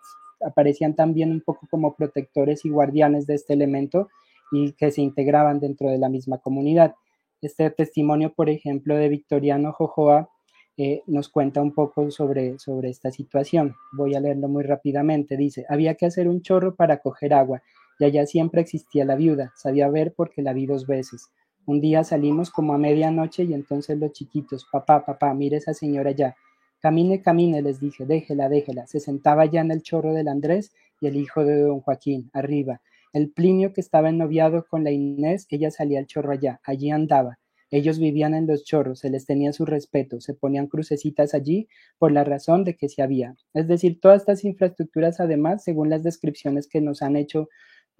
[0.45, 4.09] aparecían también un poco como protectores y guardianes de este elemento
[4.51, 6.95] y que se integraban dentro de la misma comunidad.
[7.41, 10.29] Este testimonio, por ejemplo, de Victoriano Jojoa
[10.77, 13.75] eh, nos cuenta un poco sobre, sobre esta situación.
[13.91, 15.35] Voy a leerlo muy rápidamente.
[15.35, 17.61] Dice, había que hacer un chorro para coger agua
[17.99, 19.51] y allá siempre existía la viuda.
[19.55, 21.29] Sabía ver porque la vi dos veces.
[21.69, 26.09] Un día salimos como a medianoche y entonces los chiquitos, papá, papá, mire esa señora
[26.09, 26.35] ya.
[26.79, 28.87] Camine, camine, les dije, déjela, déjela.
[28.87, 32.81] Se sentaba ya en el chorro del Andrés y el hijo de don Joaquín, arriba.
[33.13, 37.37] El Plinio que estaba ennoviado con la Inés, ella salía al chorro allá, allí andaba.
[37.69, 41.67] Ellos vivían en los chorros, se les tenía su respeto, se ponían crucecitas allí
[41.99, 43.35] por la razón de que se había.
[43.53, 47.47] Es decir, todas estas infraestructuras, además, según las descripciones que nos han hecho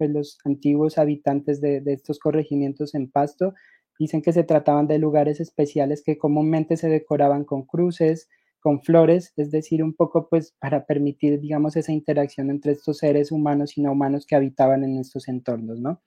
[0.00, 3.52] pues, los antiguos habitantes de, estos corregimientos en Pasto,
[3.98, 8.30] dicen que se trataban de lugares especiales que comúnmente se decoraban con cruces,
[8.60, 13.30] con flores, es decir, un poco pues para permitir, digamos, esa interacción entre estos seres
[13.30, 16.00] humanos y no humanos que habitaban en estos entornos, ¿no?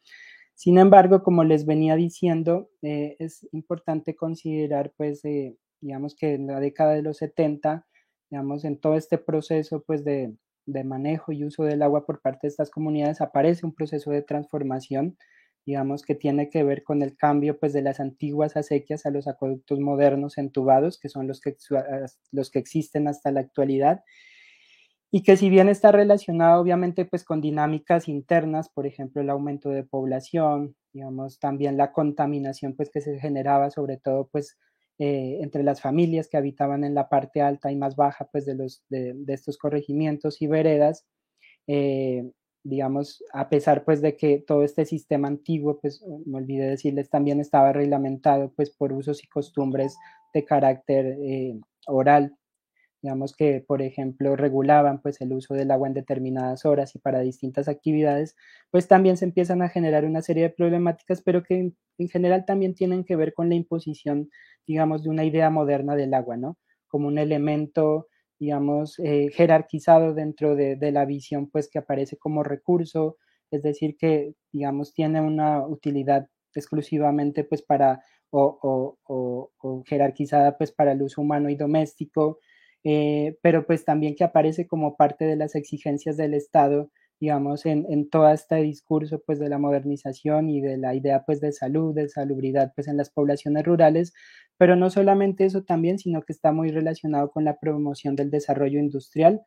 [0.56, 6.48] Sin embargo, como les venía diciendo, eh, es importante considerar, pues, eh, digamos que en
[6.48, 7.86] la década de los 70,
[8.32, 10.34] digamos, en todo este proceso, pues, de,
[10.66, 14.22] de manejo y uso del agua por parte de estas comunidades, aparece un proceso de
[14.22, 15.18] transformación
[15.66, 19.28] digamos que tiene que ver con el cambio pues de las antiguas acequias a los
[19.28, 21.56] acueductos modernos entubados, que son los que,
[22.32, 24.04] los que existen hasta la actualidad,
[25.12, 29.70] y que si bien está relacionado obviamente pues con dinámicas internas, por ejemplo el aumento
[29.70, 34.58] de población, digamos también la contaminación pues que se generaba sobre todo pues
[35.00, 38.56] eh, entre las familias que habitaban en la parte alta y más baja pues de,
[38.56, 41.06] los, de, estos corregimientos y veredas,
[41.68, 42.32] eh,
[42.64, 47.40] digamos, a pesar pues de que todo este sistema antiguo, pues me olvidé decirles, también
[47.40, 49.98] estaba reglamentado pues por usos y costumbres
[50.34, 52.36] de carácter eh, oral,
[53.04, 57.20] digamos que por ejemplo regulaban pues el uso del agua en determinadas horas y para
[57.20, 58.36] distintas actividades,
[58.72, 62.46] pues también se empiezan a generar una serie de problemáticas, pero que en, en general
[62.46, 64.30] también tienen que ver con la imposición,
[64.66, 66.58] digamos, de una idea moderna del agua, ¿no?
[66.88, 68.08] Como un elemento
[68.40, 73.18] digamos, eh, jerarquizado dentro de, de, la visión, pues que aparece como recurso,
[73.52, 80.58] es decir, que, digamos, tiene una utilidad exclusivamente, pues, para, o, o, o, o jerarquizada,
[80.58, 82.40] pues, para el uso humano y doméstico,
[82.84, 87.86] eh, pero pues también que aparece como parte de las exigencias del Estado, digamos, en,
[87.90, 91.96] en todo este discurso, pues, de la modernización y de la idea, pues, de salud,
[91.96, 94.14] de salubridad, pues, en las poblaciones rurales,
[94.58, 98.80] pero no solamente eso también, sino que está muy relacionado con la promoción del desarrollo
[98.80, 99.42] industrial.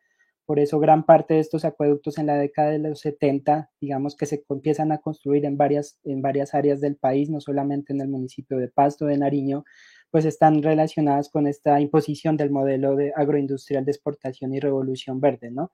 [0.45, 4.25] Por eso gran parte de estos acueductos en la década de los 70, digamos que
[4.25, 8.07] se empiezan a construir en varias, en varias áreas del país, no solamente en el
[8.07, 9.65] municipio de Pasto, de Nariño,
[10.11, 15.51] pues están relacionadas con esta imposición del modelo de agroindustrial de exportación y revolución verde,
[15.51, 15.71] ¿no?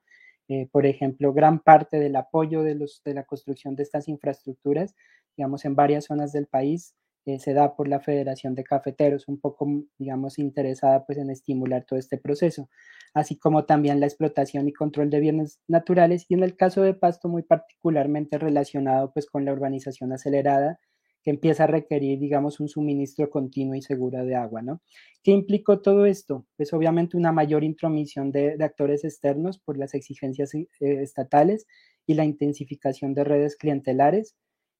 [0.48, 4.94] Eh, por ejemplo, gran parte del apoyo de, los, de la construcción de estas infraestructuras,
[5.36, 6.94] digamos, en varias zonas del país,
[7.26, 9.66] eh, se da por la Federación de Cafeteros, un poco,
[9.98, 12.68] digamos, interesada pues en estimular todo este proceso,
[13.14, 16.92] así como también la explotación y control de bienes naturales y en el caso de
[16.92, 20.78] Pasto muy particularmente relacionado pues con la urbanización acelerada
[21.24, 24.82] que empieza a requerir, digamos, un suministro continuo y seguro de agua, ¿no?
[25.22, 26.46] ¿Qué implicó todo esto?
[26.56, 31.66] Pues obviamente una mayor intromisión de, actores externos por las exigencias eh, estatales
[32.06, 34.36] y la intensificación de redes clientelares,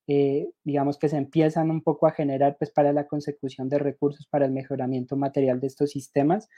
[0.07, 4.26] eh, digamos que se empiezan un poco a generar pues para la consecución de recursos
[4.26, 6.48] para el mejoramiento material de estos sistemas,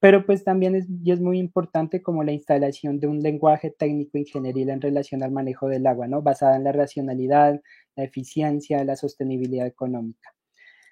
[0.00, 4.70] pero pues también es, es muy importante como la instalación de un lenguaje técnico ingenieril
[4.70, 6.22] en relación al manejo del agua, ¿no?
[6.22, 7.60] Basada en la racionalidad,
[7.96, 10.36] la eficiencia, la sostenibilidad económica.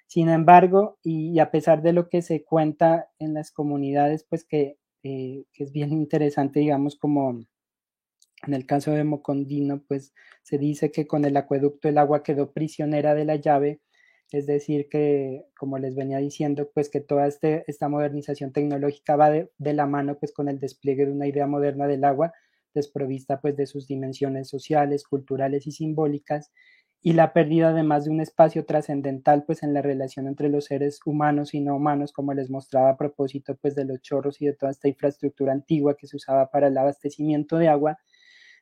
[0.07, 4.77] Sin embargo, y, a pesar de lo que se cuenta en las comunidades, pues que,
[5.03, 7.41] eh, que es bien interesante, digamos, como
[8.47, 12.51] en el caso de Mocondino, pues se dice que con el acueducto el agua quedó
[12.51, 13.81] prisionera de la llave,
[14.31, 19.29] es decir, que como les venía diciendo, pues que toda este, esta modernización tecnológica va
[19.29, 22.33] de, de, la mano pues con el despliegue de una idea moderna del agua,
[22.73, 26.51] desprovista pues de sus dimensiones sociales, culturales y simbólicas,
[27.01, 30.99] y la pérdida además de un espacio trascendental pues en la relación entre los seres
[31.05, 34.53] humanos y no humanos, como les mostraba a propósito pues de los chorros y de
[34.53, 37.99] toda esta infraestructura antigua que se usaba para el abastecimiento de agua,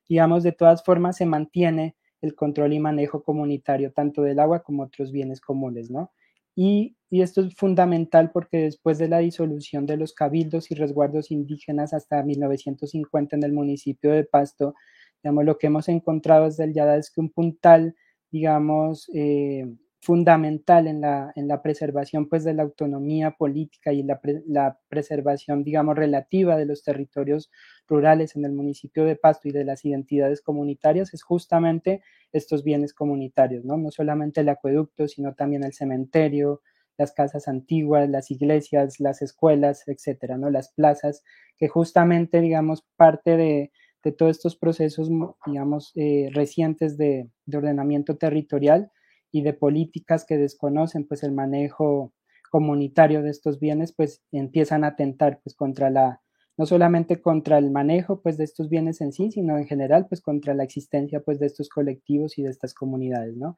[0.08, 4.84] digamos, de todas formas se mantiene el control y manejo comunitario tanto del agua como
[4.84, 6.12] otros bienes comunes, ¿no?
[6.56, 11.94] Y, esto es fundamental porque después de la disolución de los cabildos y resguardos indígenas
[11.94, 14.74] hasta 1950 en el municipio de Pasto,
[15.22, 17.96] digamos, lo que hemos encontrado desde el Yada es que un puntal,
[18.32, 19.68] digamos, eh,
[20.04, 25.64] fundamental en la, en la preservación pues, de la autonomía política y la, la, preservación,
[25.64, 27.50] digamos, relativa de los territorios
[27.88, 32.94] rurales en el municipio de Pasto y de las identidades comunitarias es justamente estos bienes
[32.94, 33.78] comunitarios, ¿no?
[33.78, 36.62] No solamente el acueducto, sino también el cementerio,
[36.98, 40.50] las casas antiguas, las iglesias, las escuelas, etcétera, ¿no?
[40.50, 41.24] Las plazas,
[41.58, 43.72] que justamente, digamos, parte de,
[44.04, 45.10] de todos estos procesos,
[45.46, 48.92] digamos, eh, recientes de, de ordenamiento territorial,
[49.34, 52.14] y de políticas que desconocen pues el manejo
[52.50, 56.22] comunitario de estos bienes pues empiezan a atentar pues contra la
[56.56, 60.22] no solamente contra el manejo pues de estos bienes en sí sino en general pues
[60.22, 63.58] contra la existencia pues de estos colectivos y de estas comunidades no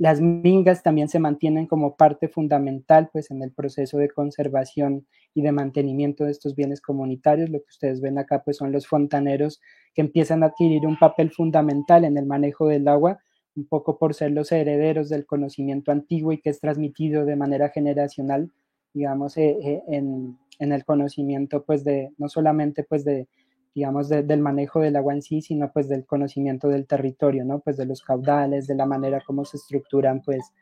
[0.00, 5.42] las mingas también se mantienen como parte fundamental pues en el proceso de conservación y
[5.42, 7.50] de mantenimiento de estos bienes comunitarios.
[7.50, 9.60] Lo que ustedes ven acá pues son los fontaneros
[9.92, 13.18] que empiezan a adquirir un papel fundamental en el manejo del agua
[13.56, 17.70] un poco por ser los herederos del conocimiento antiguo y que es transmitido de manera
[17.70, 18.50] generacional,
[18.94, 23.28] digamos, eh, eh, en, en, el conocimiento, pues, de, no solamente, pues, de,
[23.74, 27.60] digamos, del manejo del agua en sí, sino, pues, del conocimiento del territorio, ¿no?
[27.60, 30.52] Pues, de los caudales, de la manera como se estructuran, pues,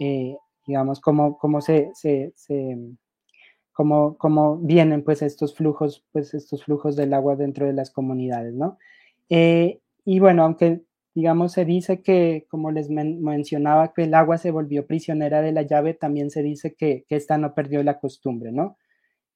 [0.00, 2.76] eh, digamos, cómo, cómo se, se, se
[3.72, 8.54] cómo, cómo, vienen, pues, estos flujos, pues, estos flujos del agua dentro de las comunidades,
[8.54, 8.78] ¿no?
[9.28, 10.84] y bueno, aunque
[11.16, 15.62] digamos, se dice que, como les mencionaba, que el agua se volvió prisionera de la
[15.62, 18.76] llave, también se dice que, esta no perdió la costumbre, ¿no?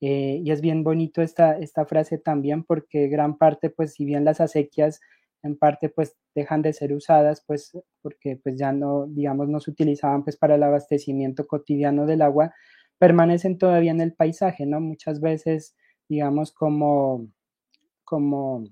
[0.03, 4.26] Eh, y es bien bonito esta, esta frase también porque gran parte, pues si bien
[4.26, 5.01] las acequias
[5.43, 7.72] en parte pues dejan de ser usadas, pues
[8.03, 12.55] porque pues ya no, digamos, no se utilizaban pues para el abastecimiento cotidiano del agua,
[12.99, 14.81] permanecen todavía en el paisaje, ¿no?
[14.81, 15.74] Muchas veces,
[16.11, 17.26] digamos, como,
[18.05, 18.64] como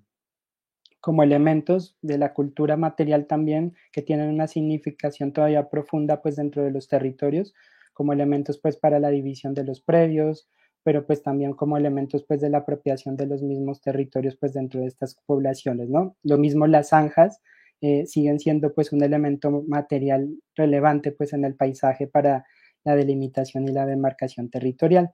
[1.09, 6.63] como elementos de la cultura material también que tienen una significación todavía profunda pues dentro
[6.63, 7.55] de los territorios,
[7.95, 10.51] como elementos pues para la división de los predios,
[10.85, 14.83] pero pues también como elementos pues de la apropiación de los mismos territorios pues dentro
[14.83, 16.15] de estas poblaciones, ¿no?
[16.23, 17.41] Lo mismo las zanjas
[17.81, 22.45] eh, siguen siendo pues un elemento material relevante pues en el paisaje para
[22.85, 25.11] la delimitación y la demarcación territorial.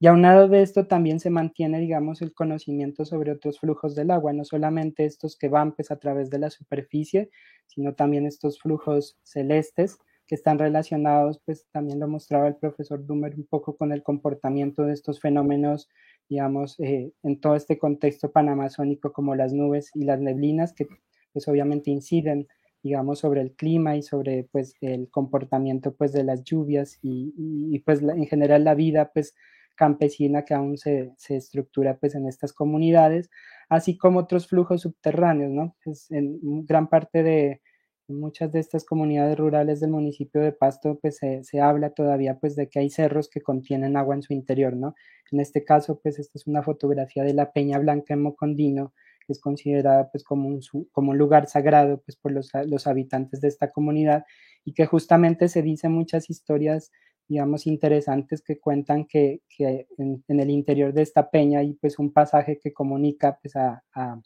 [0.00, 4.32] Y aunado de esto también se mantiene, digamos, el conocimiento sobre otros flujos del agua,
[4.34, 7.30] no solamente estos que van pues a través de la superficie,
[7.66, 13.34] sino también estos flujos celestes que están relacionados, pues también lo mostraba el profesor Dumer
[13.36, 15.88] un poco con el comportamiento de estos fenómenos,
[16.28, 20.86] digamos, eh, en todo este contexto panamazónico como las nubes y las neblinas que
[21.32, 22.48] pues obviamente inciden
[22.82, 28.00] digamos, sobre el clima y sobre, pues, el comportamiento, pues, de las lluvias y, pues,
[28.00, 29.34] en general la vida, pues,
[29.76, 33.30] campesina que aún se, se, estructura pues en estas comunidades,
[33.68, 35.76] así como otros flujos subterráneos, ¿no?
[35.84, 37.60] Pues en gran parte de
[38.08, 42.56] muchas de estas comunidades rurales del municipio de Pasto, pues se, se, habla todavía pues
[42.56, 44.94] de que hay cerros que contienen agua en su interior, ¿no?
[45.32, 48.92] En este caso, pues esta es una fotografía de la Peña Blanca en Mocondino,
[49.26, 50.60] que es considerada pues como un,
[50.92, 54.24] como un lugar sagrado pues por los, los habitantes de esta comunidad
[54.64, 56.92] y que justamente se dicen muchas historias
[57.28, 61.98] digamos, interesantes que cuentan que, que en, en, el interior de esta peña hay pues
[61.98, 64.20] un pasaje que comunica pues a, a,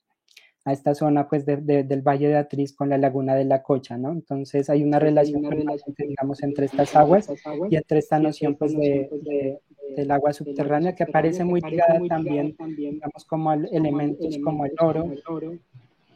[0.64, 3.62] a esta zona pues de, de, del Valle de Atriz con la Laguna de la
[3.62, 4.12] Cocha, ¿no?
[4.12, 7.28] Entonces hay una relación, una relación digamos, entre estas aguas
[7.70, 9.60] y entre esta noción pues de, de
[9.96, 15.10] del agua subterránea que aparece muy ligada también, digamos, como elementos como el oro,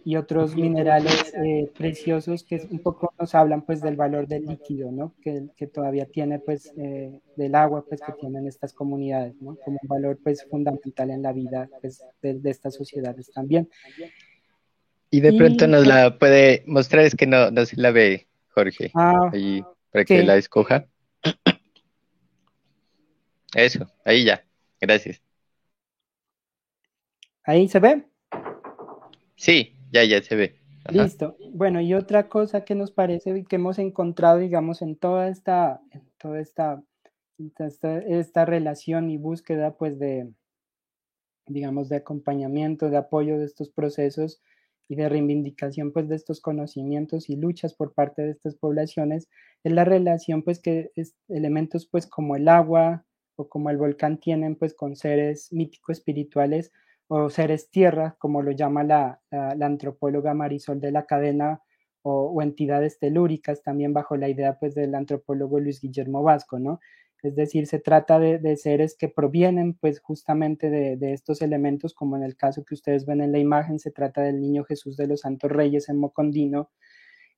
[0.04, 4.92] y otros minerales eh, preciosos que un poco nos hablan pues del valor del líquido,
[4.92, 5.14] ¿no?
[5.22, 9.56] Que, que todavía tiene pues eh, del agua pues que tienen estas comunidades, ¿no?
[9.64, 13.68] Como un valor pues fundamental en la vida pues, de, de estas sociedades también.
[15.10, 18.90] Y de pronto nos la puede mostrar, es que no, no se la ve, Jorge,
[18.94, 20.86] ah, ahí, para que la escoja.
[23.54, 24.44] Eso, ahí ya,
[24.80, 25.22] gracias.
[27.44, 28.04] ¿Ahí se ve?
[29.36, 30.56] Sí, ya, ya se ve.
[30.90, 31.36] Listo.
[31.52, 36.02] Bueno, y otra cosa que nos parece que hemos encontrado, digamos, en toda esta, en
[36.18, 36.82] toda esta,
[37.58, 40.30] esta, esta relación y búsqueda, pues, de,
[41.46, 44.42] digamos, de acompañamiento, de apoyo de estos procesos
[44.86, 49.30] y de reivindicación, pues, de estos conocimientos y luchas por parte de estas poblaciones,
[49.62, 53.06] es la relación, pues, que es, elementos, pues, como el agua
[53.36, 56.72] o como el volcán tienen, pues, con seres mítico-espirituales,
[57.08, 61.62] o seres tierra, como lo llama la, la, antropóloga Marisol de la Cadena,
[62.02, 66.80] o, o, entidades telúricas, también bajo la idea pues, del antropólogo Luis Guillermo Vasco, ¿no?
[67.22, 71.94] Es decir, se trata de, de seres que provienen pues justamente de, de, estos elementos,
[71.94, 74.98] como en el caso que ustedes ven en la imagen, se trata del niño Jesús
[74.98, 76.70] de los Santos Reyes en Mocondino,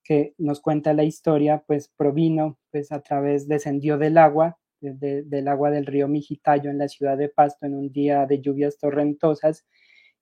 [0.03, 4.59] que nos cuenta la historia, pues provino, pues a través, descendió del agua,
[4.95, 8.41] de, del agua del río Mijitayo en la ciudad de Pasto en un día de
[8.41, 9.65] lluvias torrentosas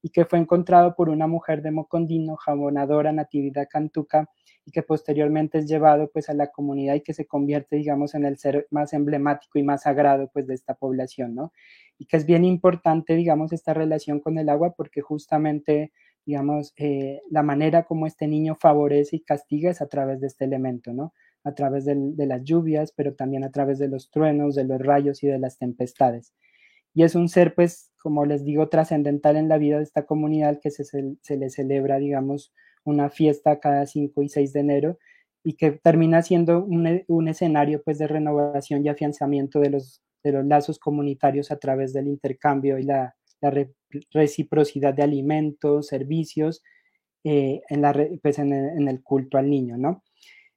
[0.03, 4.29] y que fue encontrado por una mujer de Mocondino, jabonadora Natividad Cantuca,
[4.67, 8.25] y que posteriormente es llevado pues a la comunidad y que se convierte, digamos, en
[8.25, 11.53] el ser más emblemático y más sagrado pues de esta población, ¿no?
[11.99, 15.93] Y que es bien importante, digamos, esta relación con el agua porque justamente,
[16.25, 20.45] digamos, eh, la manera como este niño favorece y castiga es a través de este
[20.45, 21.13] elemento, ¿no?
[21.45, 25.23] A través de, las lluvias, pero también a través de los truenos, de los rayos
[25.23, 26.33] y de las tempestades.
[26.95, 30.59] Y es un ser, pues, como les digo, trascendental en la vida de esta comunidad
[30.61, 32.53] que se, le celebra, digamos,
[32.85, 34.99] una fiesta cada 5 y 6 de enero
[35.43, 41.51] y que termina siendo un, escenario, pues, de renovación y afianzamiento de los, lazos comunitarios
[41.51, 43.75] a través del intercambio y la, la re,
[44.11, 46.63] reciprocidad de alimentos, servicios,
[47.25, 50.03] eh, en, la, pues en el culto al niño, ¿no?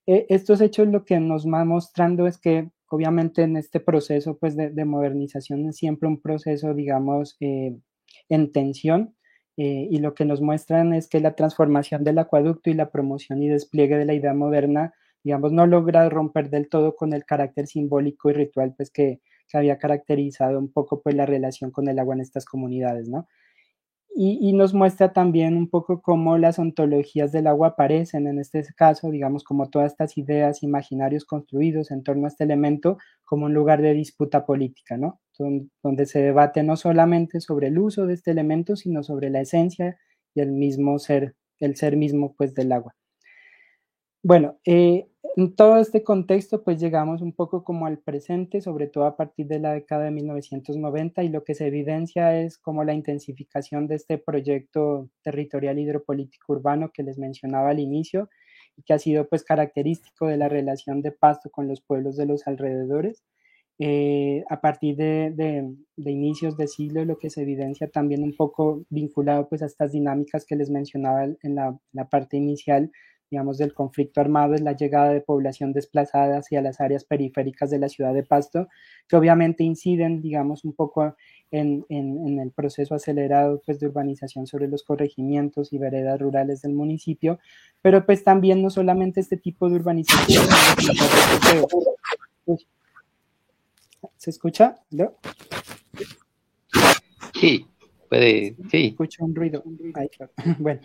[0.08, 4.56] Eh, estos hechos lo que nos va mostrando es que obviamente en este proceso pues,
[4.56, 7.78] de, de modernización es siempre un proceso, digamos, eh,
[8.30, 9.16] en tensión
[9.58, 13.42] eh, y lo que nos muestran es que la transformación del acueducto y la promoción
[13.44, 14.94] y despliegue de la idea moderna,
[15.24, 19.20] digamos, no logra romper del todo con el carácter simbólico y ritual pues, que,
[19.50, 23.28] que había caracterizado un poco pues, la relación con el agua en estas comunidades, ¿no?
[24.20, 29.12] Y, nos muestra también un poco cómo las ontologías del agua aparecen en este caso,
[29.12, 33.84] digamos, como todas estas ideas, imaginarios construidos en torno a este elemento como un lugar
[33.84, 35.20] de disputa política, ¿no?
[35.84, 40.00] Donde se debate no solamente sobre el uso de este elemento, sino sobre la esencia
[40.34, 42.96] y el mismo ser, el ser mismo, pues, del agua.
[44.24, 49.06] Bueno, eh, en todo este contexto, pues llegamos un poco como al presente, sobre todo
[49.06, 52.94] a partir de la década de 1990, y lo que se evidencia es como la
[52.94, 58.30] intensificación de este proyecto territorial hidropolítico urbano que les mencionaba al inicio,
[58.78, 62.28] y que ha sido pues característico de la relación de Pasto con los pueblos de
[62.28, 63.24] los alrededores.
[63.80, 68.36] Eh, a partir de, de, de, inicios de siglo, lo que se evidencia también un
[68.36, 72.92] poco vinculado pues a estas dinámicas que les mencionaba en la, la parte inicial
[73.30, 77.80] digamos, del conflicto armado es la llegada de población desplazada hacia las áreas periféricas de
[77.80, 78.68] la ciudad de Pasto,
[79.08, 81.16] que obviamente inciden, digamos, un poco
[81.52, 86.62] en, en, en, el proceso acelerado pues, de urbanización sobre los corregimientos y veredas rurales
[86.62, 87.40] del municipio,
[87.82, 90.44] pero pues también no solamente este tipo de urbanización.
[94.18, 94.76] ¿Se escucha?
[94.92, 95.16] ¿No?
[97.34, 97.66] Sí,
[98.10, 98.88] puede, sí.
[98.88, 99.64] Escucho un ruido.
[99.94, 100.32] Ay, claro.
[100.60, 100.82] Bueno.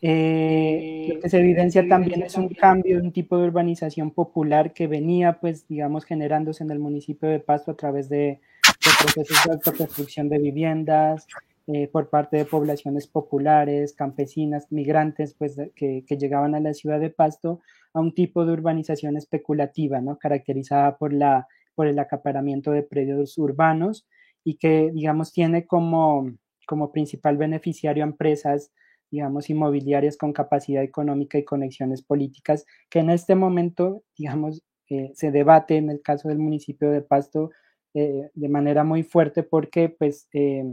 [0.00, 4.72] Eh, lo que se evidencia también es un cambio de un tipo de urbanización popular
[4.72, 9.44] que venía, pues, digamos, generándose en el municipio de Pasto a través de, de procesos
[9.44, 11.26] de autoconstrucción de viviendas,
[11.66, 17.00] eh, por parte de poblaciones populares, campesinas, migrantes, pues, que, que, llegaban a la ciudad
[17.00, 17.60] de Pasto
[17.92, 20.16] a un tipo de urbanización especulativa, ¿no?
[20.16, 24.06] Caracterizada por, la, por el acaparamiento de predios urbanos
[24.44, 26.32] y que, digamos, tiene como,
[26.66, 28.70] como principal beneficiario a empresas
[29.10, 35.30] digamos, inmobiliarias con capacidad económica y conexiones políticas, que en este momento, digamos, eh, se
[35.30, 37.50] debate en el caso del municipio de Pasto
[37.94, 40.64] eh, de manera muy fuerte porque, pues, eh,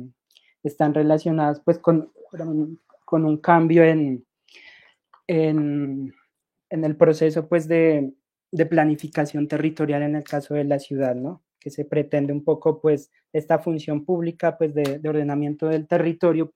[0.64, 2.12] están relacionadas, pues, con,
[3.06, 4.26] con un cambio en,
[5.28, 6.14] en,
[6.70, 8.14] el proceso, pues, de,
[8.52, 11.44] de planificación territorial en el caso de la ciudad, ¿no?
[11.60, 16.54] que se pretende un poco, pues, esta función pública, pues, de ordenamiento del territorio,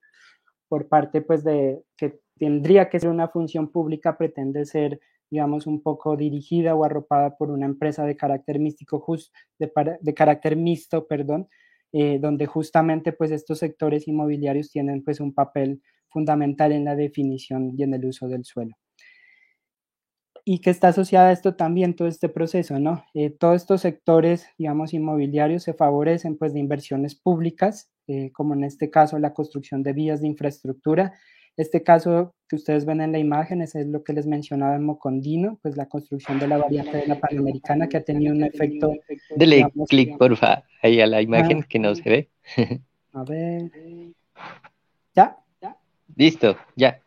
[0.70, 5.82] por parte pues de que tendría que ser una función pública pretende ser, digamos, un
[5.82, 9.70] poco dirigida o arropada por una empresa de carácter místico, just, de,
[10.00, 11.48] de carácter mixto, perdón,
[11.92, 17.72] eh, donde justamente pues estos sectores inmobiliarios tienen pues un papel fundamental en la definición
[17.76, 18.76] y en el uso del suelo.
[20.50, 23.04] Y que está asociada a esto también todo este proceso, ¿no?
[23.14, 28.64] Eh, todos estos sectores, digamos, inmobiliarios se favorecen pues de inversiones públicas, eh, como en
[28.64, 31.12] este caso la construcción de vías de infraestructura
[31.60, 35.58] este caso que ustedes ven en la imagen es lo que les mencionaba en Mocondino,
[35.62, 38.94] pues la construcción de la variante de la Panamericana que ha tenido un efecto...
[39.36, 42.28] Dele clic, porfa, ahí a la imagen que no se ve.
[43.12, 43.70] A ver.
[45.14, 45.36] ¿Ya?
[46.16, 47.00] Listo, ya.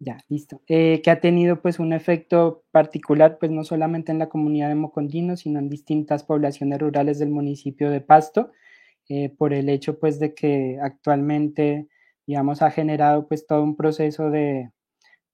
[0.00, 0.60] Ya, listo.
[0.68, 4.74] Eh, que ha tenido pues un efecto particular, pues no solamente en la comunidad de
[4.74, 8.52] Mocondino, sino en distintas poblaciones rurales del municipio de Pasto,
[9.08, 11.88] eh, por el hecho pues de que actualmente
[12.26, 14.70] digamos, ha generado pues todo un proceso de,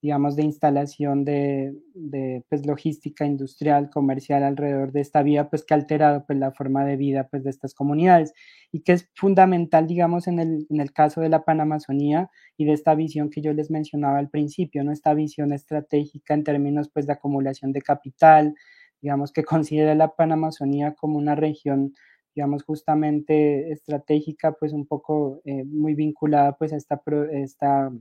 [0.03, 5.73] digamos, de instalación de, de pues, logística industrial, comercial alrededor de esta vía, pues que
[5.73, 8.33] ha alterado pues la forma de vida pues de estas comunidades
[8.69, 12.73] y que es fundamental, digamos, en el, en el caso de la Panamazonía y de
[12.73, 14.91] esta visión que yo les mencionaba al principio, ¿no?
[14.91, 18.55] Esta visión estratégica en términos pues de acumulación de capital,
[19.01, 21.93] digamos, que considera la Panamazonía como una región
[22.35, 26.99] digamos, justamente estratégica, pues un poco eh, muy vinculada pues a esta,
[27.31, 27.91] esta,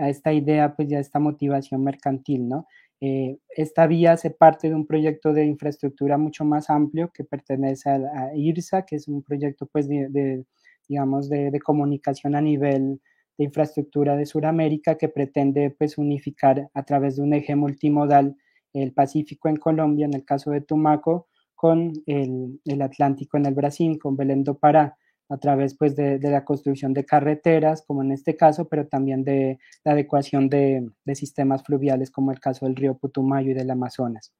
[0.00, 2.66] a esta idea, pues ya esta motivación mercantil, ¿no?
[3.02, 7.90] Eh, esta vía hace parte de un proyecto de infraestructura mucho más amplio que pertenece
[7.90, 10.44] a, IRSA, que es un proyecto pues de,
[10.88, 13.00] digamos, de, de, comunicación a nivel
[13.38, 18.36] de infraestructura de Sudamérica que pretende pues unificar a través de un eje multimodal
[18.72, 23.54] el Pacífico en Colombia, en el caso de Tumaco, con el, el, Atlántico en el
[23.54, 24.96] Brasil, con Belén do Pará,
[25.30, 29.24] a través pues, de, de, la construcción de carreteras, como en este caso, pero también
[29.24, 33.70] de la adecuación de, de sistemas fluviales, como el caso del río Putumayo y del
[33.70, 34.32] Amazonas.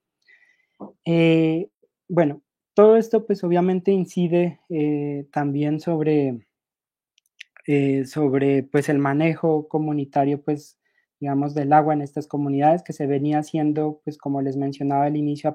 [1.04, 1.68] Eh,
[2.08, 2.42] bueno,
[2.74, 6.46] todo esto pues obviamente incide eh, también sobre,
[7.66, 10.76] eh, sobre pues el manejo comunitario pues
[11.20, 15.16] digamos, del agua en estas comunidades que se venía haciendo, pues como les mencionaba al
[15.16, 15.54] inicio,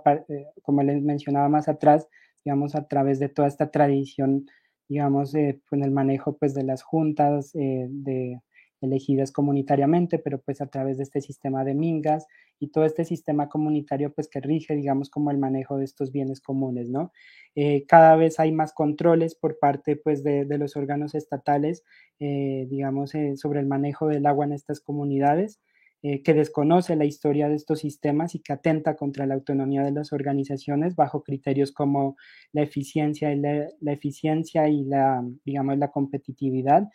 [0.61, 2.07] como les mencionaba más atrás,
[2.43, 4.45] digamos, a través de toda esta tradición,
[4.87, 8.39] digamos, eh, con el manejo pues de las juntas eh, de,
[8.81, 12.27] elegidas comunitariamente, pero pues a través de este sistema de mingas
[12.59, 16.39] y todo este sistema comunitario pues que rige, digamos, como el manejo de estos bienes
[16.41, 17.11] comunes, ¿no?
[17.55, 21.83] Eh, cada vez hay más controles por parte pues de, de los órganos estatales,
[22.19, 25.59] eh, digamos, sobre el manejo del agua en estas comunidades
[26.23, 30.13] que desconoce la historia de estos sistemas y que atenta contra la autonomía de las
[30.13, 32.15] organizaciones bajo criterios como
[32.51, 36.89] la eficiencia y la, eficiencia y la, digamos, la competitividad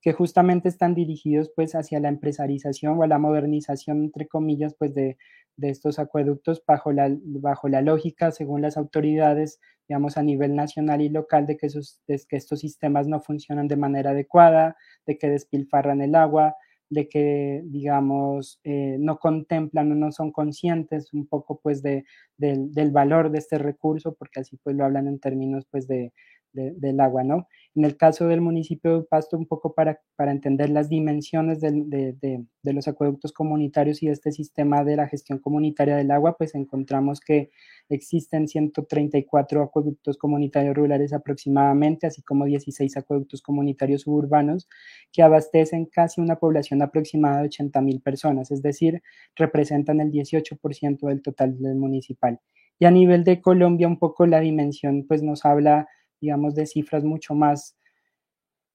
[0.00, 5.16] que justamente están dirigidos pues hacia la empresarización o la modernización, entre comillas, pues de,
[5.56, 11.00] de estos acueductos bajo la, bajo la lógica, según las autoridades, digamos, a nivel nacional
[11.00, 14.76] y local, de que, esos, de que estos sistemas no funcionan de manera adecuada,
[15.06, 16.56] de que despilfarran el agua,
[16.92, 22.04] de que, digamos, eh, no contemplan o no son conscientes un poco, pues, de,
[22.38, 26.12] de, del valor de este recurso, porque así, pues, lo hablan en términos, pues, de,
[26.52, 27.48] del agua, ¿no?
[27.74, 31.70] En el caso del municipio de Pasto, un poco para, para entender las dimensiones de,
[31.86, 36.36] de, de, los acueductos comunitarios y de este sistema de la gestión comunitaria del agua,
[36.36, 37.50] pues encontramos que
[37.88, 44.68] existen 134 acueductos comunitarios rurales aproximadamente, así como 16 acueductos comunitarios suburbanos
[45.10, 49.02] que abastecen casi una población aproximada de 80 mil personas, es decir,
[49.34, 52.40] representan el 18% del total del municipal.
[52.78, 55.88] Y a nivel de Colombia, un poco la dimensión, pues nos habla
[56.22, 57.76] digamos, de cifras mucho más,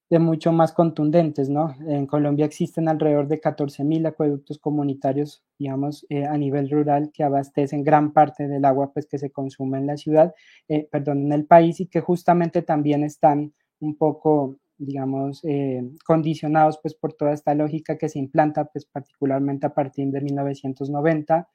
[0.10, 1.76] de mucho más contundentes, ¿no?
[1.88, 7.84] En Colombia existen alrededor de 14.000 acueductos comunitarios, digamos, eh, a nivel rural que abastecen
[7.84, 10.36] gran parte del agua pues, que se consume en la ciudad,
[10.68, 16.80] eh, perdón, en el país y que justamente también están un poco digamos, eh, condicionados
[16.82, 21.50] pues por toda esta lógica que se implanta pues particularmente a partir de 1990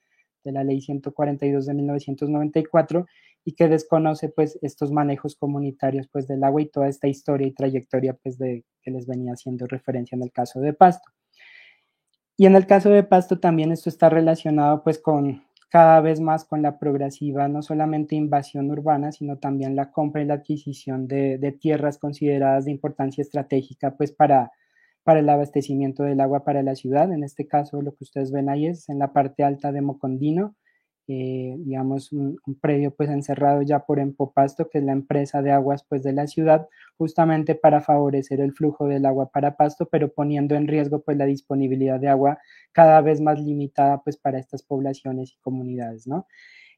[0.45, 3.07] de la ley 142 de 1994
[3.45, 7.53] y que desconoce pues estos manejos comunitarios pues del agua y toda esta historia y
[7.53, 11.11] trayectoria pues de que les venía haciendo referencia en el caso de Pasto.
[12.37, 16.45] Y en el caso de Pasto también esto está relacionado pues con cada vez más
[16.45, 21.39] con la progresiva, no solamente invasión urbana, sino también la compra y la adquisición de,
[21.39, 24.53] de tierras consideradas de importancia estratégica pues para
[25.05, 27.13] para el abastecimiento del agua para la ciudad.
[27.13, 30.55] En este caso, lo que ustedes ven ahí es en la parte alta de Mocondino,
[31.09, 35.85] eh, digamos, un, predio pues encerrado ya por Empopasto, que es la empresa de aguas
[35.89, 40.55] pues de la ciudad, justamente para favorecer el flujo del agua para Pasto, pero poniendo
[40.55, 42.39] en riesgo pues la disponibilidad de agua
[42.71, 46.27] cada vez más limitada pues para estas poblaciones y comunidades, ¿no?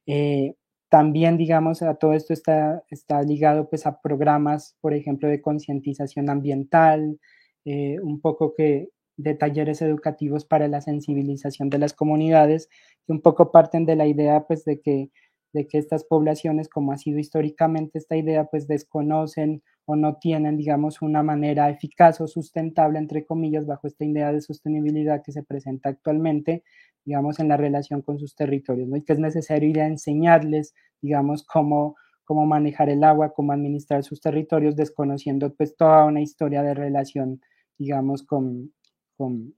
[0.07, 0.55] Eh,
[0.89, 6.31] también, digamos, a todo esto está, está ligado pues a programas, por ejemplo, de concientización
[6.31, 7.19] ambiental,
[7.65, 12.69] eh, un poco que, de talleres educativos para la sensibilización de las comunidades,
[13.07, 15.11] que un poco parten de la idea pues de que,
[15.53, 20.57] de que estas poblaciones, como ha sido históricamente esta idea, pues desconocen o no tienen,
[20.57, 25.43] digamos, una manera eficaz o sustentable, entre comillas, bajo esta idea de sostenibilidad que se
[25.43, 26.65] presenta actualmente,
[27.05, 28.97] digamos, en la relación con sus territorios, ¿no?
[28.97, 34.03] Y que es necesario ir a enseñarles, digamos, cómo, cómo manejar el agua, cómo administrar
[34.05, 37.41] sus territorios, desconociendo pues toda una historia de relación,
[37.79, 38.73] digamos, con,
[39.17, 39.55] con,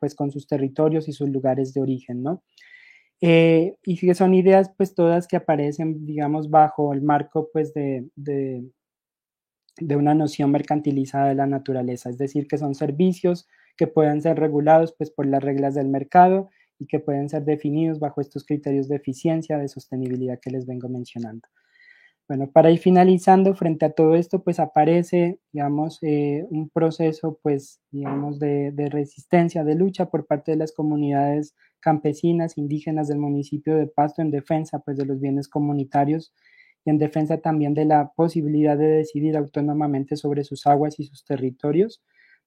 [0.00, 2.42] pues, con sus territorios y sus lugares de origen, ¿no?
[3.20, 8.08] Eh, y que son ideas, pues, todas que aparecen, digamos, bajo el marco, pues, de,
[8.16, 8.64] de,
[9.80, 14.38] de una noción mercantilizada de la naturaleza, es decir, que son servicios que pueden ser
[14.38, 18.88] regulados, pues, por las reglas del mercado y que pueden ser definidos bajo estos criterios
[18.88, 21.48] de eficiencia, de sostenibilidad que les vengo mencionando.
[22.28, 27.80] Bueno, para ir finalizando, frente a todo esto, pues aparece, digamos, eh, un proceso, pues,
[27.90, 33.86] digamos, de, resistencia, de lucha por parte de las comunidades campesinas, indígenas del municipio de
[33.86, 36.34] Pasto en defensa, pues, de los bienes comunitarios
[36.84, 41.24] y en defensa también de la posibilidad de decidir autónomamente sobre sus aguas y sus
[41.24, 42.02] territorios,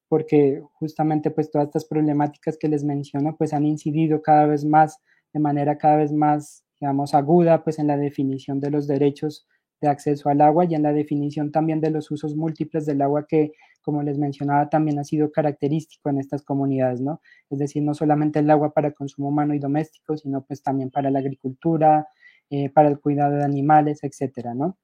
[0.08, 5.00] porque justamente, pues, todas estas problemáticas que les menciono, pues, han incidido cada vez más,
[5.34, 9.48] de manera cada vez más, digamos, aguda, pues, en la definición de los derechos
[9.82, 13.26] de acceso al agua y en la definición también de los usos múltiples del agua
[13.28, 17.22] que, como les mencionaba, también ha sido característico en estas comunidades, ¿no?
[17.50, 21.10] Es decir, no solamente el agua para consumo humano y doméstico, sino pues también para
[21.10, 22.08] la agricultura,
[22.50, 24.78] eh, para el cuidado de animales, etcétera, ¿no?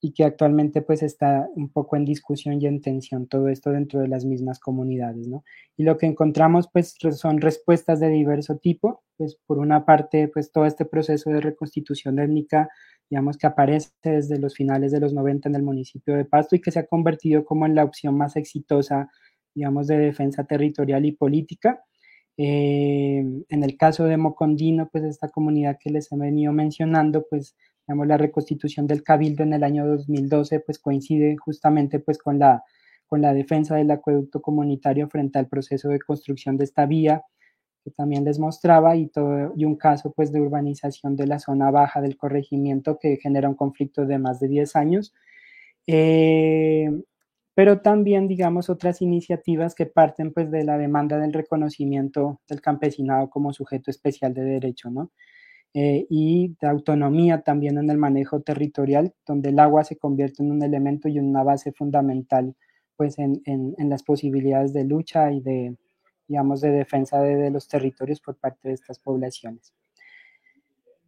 [0.00, 4.00] Y que actualmente pues está un poco en discusión y en tensión todo esto dentro
[4.00, 5.44] de las mismas comunidades, ¿no?
[5.76, 10.50] Y lo que encontramos pues son respuestas de diverso tipo, pues por una parte pues
[10.52, 12.68] todo este proceso de reconstitución étnica
[13.12, 16.62] digamos que aparece desde los finales de los 90 en el municipio de Pasto y
[16.62, 19.10] que se ha convertido como en la opción más exitosa,
[19.54, 21.84] digamos, de defensa territorial y política.
[22.38, 27.54] Eh, en el caso de Mocondino, pues esta comunidad que les he venido mencionando, pues
[27.86, 32.62] digamos la reconstitución del cabildo en el año 2012, pues coincide justamente pues con la,
[33.06, 37.22] con la defensa del acueducto comunitario frente al proceso de construcción de esta vía
[37.84, 41.70] que también les mostraba y, todo, y un caso pues de urbanización de la zona
[41.70, 45.12] baja del corregimiento que genera un conflicto de más de 10 años.
[45.86, 46.90] Eh,
[47.54, 53.28] pero también, digamos, otras iniciativas que parten pues de la demanda del reconocimiento del campesinado
[53.28, 55.10] como sujeto especial de derecho, ¿no?
[55.74, 60.52] Eh, y de autonomía también en el manejo territorial, donde el agua se convierte en
[60.52, 62.54] un elemento y una base fundamental
[62.96, 65.76] pues en, en, en las posibilidades de lucha y de,
[66.28, 69.72] digamos, de defensa de, los territorios por parte de estas poblaciones.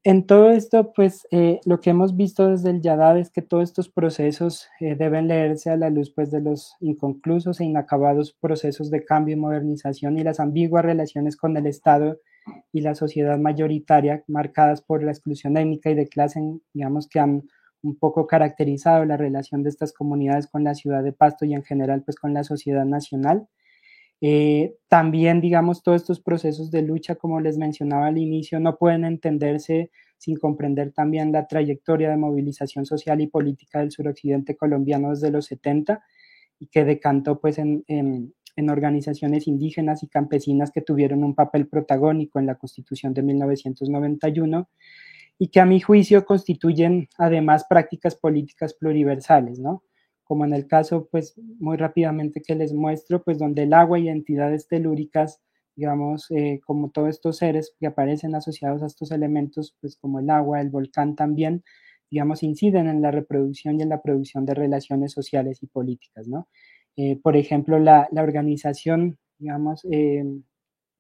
[0.03, 3.65] En todo esto, pues eh, lo que hemos visto desde el YADAD es que todos
[3.65, 8.91] estos procesos eh, deben leerse a la luz pues, de los inconclusos e inacabados procesos
[8.91, 12.19] de cambio y modernización y las ambiguas relaciones con el Estado
[12.71, 16.41] y la sociedad mayoritaria marcadas por la exclusión étnica y de clase,
[16.75, 17.45] digamos que han
[17.85, 21.63] un poco caracterizado la relación de estas comunidades con la ciudad de Pasto y en
[21.63, 23.47] general pues con la sociedad nacional.
[24.27, 29.05] Eh, también, digamos, todos estos procesos de lucha, como les mencionaba al inicio, no pueden
[29.05, 35.31] entenderse sin comprender también la trayectoria de movilización social y política del suroccidente colombiano desde
[35.31, 36.03] los 70
[36.59, 42.39] y que decantó pues en, en organizaciones indígenas y campesinas que tuvieron un papel protagónico
[42.39, 44.71] en la Constitución de 1991
[45.39, 49.83] y que a mi juicio constituyen además prácticas políticas pluriversales, ¿no?
[50.35, 54.09] Como en el caso, pues muy rápidamente que les muestro, pues donde el agua y
[54.09, 55.41] entidades telúricas,
[55.77, 60.29] digamos, eh, como todos estos seres que aparecen asociados a estos elementos, pues como el
[60.31, 61.63] agua, el volcán también,
[62.11, 66.49] digamos, inciden en la reproducción y en la producción de relaciones sociales y políticas, ¿no?
[66.97, 70.25] Eh, por ejemplo, la, la organización, digamos, eh,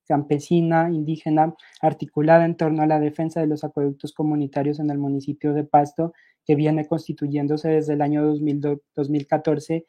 [0.07, 5.53] campesina, indígena, articulada en torno a la defensa de los acueductos comunitarios en el municipio
[5.55, 6.13] de Pasto,
[6.45, 9.87] que viene constituyéndose desde el año 2014,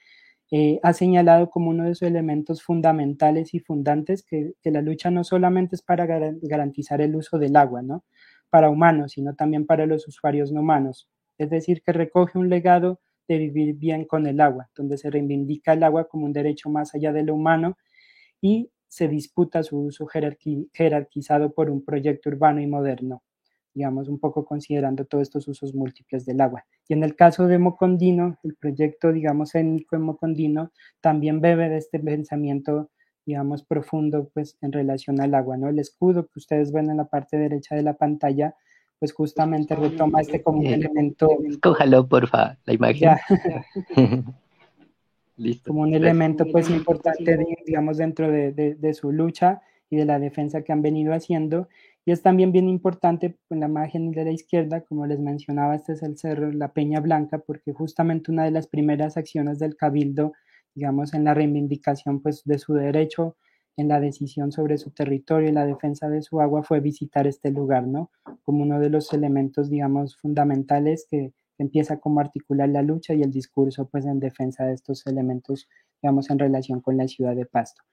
[0.51, 5.23] eh, ha señalado como uno de sus elementos fundamentales y fundantes que, la lucha no
[5.23, 8.05] solamente es para garantizar el uso del agua, ¿no?
[8.49, 11.09] Para humanos, sino también para los usuarios no humanos.
[11.37, 15.73] Es decir, que recoge un legado de vivir bien con el agua, donde se reivindica
[15.73, 17.77] el agua como un derecho más allá de lo humano
[18.41, 23.23] y se disputa su uso jerarquizado por un proyecto urbano y moderno.
[23.73, 26.65] digamos, un poco considerando todos estos usos múltiples del agua.
[26.87, 31.75] Y en el caso de Mocondino, el proyecto, digamos, étnico en Mocondino también bebe de
[31.79, 32.89] este pensamiento,
[33.25, 35.67] digamos, profundo, pues, en relación al agua, ¿no?
[35.67, 38.55] El escudo que ustedes ven en la parte derecha de la pantalla,
[38.97, 41.27] pues justamente retoma este como un elemento...
[41.45, 43.09] Escójalo, porfa, la imagen.
[45.37, 45.69] Listo.
[45.69, 50.63] Como un elemento, pues, importante, digamos, dentro de, de su lucha y de la defensa
[50.63, 51.67] que han venido haciendo
[52.07, 55.93] y es también bien importante en la imagen de la izquierda, como les mencionaba, este
[55.93, 60.33] es el cerro La Peña Blanca, porque justamente una de las primeras acciones del Cabildo,
[60.75, 63.37] digamos, en la reivindicación pues, de su derecho,
[63.75, 67.49] en la decisión sobre su territorio y la defensa de su agua fue visitar este
[67.49, 68.11] lugar, ¿no?
[68.43, 73.31] Como uno de los elementos, digamos, fundamentales que, empieza como articular la lucha y el
[73.31, 75.69] discurso, pues, en defensa de estos elementos,
[76.01, 77.83] digamos, en relación con la ciudad de Pasto.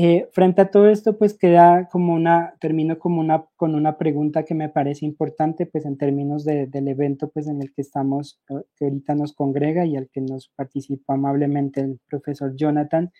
[0.00, 4.44] Eh, frente a todo esto, pues queda como una, termino como una, con una pregunta
[4.44, 8.62] que me parece importante, pues en términos del evento, pues en el que estamos, eh,
[8.76, 13.10] que ahorita nos congrega y al que nos participa amablemente el profesor Jonathan,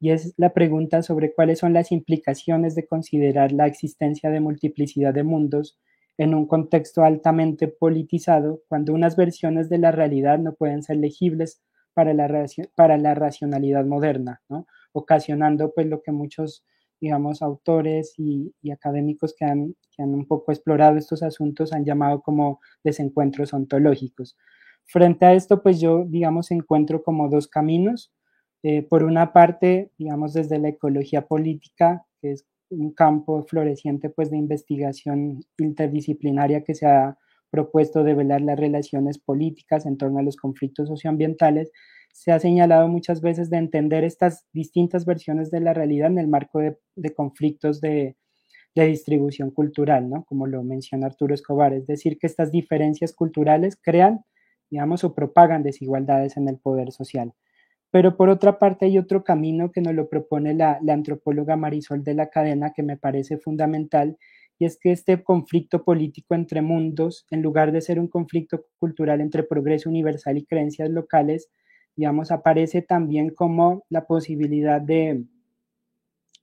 [0.00, 5.14] y es la pregunta sobre cuáles son las implicaciones de considerar la existencia de multiplicidad
[5.14, 5.78] de mundos
[6.18, 11.62] en un contexto altamente politizado, cuando unas versiones de la realidad no pueden ser legibles
[11.94, 14.66] para la, para la racionalidad moderna, ¿no?
[14.92, 16.64] ocasionando pues lo que muchos,
[17.00, 22.20] digamos, autores y, académicos que han, que han un poco explorado estos asuntos han llamado
[22.20, 24.36] como desencuentros ontológicos.
[24.84, 28.12] Frente a esto, pues yo, digamos, encuentro como dos caminos.
[28.64, 34.30] Eh, por una parte, digamos, desde la ecología política, que es un campo floreciente pues
[34.30, 37.16] de investigación interdisciplinaria que se ha
[37.50, 41.72] propuesto develar las relaciones políticas en torno a los conflictos socioambientales,
[42.12, 46.28] se ha señalado muchas veces de entender estas distintas versiones de la realidad en el
[46.28, 48.16] marco de, conflictos de,
[48.74, 50.24] distribución cultural, ¿no?
[50.24, 54.24] Como lo menciona Arturo Escobar, es decir, que estas diferencias culturales crean,
[54.70, 57.32] digamos, o propagan desigualdades en el poder social.
[57.90, 62.14] Pero por otra parte hay otro camino que nos lo propone la, antropóloga Marisol de
[62.14, 64.18] la Cadena que me parece fundamental
[64.58, 69.20] y es que este conflicto político entre mundos, en lugar de ser un conflicto cultural
[69.20, 71.48] entre progreso universal y creencias locales,
[71.94, 75.24] digamos, aparece también como la posibilidad de,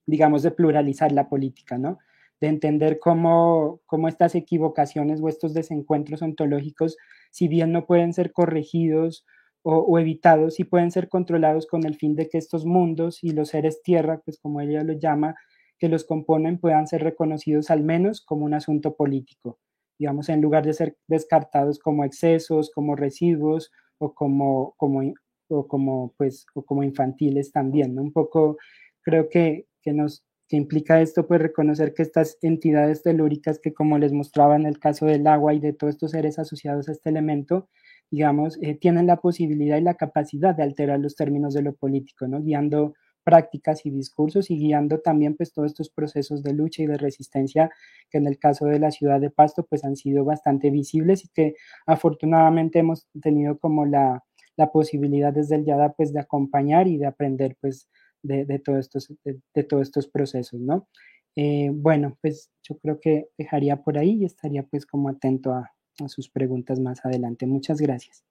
[0.06, 1.98] digamos, de pluralizar la política, ¿no?
[2.40, 6.96] De entender cómo, cómo estas equivocaciones o estos desencuentros ontológicos,
[7.30, 9.26] si bien no pueden ser corregidos
[9.68, 13.48] o, evitados, sí pueden ser controlados con el fin de que estos mundos y los
[13.48, 15.34] seres tierra, pues como ella lo llama,
[15.78, 19.58] que los componen puedan ser reconocidos al menos como un asunto político,
[19.98, 25.02] digamos, en lugar de ser descartados como excesos, como residuos o como, como,
[25.48, 28.02] o como, pues, o como infantiles también, ¿no?
[28.02, 28.58] Un poco
[29.02, 33.98] creo que, que nos que implica esto, pues reconocer que estas entidades telúricas que como
[33.98, 37.10] les mostraba en el caso del agua y de todos estos seres asociados a este
[37.10, 37.68] elemento,
[38.10, 42.26] digamos, eh, tienen la posibilidad y la capacidad de alterar los términos de lo político,
[42.28, 42.42] ¿no?
[42.42, 42.94] Guiando
[43.26, 47.70] prácticas y discursos y guiando también pues todos estos procesos de lucha y de resistencia
[48.08, 51.28] que en el caso de la ciudad de Pasto pues han sido bastante visibles y
[51.30, 51.54] que
[51.86, 54.22] afortunadamente hemos tenido como la,
[54.56, 57.88] la posibilidad desde el YADA pues de acompañar y de aprender pues
[58.22, 60.88] de, de todos, estos, de, todos estos procesos, ¿no?
[61.34, 65.75] Eh, bueno, pues yo creo que dejaría por ahí y estaría pues como atento a,
[66.04, 67.46] a sus preguntas más adelante.
[67.46, 68.24] Muchas gracias.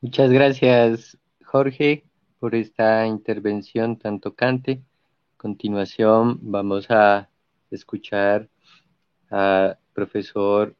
[0.00, 2.04] Muchas gracias, Jorge,
[2.38, 4.82] por esta intervención tan tocante.
[5.34, 7.28] A continuación vamos a
[7.70, 8.48] escuchar
[9.28, 10.74] al profesor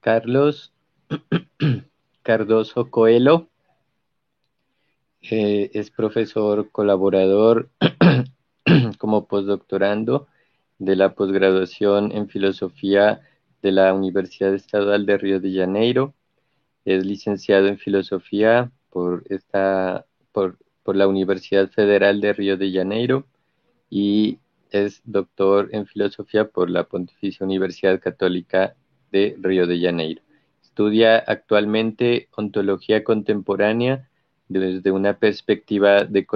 [0.00, 0.72] Carlos
[2.22, 3.48] Cardoso Coelho.
[5.20, 7.70] Eh, es profesor colaborador
[8.98, 10.28] como postdoctorando
[10.78, 13.20] de la posgraduación en filosofía
[13.62, 16.14] de la Universidad Estatal de Río de Janeiro.
[16.84, 23.26] Es licenciado en filosofía por, esta, por, por la Universidad Federal de Río de Janeiro
[23.88, 24.38] y
[24.70, 28.74] es doctor en filosofía por la Pontificia Universidad Católica
[29.10, 30.22] de Río de Janeiro.
[30.62, 34.08] Estudia actualmente ontología contemporánea
[34.48, 36.26] desde una perspectiva de,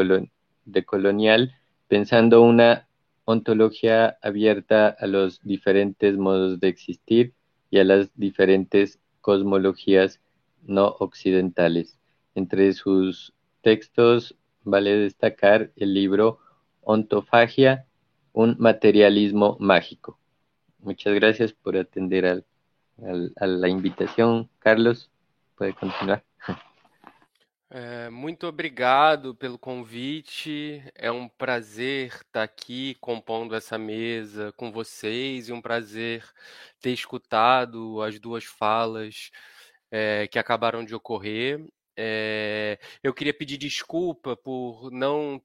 [0.65, 1.55] de colonial,
[1.89, 2.88] pensando una
[3.31, 7.35] ontología abierta a los diferentes modos de existir
[7.71, 10.21] y a las diferentes cosmologías
[10.63, 11.99] no occidentales.
[12.35, 14.35] Entre sus textos
[14.65, 16.39] vale destacar el libro
[16.81, 17.87] Ontofagia,
[18.33, 20.19] un materialismo mágico.
[20.79, 22.47] Muchas gracias por atender al
[23.37, 24.49] a la invitación.
[24.59, 25.11] Carlos,
[25.57, 26.28] puede continuar.
[27.71, 30.83] É, muito obrigado pelo convite.
[30.95, 36.25] É um prazer estar aqui compondo essa mesa com vocês e um prazer
[36.81, 39.31] ter escutado as duas falas
[39.91, 41.63] é, que acabaram de ocorrer.
[41.97, 45.43] É, eu queria pedir desculpa por não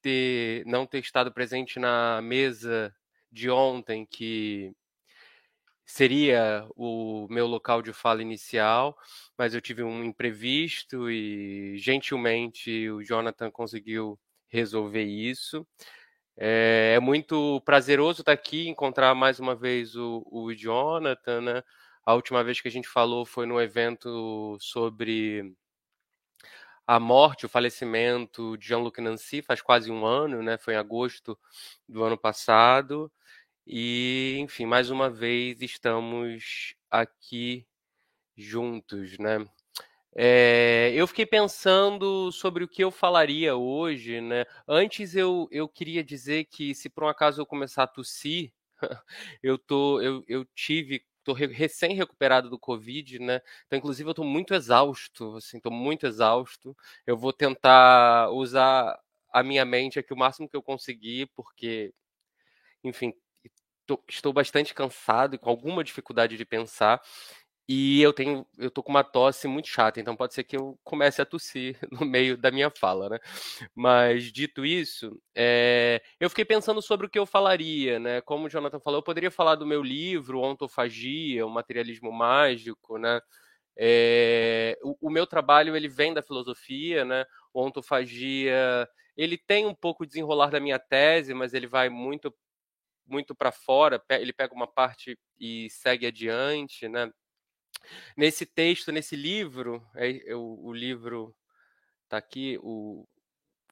[0.00, 2.94] ter, não ter estado presente na mesa
[3.30, 4.72] de ontem, que
[5.88, 8.96] seria o meu local de fala inicial,
[9.38, 14.20] mas eu tive um imprevisto e gentilmente o Jonathan conseguiu
[14.50, 15.66] resolver isso.
[16.36, 21.40] É, é muito prazeroso estar aqui, encontrar mais uma vez o, o Jonathan.
[21.40, 21.62] Né?
[22.04, 25.54] A última vez que a gente falou foi no evento sobre
[26.86, 30.58] a morte, o falecimento de Jean-Luc Nancy, faz quase um ano, né?
[30.58, 31.38] foi em agosto
[31.88, 33.10] do ano passado.
[33.70, 37.66] E, enfim, mais uma vez estamos aqui
[38.36, 39.46] juntos, né?
[40.16, 44.46] É, eu fiquei pensando sobre o que eu falaria hoje, né?
[44.68, 48.52] Antes eu, eu queria dizer que se por um acaso eu começar a tossir,
[49.42, 53.40] eu tô eu, eu tive tô recém recuperado do Covid, né?
[53.66, 56.76] Então, inclusive, eu tô muito exausto, assim, tô muito exausto.
[57.06, 58.98] Eu vou tentar usar
[59.32, 61.92] a minha mente aqui o máximo que eu conseguir, porque,
[62.84, 63.12] enfim,
[63.88, 67.00] tô, estou bastante cansado e com alguma dificuldade de pensar.
[67.68, 70.78] E eu tenho, eu tô com uma tosse muito chata, então pode ser que eu
[70.82, 73.18] comece a tossir no meio da minha fala, né?
[73.74, 78.20] Mas dito isso, é, eu fiquei pensando sobre o que eu falaria, né?
[78.22, 83.20] Como o Jonathan falou, eu poderia falar do meu livro, Ontofagia, o materialismo mágico, né?
[83.76, 87.24] É, o, o, meu trabalho ele vem da filosofia, né?
[87.54, 92.34] O Ontofagia ele tem um pouco de desenrolar da minha tese, mas ele vai muito
[93.08, 97.10] muito para fora, ele pega uma parte e segue adiante, né?
[98.16, 101.34] Nesse texto, nesse livro, é, o, o livro
[102.04, 103.06] está aqui, o,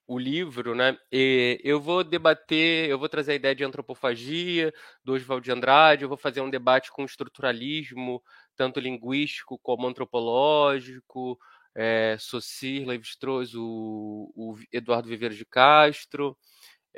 [0.07, 0.97] o livro, né?
[1.11, 4.73] E eu vou debater, eu vou trazer a ideia de antropofagia
[5.05, 8.23] do Oswald de Andrade, eu vou fazer um debate com estruturalismo,
[8.55, 11.39] tanto linguístico como antropológico,
[11.75, 16.37] é, Saussure, Levi-Strauss, o, o Eduardo Viveiros de Castro,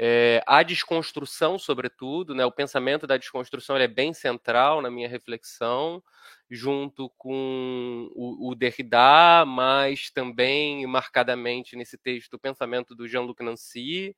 [0.01, 6.01] é, a desconstrução, sobretudo, né, o pensamento da desconstrução é bem central na minha reflexão,
[6.49, 14.17] junto com o, o Derrida, mas também marcadamente nesse texto o pensamento do Jean-Luc Nancy,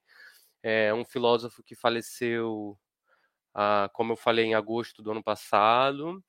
[0.63, 2.79] é, um filósofo que faleceu,
[3.55, 6.23] ah, como eu falei, em agosto do ano passado.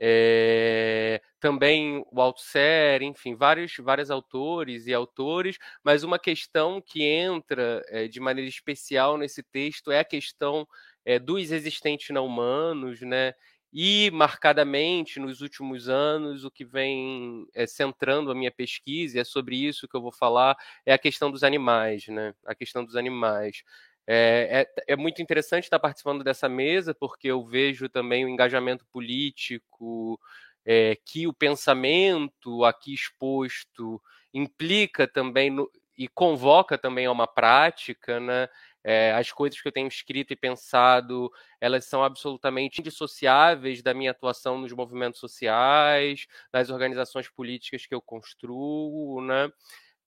[0.00, 7.82] É, também o Althusser, enfim, vários, vários autores e autores, mas uma questão que entra
[7.88, 10.66] é, de maneira especial nesse texto é a questão
[11.04, 13.34] é, dos existentes não humanos, né?
[13.72, 19.56] E, marcadamente, nos últimos anos, o que vem centrando a minha pesquisa, e é sobre
[19.56, 20.56] isso que eu vou falar,
[20.86, 22.34] é a questão dos animais, né?
[22.46, 23.62] A questão dos animais.
[24.10, 28.86] É, é, é, muito interessante estar participando dessa mesa, porque eu vejo também o engajamento
[28.86, 30.18] político,
[30.64, 34.00] é, que o pensamento aqui exposto
[34.32, 38.48] implica também no, e convoca também a uma prática, né?
[38.84, 41.30] É, as coisas que eu tenho escrito e pensado,
[41.60, 48.00] elas são absolutamente indissociáveis da minha atuação nos movimentos sociais, das organizações políticas que eu
[48.00, 49.50] construo, né?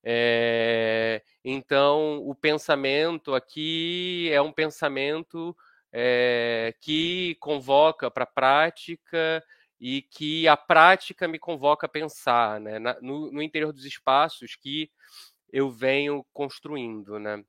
[0.03, 5.55] É, então, o pensamento aqui é um pensamento
[5.91, 9.43] é, que convoca para a prática
[9.79, 14.55] e que a prática me convoca a pensar né, Na, no, no, interior dos espaços
[14.55, 14.91] que
[15.51, 17.19] eu venho construindo.
[17.19, 17.43] Né.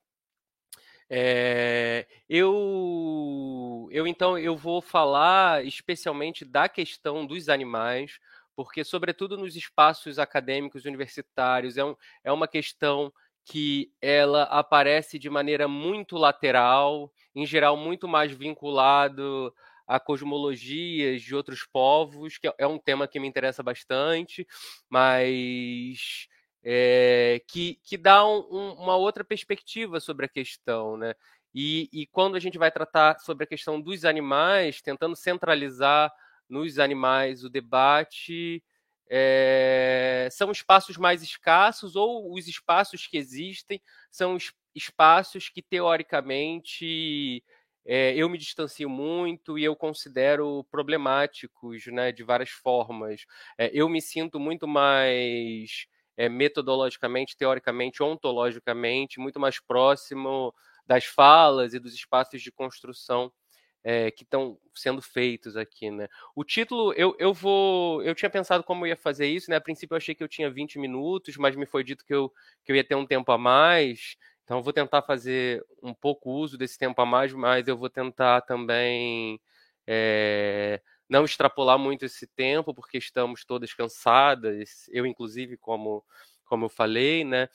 [1.09, 8.19] É, eu, eu então eu vou falar especialmente da questão dos animais,
[8.55, 13.13] porque, sobretudo nos espaços acadêmicos universitários, é, um, é uma questão
[13.45, 19.53] que ela aparece de maneira muito lateral, em geral muito mais vinculado
[19.87, 24.47] a cosmologias de outros povos, que é um tema que me interessa bastante,
[24.89, 26.29] mas
[26.63, 31.15] é, que, que dá um, um, uma outra perspectiva sobre a questão, né?
[31.55, 36.11] E, e quando a gente vai tratar sobre a questão dos animais, tentando centralizar
[36.53, 38.63] nos animais o debate
[39.11, 43.81] é, são espaços mais escassos ou os espaços que existem
[44.11, 44.37] são
[44.75, 47.43] espaços que teoricamente
[47.85, 53.25] é, eu me distancio muito e eu considero problemáticos né, de várias formas.
[53.59, 55.87] É, eu me sinto muito mais
[56.31, 60.55] metodologicamente, teoricamente, ontologicamente, muito mais próximo
[60.87, 63.33] das falas e dos espaços de construção
[63.85, 66.09] é, que estão sendo feitos aqui, né?
[66.35, 68.03] O título, eu, eu vou.
[68.03, 69.57] Eu tinha pensado como eu ia fazer isso, né?
[69.57, 72.33] A princípio eu achei que eu tinha 20 minutos, mas me foi dito que eu,
[72.65, 74.17] que eu ia ter um tempo a mais.
[74.45, 77.91] Então eu vou tentar fazer um pouco uso desse tempo a mais, mas eu vou
[77.91, 79.41] tentar também
[79.87, 86.05] é, não extrapolar muito esse tempo, porque estamos todas cansadas, eu inclusive, como,
[86.45, 87.49] como eu falei, né?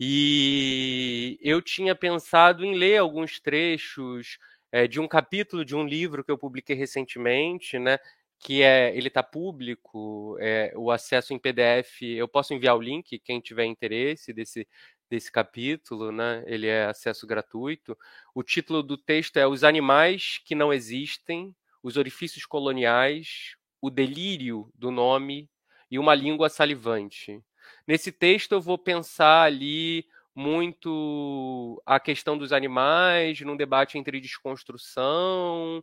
[0.00, 4.38] E eu tinha pensado em ler alguns trechos
[4.72, 7.98] é, de um capítulo de um livro que eu publiquei recentemente, né?
[8.38, 12.02] Que é, ele está público, é, o acesso em PDF.
[12.02, 14.66] Eu posso enviar o link, quem tiver interesse desse
[15.12, 16.42] desse capítulo, né?
[16.46, 17.96] Ele é acesso gratuito.
[18.34, 24.70] O título do texto é Os animais que não existem, os orifícios coloniais, o delírio
[24.74, 25.50] do nome
[25.90, 27.42] e uma língua salivante.
[27.86, 35.82] Nesse texto eu vou pensar ali muito a questão dos animais, num debate entre desconstrução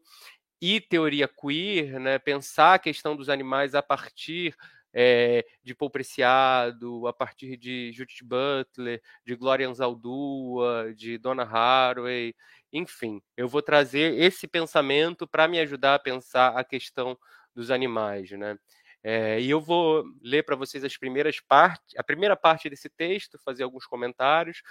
[0.61, 2.19] e teoria queer, né?
[2.19, 4.55] pensar a questão dos animais a partir
[4.93, 12.33] é, de Paul Preciado, a partir de Judith Butler, de Gloria Anzaldúa, de Donna Haraway,
[12.71, 17.17] enfim, eu vou trazer esse pensamento para me ajudar a pensar a questão
[17.55, 18.57] dos animais, né?
[19.03, 23.39] É, e eu vou ler para vocês as primeiras partes, a primeira parte desse texto,
[23.39, 24.61] fazer alguns comentários.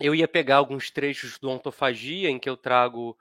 [0.00, 3.18] Eu ia pegar alguns trechos do Ontofagia, em que eu trago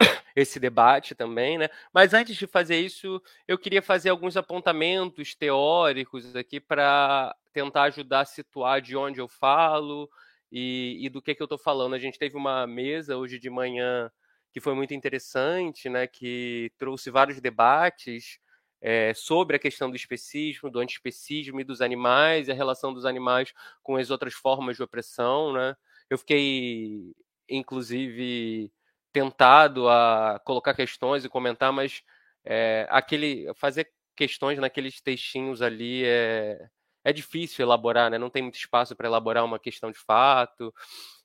[0.36, 1.68] esse debate também, né?
[1.92, 8.20] Mas antes de fazer isso, eu queria fazer alguns apontamentos teóricos aqui para tentar ajudar
[8.20, 10.08] a situar de onde eu falo
[10.50, 11.94] e, e do que, que eu estou falando.
[11.94, 14.10] A gente teve uma mesa hoje de manhã
[14.52, 16.06] que foi muito interessante, né?
[16.06, 18.38] Que trouxe vários debates
[18.86, 23.06] é, sobre a questão do especismo, do antiespecismo e dos animais, e a relação dos
[23.06, 25.74] animais com as outras formas de opressão, né?
[26.10, 27.14] Eu fiquei,
[27.48, 28.70] inclusive,
[29.10, 32.02] tentado a colocar questões e comentar, mas
[32.44, 36.58] é, aquele fazer questões naqueles textinhos ali é,
[37.04, 38.18] é difícil elaborar, né?
[38.18, 40.74] Não tem muito espaço para elaborar uma questão de fato.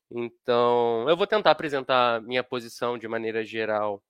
[0.09, 4.01] Então, eu vou tentar apresentar minha posição de maneira geral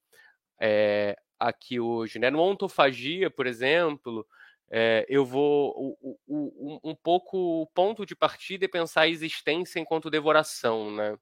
[0.62, 2.20] é, aqui hoje.
[2.20, 2.30] Né?
[2.30, 4.26] No ontofagia, por exemplo,
[4.72, 9.80] é, eu vou o, o, um pouco o ponto de partida é pensar a existência
[9.80, 11.18] enquanto devoração, né?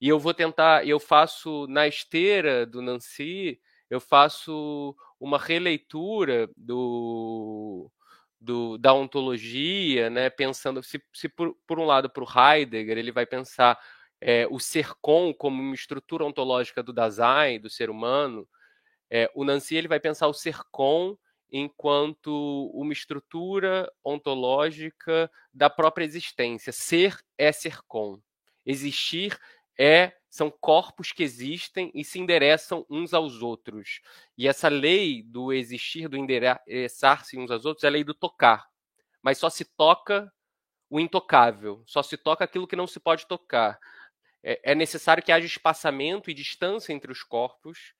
[0.00, 3.60] E eu vou tentar, eu faço na esteira do Nancy,
[3.90, 7.90] eu faço uma releitura do,
[8.40, 10.30] do da ontologia, né?
[10.30, 13.78] Pensando se, se por, por um lado para o Heidegger ele vai pensar
[14.20, 18.48] é, o ser com como uma estrutura ontológica do Dasein, do ser humano,
[19.10, 21.16] é, o Nancy ele vai pensar o ser com
[21.50, 26.72] enquanto uma estrutura ontológica da própria existência.
[26.72, 28.20] Ser é ser com.
[28.64, 29.38] Existir
[29.78, 34.00] é são corpos que existem e se endereçam uns aos outros.
[34.36, 38.66] E essa lei do existir, do endereçar-se uns aos outros, é a lei do tocar.
[39.22, 40.30] Mas só se toca
[40.90, 43.78] o intocável, só se toca aquilo que não se pode tocar.
[44.42, 47.95] É, é necessário que haja espaçamento e distância entre os corpos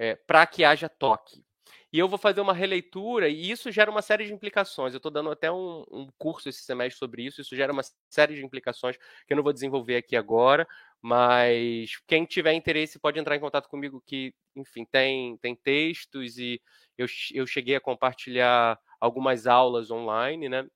[0.00, 1.44] é, para que haja toque.
[1.92, 4.94] E eu vou fazer uma releitura, e isso gera uma série de implicações.
[4.94, 8.34] Eu estou dando até um, um, curso esse semestre sobre isso, isso gera uma série
[8.34, 10.66] de implicações que eu não vou desenvolver aqui agora,
[11.02, 16.62] mas quem tiver interesse pode entrar em contato comigo, que, enfim, tem, tem textos e
[16.96, 20.66] eu, eu cheguei a compartilhar algumas aulas online, né?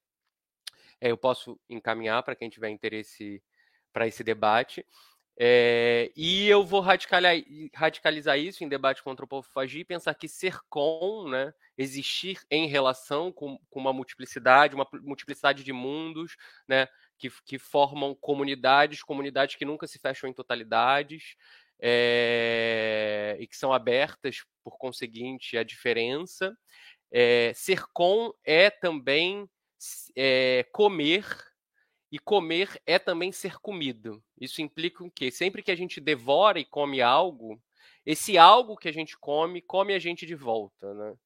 [1.01, 3.43] É, eu posso encaminhar para quem tiver interesse
[3.93, 4.85] para esse debate.
[5.37, 11.29] É, e eu vou radicalizar isso em debate com antropofagia e pensar que ser com,
[11.29, 16.37] né, existir em relação com, com, uma multiplicidade, uma multiplicidade de mundos,
[16.69, 16.87] né,
[17.19, 21.35] que, que, formam comunidades, comunidades que nunca se fecham em totalidades
[21.81, 26.57] é, e que são abertas, por conseguinte, à diferença.
[27.11, 29.49] É, ser com é também
[30.73, 31.27] comer
[32.15, 34.23] e comer é também ser comido.
[34.41, 35.33] Isso implica o quê?
[35.33, 37.61] Sempre que a gente devora e come algo,
[38.07, 41.17] esse algo que a gente come, come a gente de volta, né?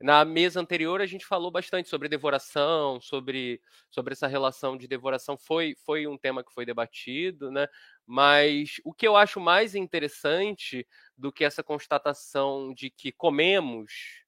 [0.00, 5.38] Na mesa anterior a gente falou bastante sobre devoração, sobre, sobre essa relação de devoração
[5.38, 7.68] foi, foi um tema que foi debatido, né?
[8.04, 10.84] Mas o que eu acho mais interessante
[11.16, 14.24] do que essa constatação de que comemos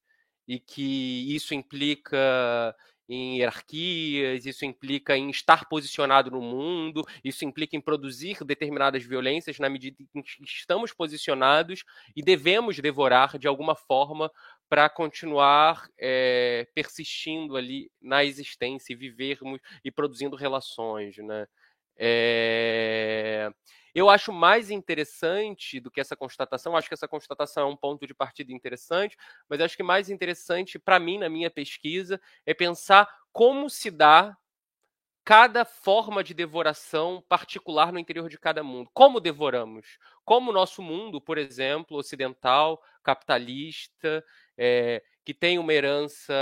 [0.46, 2.72] e que isso implica
[3.08, 9.58] em hierarquias, isso implica em estar posicionado no mundo, isso implica em produzir determinadas violências
[9.58, 11.84] na medida em que estamos posicionados
[12.16, 14.30] e devemos devorar de alguma forma
[14.68, 21.46] para continuar é, persistindo ali na existência e vivermos e produzindo relações, né?
[21.96, 23.50] É...
[23.94, 28.06] Eu acho mais interessante do que essa constatação, acho que essa constatação é um ponto
[28.06, 29.16] de partida interessante,
[29.48, 34.36] mas acho que mais interessante para mim, na minha pesquisa, é pensar como se dá
[35.24, 38.90] cada forma de devoração particular no interior de cada mundo.
[38.92, 39.98] Como devoramos?
[40.24, 44.22] Como o nosso mundo, por exemplo, ocidental, capitalista,
[44.58, 46.34] é, que tem uma herança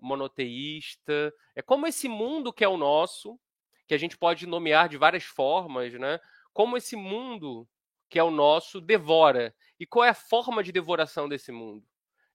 [0.00, 3.38] monoteísta, é como esse mundo que é o nosso,
[3.86, 6.20] que a gente pode nomear de várias formas, né?
[6.52, 7.68] Como esse mundo
[8.08, 11.84] que é o nosso devora e qual é a forma de devoração desse mundo?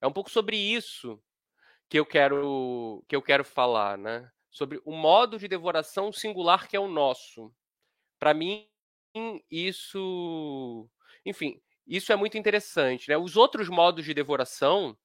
[0.02, 1.22] É um pouco sobre isso
[1.90, 4.32] que eu quero que eu quero falar, né?
[4.56, 7.54] sobre o modo de devoração singular que é o nosso.
[8.18, 8.66] Para mim,
[9.52, 10.90] isso.
[11.26, 13.10] Enfim, isso é muito interessante.
[13.10, 13.18] Né?
[13.18, 14.98] Os outros modos de devoração,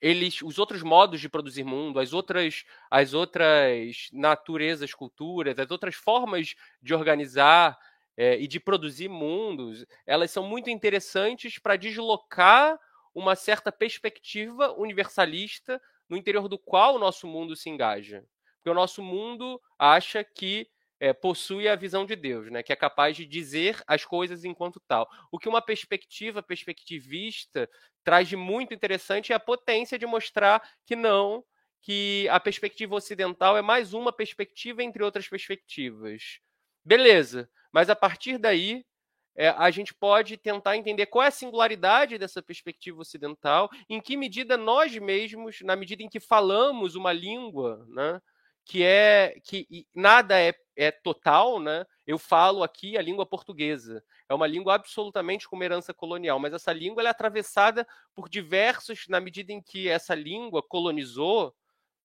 [0.00, 5.94] eles, os outros modos de produzir mundo, as outras, as outras naturezas, culturas, as outras
[5.94, 7.78] formas de organizar
[8.16, 12.78] é, e de produzir mundos, elas são muito interessantes para deslocar
[13.14, 18.24] uma certa perspectiva universalista no interior do qual o nosso mundo se engaja.
[18.56, 20.68] Porque o nosso mundo acha que
[21.00, 22.62] é, possui a visão de Deus, né?
[22.62, 25.08] que é capaz de dizer as coisas enquanto tal.
[25.30, 27.68] O que uma perspectiva perspectivista
[28.02, 31.44] traz de muito interessante é a potência de mostrar que não,
[31.82, 36.40] que a perspectiva ocidental é mais uma perspectiva entre outras perspectivas.
[36.82, 38.86] Beleza, mas a partir daí
[39.34, 44.16] é, a gente pode tentar entender qual é a singularidade dessa perspectiva ocidental, em que
[44.16, 48.22] medida nós mesmos, na medida em que falamos uma língua, né,
[48.64, 51.84] que é que nada é, é total, né?
[52.06, 54.02] Eu falo aqui a língua portuguesa.
[54.28, 59.20] É uma língua absolutamente com herança colonial, mas essa língua é atravessada por diversos, na
[59.20, 61.52] medida em que essa língua colonizou,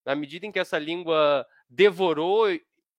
[0.03, 2.47] na medida em que essa língua devorou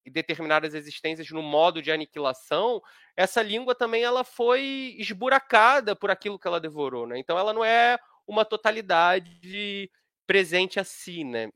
[0.06, 2.80] determinadas existências no modo de aniquilação,
[3.16, 7.18] essa língua também ela foi esburacada por aquilo que ela devorou, né?
[7.18, 9.90] Então ela não é uma totalidade
[10.26, 11.50] presente assim, né?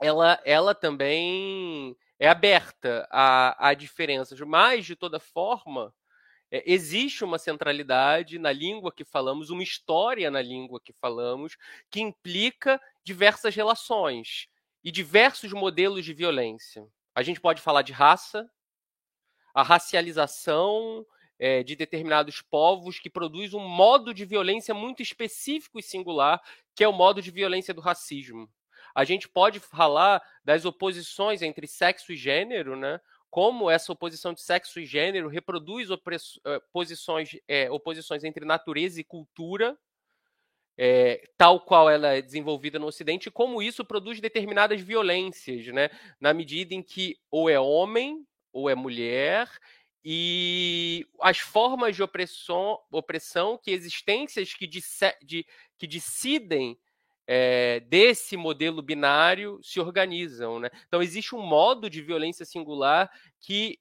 [0.00, 5.94] ela, ela também é aberta a, a diferenças, mas, de toda forma,
[6.50, 11.56] é, existe uma centralidade na língua que falamos, uma história na língua que falamos,
[11.90, 14.48] que implica diversas relações
[14.82, 16.86] e diversos modelos de violência.
[17.14, 18.50] A gente pode falar de raça,
[19.54, 21.06] a racialização
[21.38, 26.42] é, de determinados povos que produz um modo de violência muito específico e singular,
[26.74, 28.50] que é o modo de violência do racismo.
[28.94, 33.00] A gente pode falar das oposições entre sexo e gênero, né?
[33.30, 35.88] Como essa oposição de sexo e gênero reproduz
[37.48, 39.76] é, oposições entre natureza e cultura,
[40.76, 45.90] é, tal qual ela é desenvolvida no Ocidente, como isso produz determinadas violências, né?
[46.20, 49.48] Na medida em que ou é homem ou é mulher,
[50.04, 55.46] e as formas de opressão, opressão que existências que, de,
[55.78, 56.78] que decidem
[57.26, 60.60] é, desse modelo binário se organizam.
[60.60, 60.68] Né?
[60.86, 63.10] Então, existe um modo de violência singular
[63.40, 63.78] que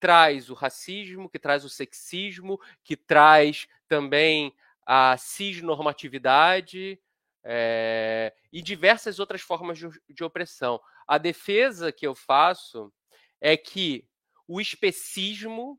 [0.00, 4.54] traz o racismo, que traz o sexismo, que traz também
[4.90, 6.98] a cisnormatividade
[7.44, 10.80] é, e diversas outras formas de, de opressão.
[11.06, 12.90] A defesa que eu faço
[13.38, 14.08] é que
[14.46, 15.78] o especismo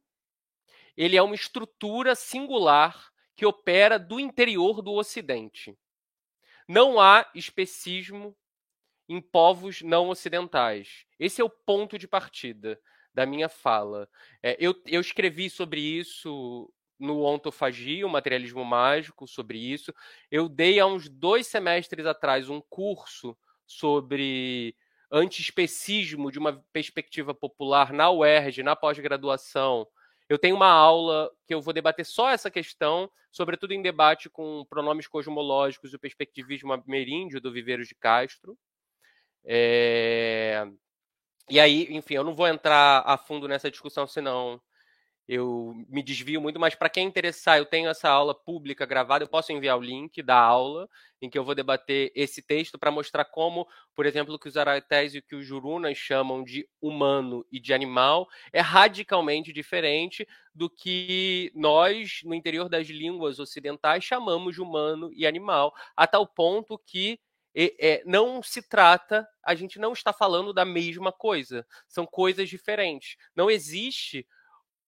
[0.95, 5.75] ele é uma estrutura singular que opera do interior do Ocidente.
[6.67, 8.37] Não há especismo
[9.07, 11.07] em povos não ocidentais.
[11.17, 12.79] Esse é o ponto de partida
[13.11, 14.07] da minha fala.
[14.43, 19.93] É, eu, eu escrevi sobre isso no Ontofagia, o materialismo mágico, sobre isso.
[20.29, 24.75] Eu dei há uns dois semestres atrás um curso sobre
[25.11, 29.87] antiespecismo de uma perspectiva popular na UERJ, na pós-graduação,
[30.29, 34.63] eu tenho uma aula que eu vou debater só essa questão, sobretudo em debate com
[34.69, 38.55] pronomes cosmológicos e o perspectivismo ameríndio do Viveiros de Castro.
[39.43, 40.67] É...
[41.49, 44.61] E aí, enfim, eu não vou entrar a fundo nessa discussão, senão
[45.31, 49.27] eu me desvio muito, mas para quem interessar, eu tenho essa aula pública gravada, eu
[49.27, 50.89] posso enviar o link da aula
[51.21, 54.57] em que eu vou debater esse texto para mostrar como, por exemplo, o que os
[54.57, 60.27] aratés e o que os jurunas chamam de humano e de animal é radicalmente diferente
[60.51, 66.25] do que nós, no interior das línguas ocidentais, chamamos de humano e animal, a tal
[66.25, 67.19] ponto que
[67.55, 73.15] é, não se trata, a gente não está falando da mesma coisa, são coisas diferentes.
[73.35, 74.25] Não existe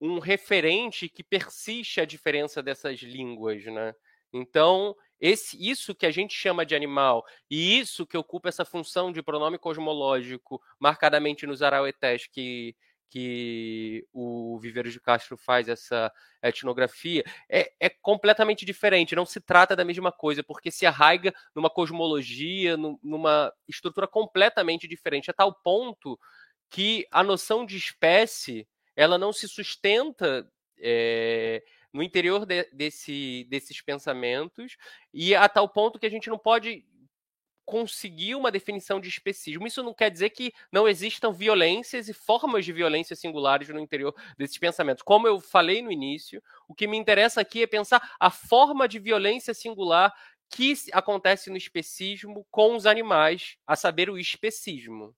[0.01, 3.93] um referente que persiste a diferença dessas línguas, né?
[4.33, 9.11] Então, esse, isso que a gente chama de animal e isso que ocupa essa função
[9.11, 12.75] de pronome cosmológico marcadamente nos arauetés que,
[13.09, 16.11] que o Viveiros de Castro faz essa
[16.41, 21.69] etnografia, é, é, completamente diferente, não se trata da mesma coisa, porque se arraiga numa
[21.69, 26.17] cosmologia, numa estrutura completamente diferente, a tal ponto
[26.69, 28.65] que a noção de espécie
[28.95, 30.49] ela não se sustenta
[30.79, 31.63] é,
[31.93, 34.77] no interior de, desse, desses pensamentos,
[35.13, 36.85] e a tal ponto que a gente não pode
[37.65, 39.65] conseguir uma definição de especismo.
[39.65, 44.13] Isso não quer dizer que não existam violências e formas de violência singulares no interior
[44.37, 45.03] desses pensamentos.
[45.03, 48.99] Como eu falei no início, o que me interessa aqui é pensar a forma de
[48.99, 50.13] violência singular
[50.49, 55.15] que acontece no especismo com os animais, a saber, o especismo.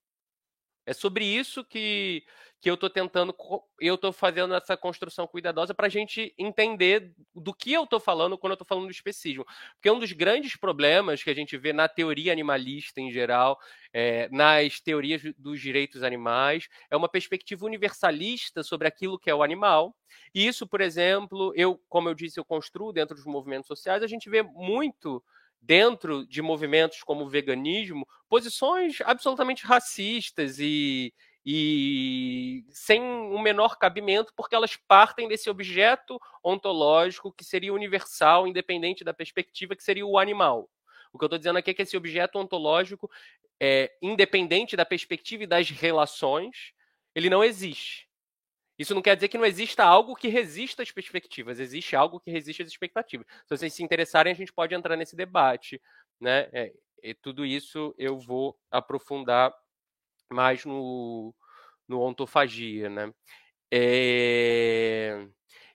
[0.85, 2.23] É sobre isso que,
[2.63, 3.35] que eu estou tentando,
[3.77, 8.37] eu estou fazendo essa construção cuidadosa para a gente entender do que eu estou falando
[8.37, 9.45] quando eu estou falando do especismo.
[9.73, 13.59] Porque um dos grandes problemas que a gente vê na teoria animalista em geral,
[13.91, 19.43] é, nas teorias dos direitos animais, é uma perspectiva universalista sobre aquilo que é o
[19.43, 19.93] animal.
[20.33, 24.07] E isso, por exemplo, eu, como eu disse, eu construo dentro dos movimentos sociais, a
[24.07, 25.21] gente vê muito
[25.61, 31.13] dentro de movimentos como o veganismo, posições absolutamente racistas e,
[31.45, 39.03] e sem um menor cabimento, porque elas partem desse objeto ontológico que seria universal, independente
[39.03, 40.69] da perspectiva, que seria o animal.
[41.11, 43.09] O que eu estou dizendo aqui é que esse objeto ontológico,
[43.59, 46.73] é, independente da perspectiva e das relações,
[47.13, 48.07] ele não existe.
[48.79, 52.31] Isso não quer dizer que não exista algo que resista às perspectivas, existe algo que
[52.31, 53.27] resiste às expectativas.
[53.45, 55.79] Se vocês se interessarem, a gente pode entrar nesse debate.
[56.19, 56.49] Né?
[56.51, 59.53] É, e tudo isso eu vou aprofundar
[60.33, 61.33] mais no,
[61.87, 62.89] no ontofagia.
[62.89, 63.13] Né?
[63.71, 65.27] É,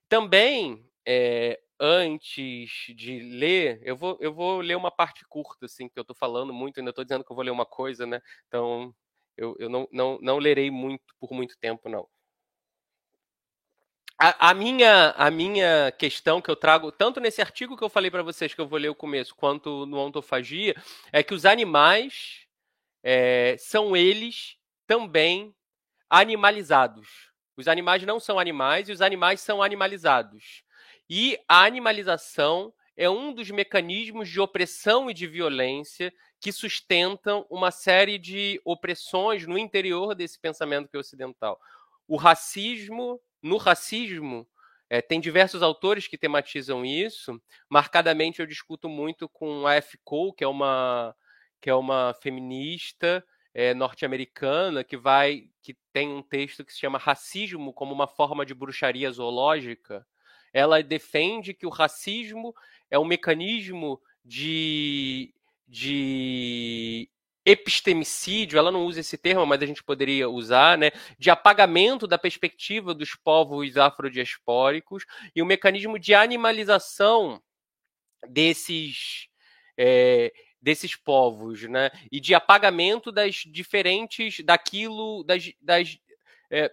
[0.08, 5.98] também, é, antes de ler, eu vou, eu vou ler uma parte curta, assim, que
[5.98, 8.20] eu estou falando muito, ainda estou dizendo que eu vou ler uma coisa, né?
[8.48, 8.94] Então,
[9.36, 12.08] eu, eu não, não, não lerei muito por muito tempo, não.
[14.20, 18.10] A, a, minha, a minha questão que eu trago, tanto nesse artigo que eu falei
[18.10, 20.74] para vocês, que eu vou ler o começo, quanto no Ontofagia,
[21.12, 22.47] é que os animais
[23.02, 24.56] é, são eles
[24.86, 25.54] também
[26.08, 27.30] animalizados.
[27.56, 30.62] Os animais não são animais e os animais são animalizados.
[31.08, 37.70] E a animalização é um dos mecanismos de opressão e de violência que sustentam uma
[37.70, 41.60] série de opressões no interior desse pensamento que é ocidental.
[42.06, 44.46] O racismo no racismo,
[44.90, 47.40] é, tem diversos autores que tematizam isso.
[47.68, 49.98] Marcadamente, eu discuto muito com a F.
[50.04, 51.14] Cole, que é uma,
[51.60, 53.24] que é uma feminista
[53.54, 58.46] é, norte-americana que vai que tem um texto que se chama Racismo como uma forma
[58.46, 60.06] de bruxaria zoológica.
[60.52, 62.54] Ela defende que o racismo
[62.90, 65.34] é um mecanismo de,
[65.66, 67.10] de
[67.44, 72.18] epistemicídio, ela não usa esse termo, mas a gente poderia usar, né, de apagamento da
[72.18, 75.04] perspectiva dos povos afrodiaspóricos
[75.34, 77.42] e o um mecanismo de animalização
[78.28, 79.28] desses
[79.78, 85.98] é, desses povos, né, e de apagamento das diferentes daquilo das, das
[86.50, 86.72] é,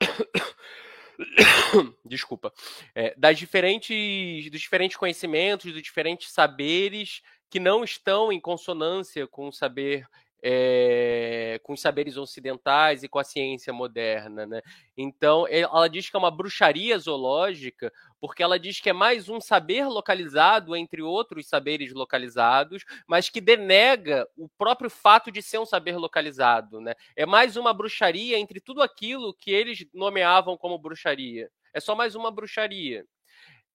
[2.04, 2.52] desculpa,
[2.94, 9.48] é, das diferentes, dos diferentes conhecimentos, dos diferentes saberes que não estão em consonância com
[9.48, 10.06] o saber
[10.48, 14.46] é, com os saberes ocidentais e com a ciência moderna.
[14.46, 14.62] Né?
[14.96, 19.40] Então, ela diz que é uma bruxaria zoológica, porque ela diz que é mais um
[19.40, 25.66] saber localizado entre outros saberes localizados, mas que denega o próprio fato de ser um
[25.66, 26.80] saber localizado.
[26.80, 26.94] Né?
[27.16, 31.50] É mais uma bruxaria entre tudo aquilo que eles nomeavam como bruxaria.
[31.74, 33.04] É só mais uma bruxaria.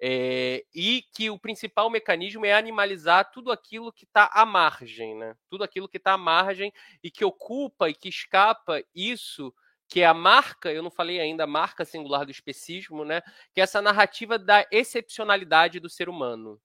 [0.03, 5.35] É, e que o principal mecanismo é animalizar tudo aquilo que está à margem, né?
[5.47, 6.73] Tudo aquilo que está à margem
[7.03, 9.53] e que ocupa e que escapa isso
[9.91, 13.21] que é a marca, eu não falei ainda, a marca singular do especismo, né?
[13.53, 16.61] Que é essa narrativa da excepcionalidade do ser humano.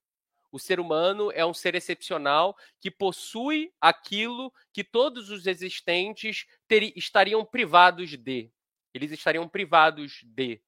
[0.53, 6.97] O ser humano é um ser excepcional que possui aquilo que todos os existentes ter,
[6.97, 8.49] estariam privados de.
[8.95, 10.63] Eles estariam privados de.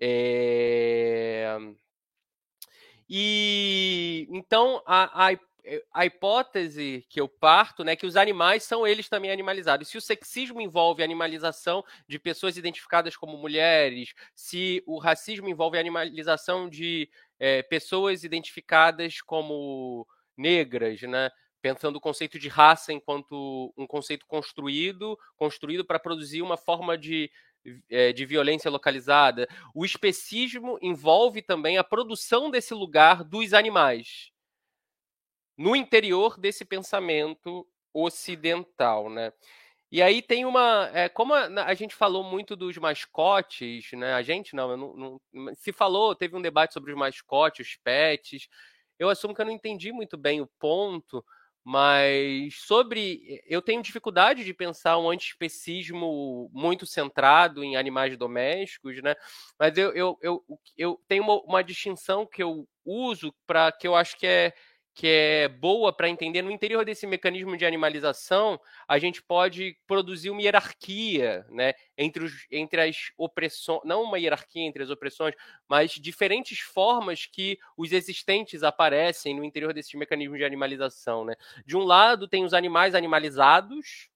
[0.00, 1.56] É...
[3.08, 8.62] E então a, a, eh, a, hipótese que eu parto, né, é que os animais
[8.62, 9.88] são eles também animalizados.
[9.88, 15.76] Se o sexismo envolve a animalização de pessoas identificadas como mulheres, se o racismo envolve
[15.76, 17.08] a animalização de
[17.38, 20.06] é, pessoas identificadas como
[20.36, 21.30] negras, né,
[21.62, 27.30] pensando o conceito de raça enquanto um conceito construído, construído para produzir uma forma de
[28.14, 29.48] de violência localizada.
[29.74, 34.32] O especismo envolve também a produção desse lugar dos animais
[35.56, 39.32] no interior desse pensamento ocidental, né?
[39.90, 40.90] E aí tem uma.
[40.92, 44.14] É, como a, a, gente falou muito dos mascotes, né?
[44.14, 48.48] A gente não, não, não, se falou, teve um debate sobre os mascotes, os pets.
[48.98, 51.24] Eu assumo que eu não entendi muito bem o ponto,
[51.64, 53.42] mas sobre.
[53.46, 59.14] Eu tenho dificuldade de pensar um antiespecismo muito centrado em animais domésticos, né?
[59.58, 60.44] Mas eu, eu, eu,
[60.76, 64.52] eu tenho uma, uma distinção que eu uso para que eu acho que é
[64.94, 70.30] que é boa para entender, no interior desse mecanismo de animalização, a gente pode produzir
[70.30, 75.34] uma hierarquia né, entre, os, entre as opressões, não uma hierarquia entre as opressões,
[75.68, 81.24] mas diferentes formas que os existentes aparecem no interior desses mecanismos de animalização.
[81.24, 81.34] Né?
[81.66, 84.08] De um lado, tem os animais animalizados,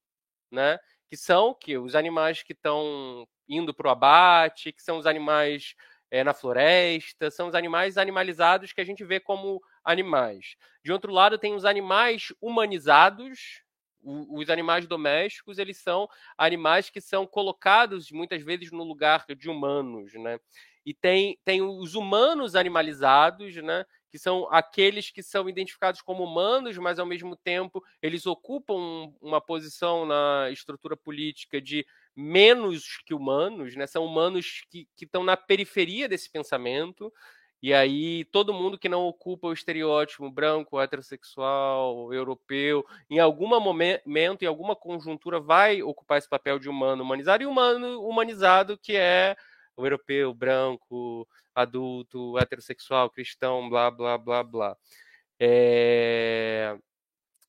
[0.48, 0.78] né,
[1.10, 5.74] que são que os animais que estão indo para o abate, que são os animais
[6.10, 10.56] é, na floresta, são os animais animalizados que a gente vê como animais.
[10.84, 13.62] De outro lado, tem os animais humanizados.
[14.02, 20.14] os animais domésticos, eles são animais que são colocados muitas vezes no lugar de humanos,
[20.14, 20.38] né?
[20.86, 23.84] E tem, tem os humanos animalizados, né?
[24.10, 29.40] que são aqueles que são identificados como humanos, mas ao mesmo tempo eles ocupam uma
[29.40, 31.86] posição na estrutura política de
[32.20, 33.86] menos que humanos, né?
[33.86, 37.12] São humanos que, estão na periferia desse pensamento.
[37.62, 44.42] E aí, todo mundo que não ocupa o estereótipo branco, heterossexual, europeu, em algum momento,
[44.42, 49.36] em alguma conjuntura, vai ocupar esse papel de humano humanizado, e humano humanizado, que é
[49.76, 54.76] o europeu, branco, adulto, heterossexual, cristão, blá, blá, blá, blá.
[55.38, 56.76] É...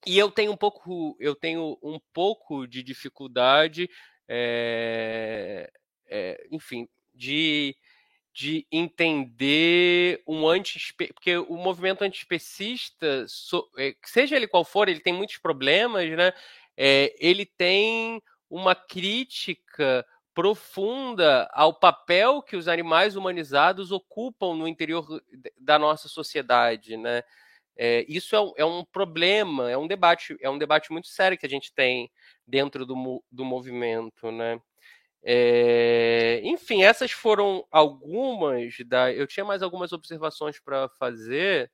[0.06, 3.90] E eu tenho um pouco, eu tenho um pouco de dificuldade,
[4.30, 5.69] é...
[6.11, 7.76] É, enfim, de
[8.39, 10.80] de entender um anti
[11.14, 13.26] porque o movimento antiespecista,
[13.77, 16.31] eh, seja ele qual for, ele tem muitos problemas, né?
[16.77, 25.06] É, ele tem uma crítica profunda ao papel que os animais humanizados ocupam no interior
[25.57, 27.23] da nossa sociedade, né?
[27.76, 31.38] É, isso é um, é um, problema, é um debate, é um debate muito sério
[31.38, 32.10] que a gente tem
[32.49, 34.59] dentro do, do movimento, né?
[35.23, 39.11] É, enfim, essas foram algumas da.
[39.13, 41.71] Eu tinha mais algumas observações para fazer,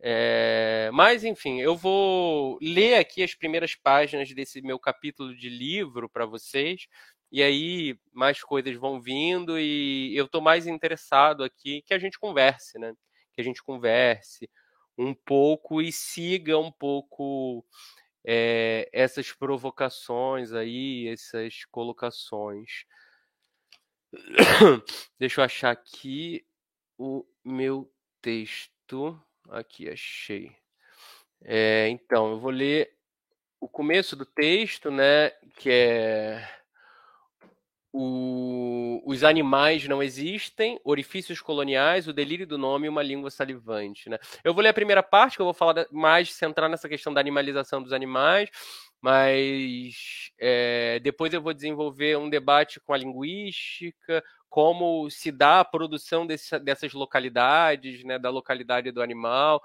[0.00, 6.08] é, mas enfim, eu vou ler aqui as primeiras páginas desse meu capítulo de livro
[6.10, 6.86] para vocês,
[7.32, 12.18] e aí mais coisas vão vindo, e eu estou mais interessado aqui que a gente
[12.18, 12.94] converse, né?
[13.34, 14.48] Que a gente converse
[14.98, 17.64] um pouco e siga um pouco
[18.30, 22.84] é, essas provocações aí, essas colocações.
[25.18, 26.46] Deixa eu achar aqui
[26.98, 27.90] o meu
[28.20, 29.18] texto.
[29.48, 30.54] Aqui, achei.
[31.42, 32.94] É, então, eu vou ler
[33.58, 35.30] o começo do texto, né?
[35.56, 36.57] Que é
[37.92, 44.10] o, os animais não existem, orifícios coloniais, o delírio do nome e uma língua salivante.
[44.10, 44.18] Né?
[44.44, 47.20] Eu vou ler a primeira parte, que eu vou falar mais, centrar nessa questão da
[47.20, 48.50] animalização dos animais,
[49.00, 55.64] mas é, depois eu vou desenvolver um debate com a linguística, como se dá a
[55.64, 59.62] produção desse, dessas localidades, né, da localidade do animal,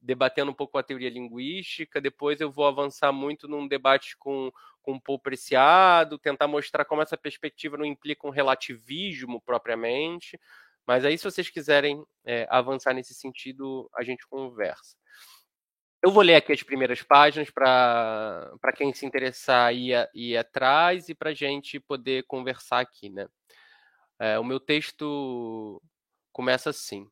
[0.00, 2.00] debatendo um pouco a teoria linguística.
[2.00, 4.52] Depois eu vou avançar muito num debate com,
[4.84, 10.38] com o Paul Preciado, tentar mostrar como essa perspectiva não implica um relativismo propriamente.
[10.86, 14.94] Mas aí, se vocês quiserem é, avançar nesse sentido, a gente conversa.
[16.02, 21.14] Eu vou ler aqui as primeiras páginas para quem se interessar ir, ir atrás e
[21.14, 23.08] para a gente poder conversar aqui.
[23.08, 23.26] Né?
[24.20, 25.82] É, o meu texto
[26.30, 27.08] começa assim.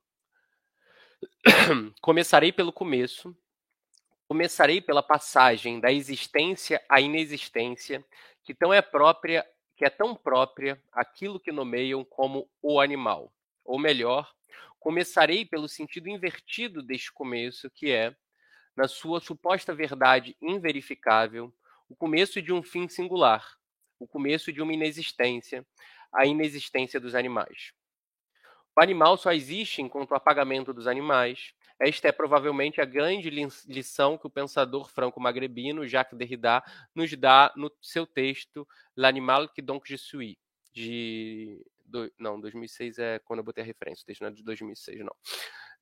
[2.02, 3.34] Começarei pelo começo.
[4.32, 8.02] Começarei pela passagem da existência à inexistência,
[8.42, 9.46] que tão é própria,
[9.76, 13.30] que é tão própria aquilo que nomeiam como o animal.
[13.62, 14.32] Ou melhor,
[14.80, 18.16] começarei pelo sentido invertido deste começo, que é,
[18.74, 21.52] na sua suposta verdade inverificável,
[21.86, 23.58] o começo de um fim singular,
[23.98, 25.62] o começo de uma inexistência,
[26.10, 27.74] a inexistência dos animais.
[28.74, 31.52] O animal só existe enquanto o apagamento dos animais.
[31.82, 36.62] Esta é provavelmente a grande lição que o pensador franco-magrebino Jacques Derrida
[36.94, 40.36] nos dá no seu texto L'animal que donc je suis,
[40.72, 44.44] de do, não, 2006 é quando eu botei a referência, o texto não é de
[44.44, 45.14] 2006, não.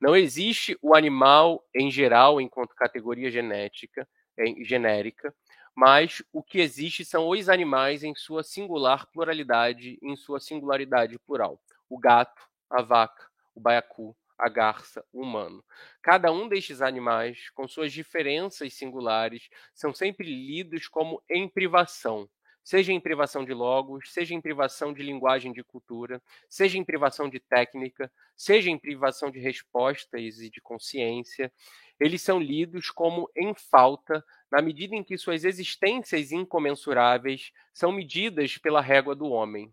[0.00, 4.08] Não existe o animal em geral enquanto categoria genética,
[4.38, 5.34] em, genérica,
[5.74, 11.60] mas o que existe são os animais em sua singular pluralidade, em sua singularidade plural.
[11.90, 15.64] O gato, a vaca, o baiacu, a garça, humano.
[16.02, 22.28] Cada um destes animais, com suas diferenças singulares, são sempre lidos como em privação,
[22.62, 27.28] seja em privação de logos, seja em privação de linguagem de cultura, seja em privação
[27.28, 31.52] de técnica, seja em privação de respostas e de consciência,
[31.98, 38.56] eles são lidos como em falta na medida em que suas existências incomensuráveis são medidas
[38.56, 39.72] pela régua do homem.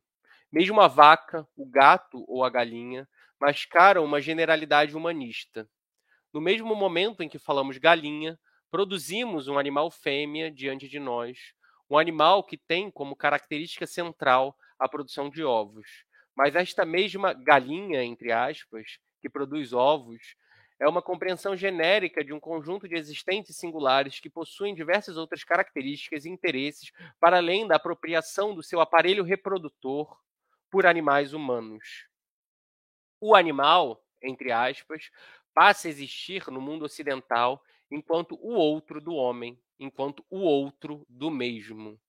[0.52, 3.08] Mesmo a vaca, o gato ou a galinha
[3.40, 5.70] mascaram uma generalidade humanista.
[6.34, 8.40] No mesmo momento em que falamos galinha,
[8.70, 11.54] produzimos um animal fêmea diante de nós,
[11.90, 16.06] um animal que tem como característica central a produção de ovos.
[16.36, 20.36] Mas esta mesma galinha, entre aspas, que produz ovos,
[20.80, 26.26] é uma compreensão genérica de um conjunto de existentes singulares que possuem diversas outras características
[26.26, 30.16] e interesses para além da apropriação do seu aparelho reprodutor
[30.70, 32.07] por animais humanos.
[33.20, 35.10] O animal, entre aspas,
[35.54, 41.32] passa a existir no mundo ocidental enquanto o outro do homem, enquanto o outro do
[41.32, 42.00] mesmo.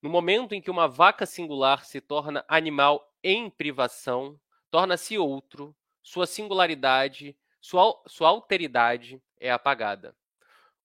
[0.00, 4.38] No momento em que uma vaca singular se torna animal em privação,
[4.70, 10.14] torna-se outro, sua singularidade, sua, sua alteridade é apagada.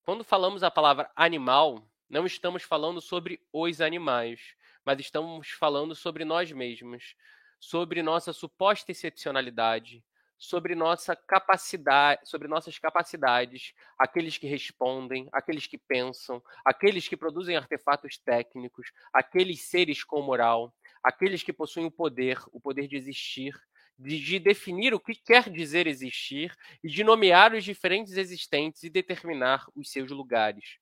[0.03, 6.25] Quando falamos a palavra animal, não estamos falando sobre os animais, mas estamos falando sobre
[6.25, 7.15] nós mesmos,
[7.63, 10.03] sobre nossa suposta excepcionalidade,
[10.37, 17.55] sobre nossa capacidade, sobre nossas capacidades, aqueles que respondem, aqueles que pensam, aqueles que produzem
[17.55, 23.57] artefatos técnicos, aqueles seres com moral, aqueles que possuem o poder, o poder de existir,
[23.97, 26.53] de, de definir o que quer dizer existir
[26.83, 30.79] e de nomear os diferentes existentes e determinar os seus lugares.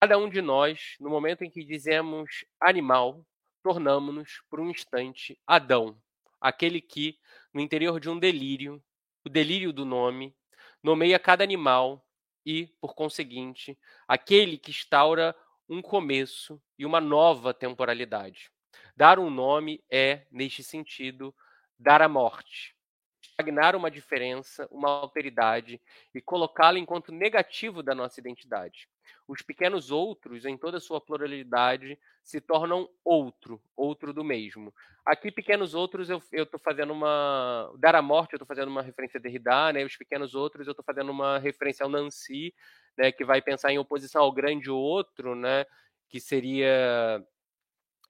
[0.00, 3.22] Cada um de nós, no momento em que dizemos animal,
[3.62, 6.00] tornamos-nos, por um instante, Adão,
[6.40, 7.18] aquele que,
[7.52, 8.82] no interior de um delírio,
[9.24, 10.34] o delírio do nome,
[10.82, 12.06] nomeia cada animal
[12.44, 13.78] e, por conseguinte,
[14.08, 15.36] aquele que instaura
[15.68, 18.50] um começo e uma nova temporalidade.
[18.96, 21.34] Dar um nome é, neste sentido,
[21.78, 22.74] dar a morte,
[23.22, 25.80] estagnar uma diferença, uma alteridade
[26.14, 28.88] e colocá-la enquanto negativo da nossa identidade.
[29.26, 34.74] Os pequenos outros, em toda a sua pluralidade, se tornam outro, outro do mesmo.
[35.04, 37.72] Aqui, pequenos outros, eu estou fazendo uma.
[37.78, 39.84] Dar a morte, eu estou fazendo uma referência a Derrida, né?
[39.84, 42.54] Os pequenos outros, eu estou fazendo uma referência ao Nancy,
[42.96, 43.10] né?
[43.10, 45.64] que vai pensar em oposição ao grande outro, né?
[46.08, 47.24] que seria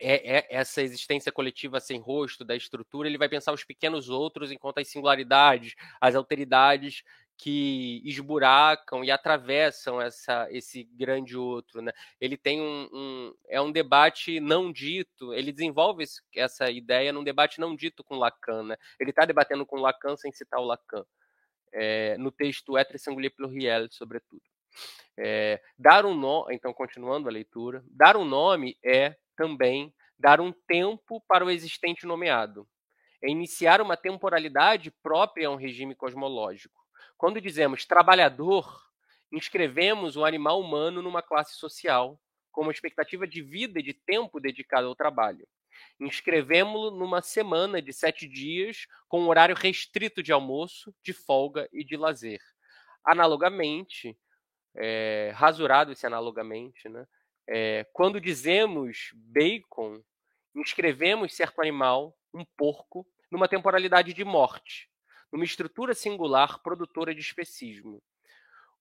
[0.00, 4.50] é, é, essa existência coletiva sem rosto da estrutura, ele vai pensar os pequenos outros
[4.50, 7.04] enquanto as singularidades, as alteridades
[7.42, 11.80] que esburacam e atravessam essa, esse grande outro.
[11.80, 11.90] Né?
[12.20, 17.24] Ele tem um, um, é um debate não dito, ele desenvolve esse, essa ideia num
[17.24, 18.64] debate não dito com Lacan.
[18.64, 18.76] Né?
[19.00, 21.02] Ele está debatendo com Lacan sem citar o Lacan,
[21.72, 24.42] é, no texto Etre Singulier Pluriel, sobretudo.
[25.18, 30.52] É, dar um nome, então continuando a leitura, dar um nome é também dar um
[30.52, 32.68] tempo para o existente nomeado.
[33.22, 36.79] É iniciar uma temporalidade própria a um regime cosmológico.
[37.20, 38.82] Quando dizemos trabalhador,
[39.30, 42.18] inscrevemos o animal humano numa classe social,
[42.50, 45.46] com uma expectativa de vida e de tempo dedicado ao trabalho.
[46.00, 51.84] Inscrevemos-lo numa semana de sete dias, com um horário restrito de almoço, de folga e
[51.84, 52.40] de lazer.
[53.04, 54.18] Analogamente,
[54.74, 57.06] é, rasurado esse analogamente, né?
[57.46, 60.02] É, quando dizemos bacon,
[60.54, 64.89] inscrevemos certo animal, um porco, numa temporalidade de morte,
[65.32, 68.02] numa estrutura singular produtora de especismo.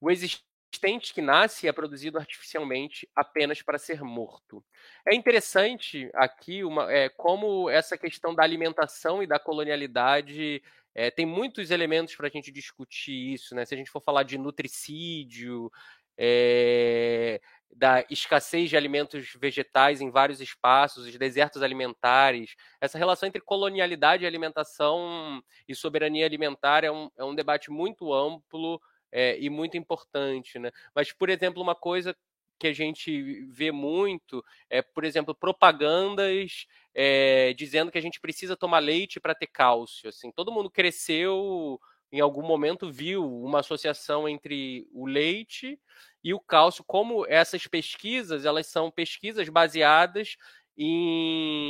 [0.02, 4.64] O existente que nasce é produzido artificialmente apenas para ser morto.
[5.06, 10.62] É interessante aqui uma, é, como essa questão da alimentação e da colonialidade
[10.96, 13.56] é, tem muitos elementos para a gente discutir isso.
[13.56, 13.66] Né?
[13.66, 15.72] Se a gente for falar de nutricídio,
[16.18, 17.40] é,
[17.72, 22.56] da escassez de alimentos vegetais em vários espaços, os desertos alimentares.
[22.82, 28.14] Essa relação entre colonialidade e alimentação e soberania alimentar é um, é um debate muito
[28.14, 28.82] amplo
[29.12, 30.60] é, e muito importante.
[30.60, 30.72] Né?
[30.94, 32.16] Mas, por exemplo, uma coisa
[32.60, 38.58] que a gente vê muito é, por exemplo, propagandas é, dizendo que a gente precisa
[38.58, 40.10] tomar leite para ter cálcio.
[40.10, 41.80] Assim, todo mundo cresceu
[42.12, 45.80] em algum momento viu uma associação entre o leite
[46.24, 50.36] e o cálcio, como essas pesquisas, elas são pesquisas baseadas
[50.78, 51.70] em,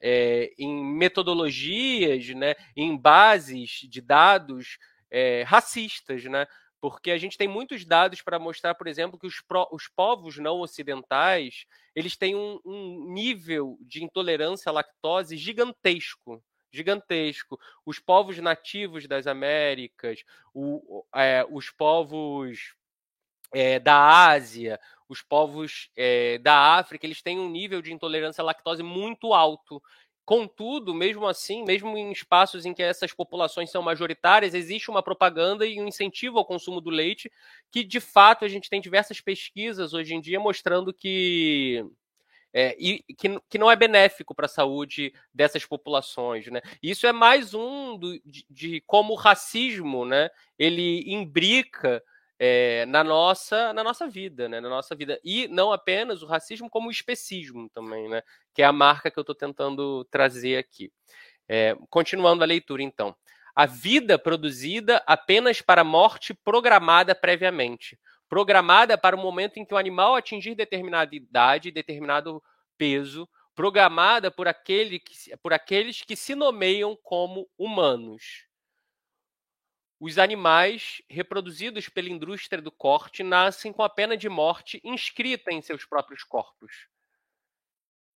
[0.00, 4.78] é, em metodologias, né, em bases de dados
[5.10, 6.46] é, racistas, né?
[6.80, 10.36] Porque a gente tem muitos dados para mostrar, por exemplo, que os, pro, os povos
[10.36, 16.42] não ocidentais eles têm um, um nível de intolerância à lactose gigantesco
[16.76, 17.58] gigantesco.
[17.84, 20.22] Os povos nativos das Américas,
[20.54, 22.74] o, é, os povos
[23.52, 24.78] é, da Ásia,
[25.08, 29.82] os povos é, da África, eles têm um nível de intolerância à lactose muito alto.
[30.24, 35.64] Contudo, mesmo assim, mesmo em espaços em que essas populações são majoritárias, existe uma propaganda
[35.64, 37.30] e um incentivo ao consumo do leite,
[37.70, 41.86] que de fato a gente tem diversas pesquisas hoje em dia mostrando que
[42.52, 46.46] é, e que, que não é benéfico para a saúde dessas populações.
[46.46, 46.60] Né?
[46.82, 52.02] Isso é mais um do, de, de, como o racismo né, ele imbrica
[52.38, 54.60] é, na, nossa, na nossa vida, né?
[54.60, 55.20] na nossa vida.
[55.24, 58.22] E não apenas o racismo, como o especismo também, né?
[58.54, 60.90] que é a marca que eu estou tentando trazer aqui.
[61.48, 63.14] É, continuando a leitura, então.
[63.54, 67.98] A vida produzida apenas para a morte programada previamente.
[68.28, 72.42] Programada para o momento em que o animal atingir determinada idade, determinado
[72.76, 78.46] peso, programada por, aquele que, por aqueles que se nomeiam como humanos.
[79.98, 85.62] Os animais reproduzidos pela indústria do corte nascem com a pena de morte inscrita em
[85.62, 86.86] seus próprios corpos.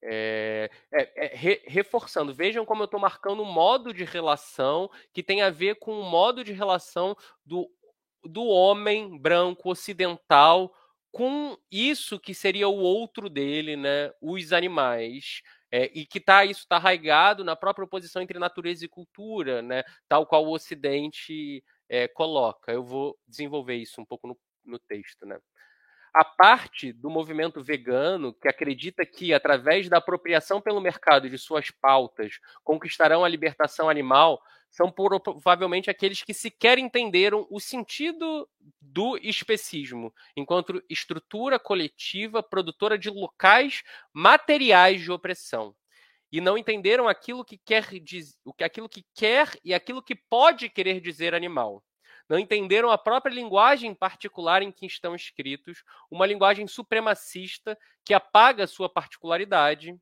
[0.02, 5.22] É, é, é, re, reforçando, vejam como eu estou marcando um modo de relação que
[5.22, 7.14] tem a ver com o modo de relação
[7.44, 7.70] do,
[8.24, 10.72] do homem branco ocidental
[11.12, 14.12] com isso que seria o outro dele, né?
[14.20, 15.42] Os animais.
[15.72, 19.84] É, e que tá, isso está arraigado na própria oposição entre natureza e cultura, né?
[20.08, 22.72] tal qual o Ocidente é, coloca.
[22.72, 25.24] Eu vou desenvolver isso um pouco no, no texto.
[25.24, 25.38] Né?
[26.12, 31.70] A parte do movimento vegano que acredita que, através da apropriação pelo mercado de suas
[31.70, 38.48] pautas, conquistarão a libertação animal, são provavelmente aqueles que sequer entenderam o sentido
[38.80, 43.82] do especismo, enquanto estrutura coletiva produtora de locais
[44.12, 45.74] materiais de opressão.
[46.32, 47.84] E não entenderam aquilo que quer
[48.62, 51.82] aquilo que quer e aquilo que pode querer dizer animal.
[52.28, 58.68] Não entenderam a própria linguagem particular em que estão escritos, uma linguagem supremacista que apaga
[58.68, 59.98] sua particularidade,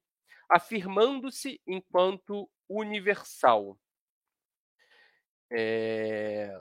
[0.50, 3.78] afirmando-se enquanto universal.
[5.50, 6.60] É...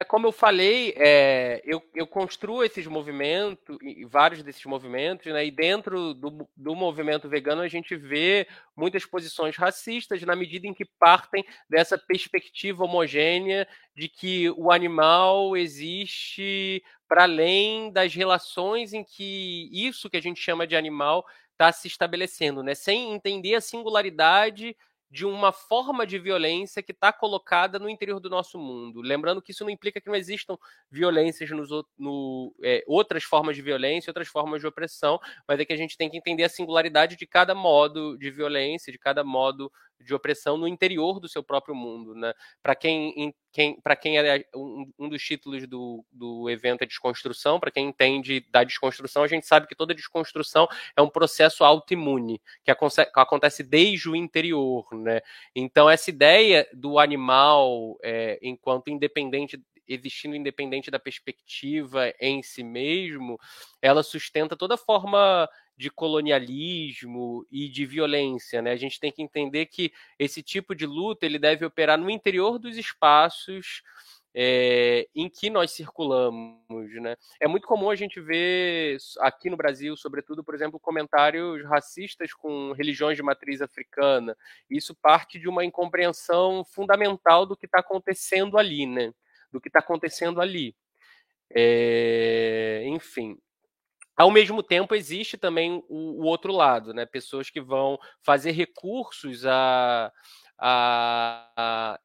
[0.00, 3.76] É como eu falei, é, eu, eu, construo esses movimentos,
[4.08, 8.46] vários desses movimentos, né, e dentro do, do movimento vegano a gente vê
[8.76, 15.56] muitas posições racistas na medida em que partem dessa perspectiva homogênea de que o animal
[15.56, 21.26] existe para além das relações em que isso que a gente chama de animal
[21.58, 22.74] está se estabelecendo, né?
[22.74, 24.76] Sem entender a singularidade
[25.10, 29.00] de uma forma de violência que está colocada no interior do nosso mundo.
[29.00, 30.56] Lembrando que isso não implica que não existam
[30.90, 35.72] violências nos no, é, outras formas de violência, outras formas de opressão, mas é que
[35.72, 39.72] a gente tem que entender a singularidade de cada modo de violência, de cada modo
[40.00, 42.14] de opressão no interior do seu próprio mundo.
[42.14, 42.32] Né?
[42.62, 47.70] Para quem, quem, quem é um, um, dos títulos do, do evento é desconstrução, para
[47.70, 52.70] quem entende da desconstrução, a gente sabe que toda desconstrução é um processo autoimune, que
[53.14, 54.86] acontece desde o interior.
[54.92, 55.20] Né?
[55.54, 63.40] Então, essa ideia do animal é, enquanto independente existindo independente da perspectiva em si mesmo,
[63.80, 65.48] ela sustenta toda forma
[65.78, 68.72] de colonialismo e de violência, né?
[68.72, 72.58] A gente tem que entender que esse tipo de luta ele deve operar no interior
[72.58, 73.80] dos espaços
[74.34, 76.58] é, em que nós circulamos,
[77.00, 77.16] né?
[77.40, 82.72] É muito comum a gente ver aqui no Brasil, sobretudo, por exemplo, comentários racistas com
[82.72, 84.36] religiões de matriz africana.
[84.68, 89.14] Isso parte de uma incompreensão fundamental do que está acontecendo ali, né?
[89.52, 90.74] Do que está acontecendo ali.
[91.54, 93.38] É, enfim,
[94.18, 97.06] ao mesmo tempo, existe também o, o, outro lado, né?
[97.06, 100.12] Pessoas que vão fazer recursos a,
[100.58, 102.00] a, a,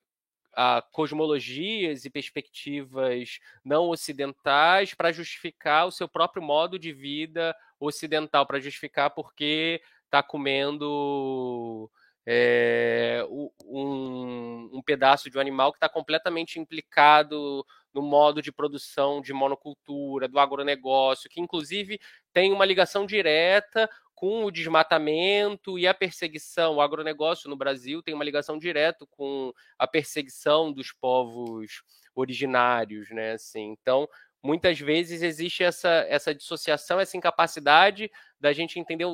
[0.78, 8.46] a cosmologias e perspectivas não ocidentais para justificar o seu próprio modo de vida ocidental,
[8.46, 11.90] para justificar porque está comendo
[12.28, 13.26] é,
[13.66, 19.34] um, um, pedaço de um animal que está completamente implicado no modo de produção de
[19.34, 22.00] monocultura, do agronegócio, que inclusive
[22.34, 26.76] tem uma ligação direta com o desmatamento e a perseguição.
[26.76, 31.84] O agronegócio no Brasil tem uma ligação direta com a perseguição dos povos
[32.16, 33.34] originários, né?
[33.34, 34.08] Assim, então,
[34.42, 38.10] muitas vezes existe essa, essa dissociação, essa incapacidade
[38.40, 39.06] da gente entender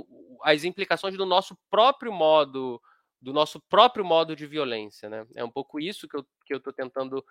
[0.43, 2.81] as implicações do nosso próprio modo
[3.21, 5.25] do nosso próprio modo de violência, né?
[5.35, 7.23] É um pouco isso que eu que eu estou tentando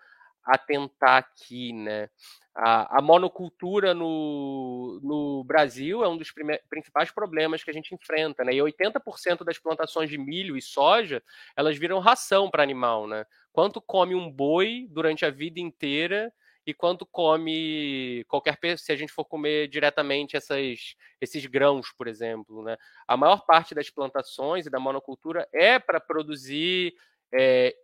[0.44, 2.09] atentar aqui, né?
[2.55, 6.32] A, a monocultura no, no Brasil é um dos
[6.69, 8.52] principais problemas que a gente enfrenta, né?
[8.52, 11.23] E 80% das plantações de milho e soja,
[11.56, 13.24] elas viram ração para animal, né?
[13.52, 16.32] Quanto come um boi durante a vida inteira
[16.66, 22.62] e quanto come qualquer se a gente for comer diretamente essas, esses grãos, por exemplo,
[22.62, 22.77] né?
[23.06, 26.94] A maior parte das plantações e da monocultura é para produzir
[27.32, 27.74] é,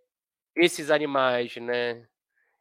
[0.57, 2.07] esses animais, né?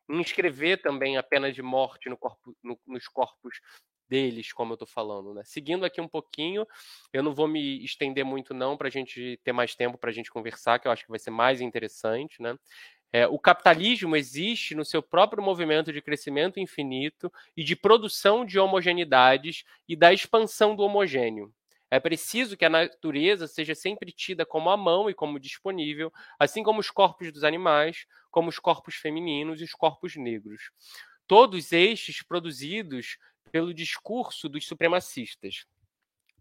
[0.09, 3.59] Inscrever também a pena de morte no corpo, no, nos corpos
[4.07, 5.33] deles, como eu estou falando.
[5.33, 5.41] Né?
[5.45, 6.67] Seguindo aqui um pouquinho,
[7.11, 10.13] eu não vou me estender muito não para a gente ter mais tempo para a
[10.13, 12.41] gente conversar, que eu acho que vai ser mais interessante.
[12.41, 12.55] Né?
[13.11, 18.59] É, o capitalismo existe no seu próprio movimento de crescimento infinito e de produção de
[18.59, 21.53] homogeneidades e da expansão do homogêneo.
[21.93, 26.63] É preciso que a natureza seja sempre tida como a mão e como disponível, assim
[26.63, 30.71] como os corpos dos animais, como os corpos femininos e os corpos negros.
[31.27, 33.19] Todos estes produzidos
[33.51, 35.67] pelo discurso dos supremacistas.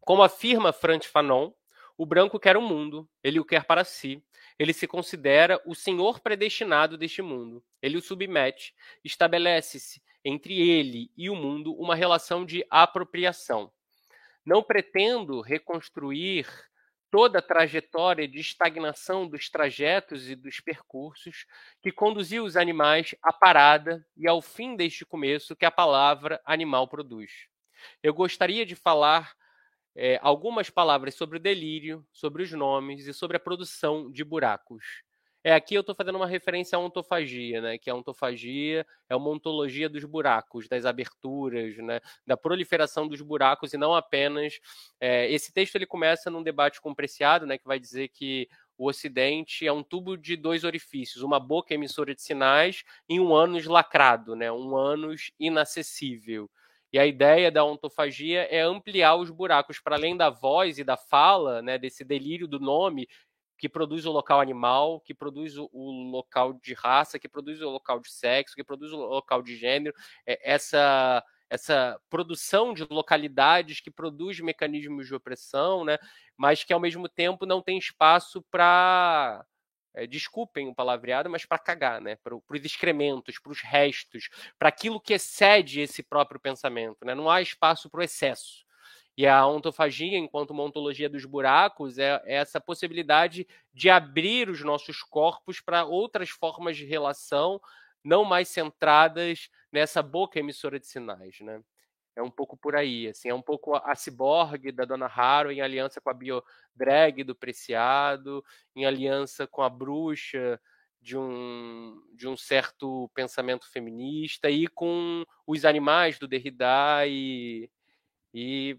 [0.01, 1.53] Como afirma Frantz Fanon,
[1.99, 4.25] o branco quer o mundo, ele o quer para si.
[4.59, 7.63] Ele se considera o senhor predestinado deste mundo.
[7.83, 8.75] Ele o submete.
[9.05, 13.71] Estabelece-se entre ele e o mundo uma relação de apropriação.
[14.45, 16.47] Não pretendo reconstruir
[17.11, 21.45] toda a trajetória de estagnação dos trajetos e dos percursos
[21.83, 26.89] que conduziu os animais à parada e ao fim deste começo que a palavra animal
[26.89, 27.31] produz.
[28.03, 29.35] Eu gostaria de falar
[29.95, 35.03] é, algumas palavras sobre o delírio, sobre os nomes e sobre a produção de buracos.
[35.45, 37.77] É, aqui eu estou fazendo uma referência à ontofagia, né?
[37.77, 42.01] Que a ontofagia é uma ontologia dos buracos, das aberturas, né?
[42.27, 44.61] Da proliferação dos buracos e não apenas.
[45.01, 47.59] É, esse texto ele começa num debate com o Preciado, né?
[47.59, 48.49] Que vai dizer que
[48.79, 53.35] o Ocidente é um tubo de dois orifícios, uma boca emissora de sinais e um
[53.35, 54.51] ânus lacrado, né?
[54.53, 56.49] Um ânus inacessível.
[56.93, 60.97] E a ideia da ontofagia é ampliar os buracos para além da voz e da
[60.97, 63.09] fala, né, desse delírio do nome,
[63.63, 67.71] que produz o local animal, que produz o, o, local de raça, que produz o
[67.71, 69.95] local de sexo, que produz o local de gênero,
[70.27, 75.97] é, essa essa produção de localidades que produz mecanismos de opressão, né?
[76.37, 79.45] Mas que ao mesmo tempo não tem espaço para
[79.95, 82.17] é, desculpem o palavreado, mas para cagar, né?
[82.17, 84.29] Para os excrementos, para os restos,
[84.59, 87.15] para aquilo que excede esse próprio pensamento, né?
[87.15, 88.65] Não há espaço para o excesso.
[89.17, 94.63] E a ontofagia, enquanto uma ontologia dos buracos, é, é essa possibilidade de abrir os
[94.63, 97.61] nossos corpos para outras formas de relação,
[98.03, 101.63] não mais centradas nessa boca emissora de sinais, né?
[102.15, 105.63] É um pouco por aí, assim, é um pouco a, ciborgue da Dona Haro em
[105.63, 108.45] aliança com a biodrag do Preciado,
[108.77, 110.61] em aliança com a bruxa
[111.01, 117.71] de um, de um certo pensamento feminista e com os animais do Derrida e,
[118.35, 118.79] e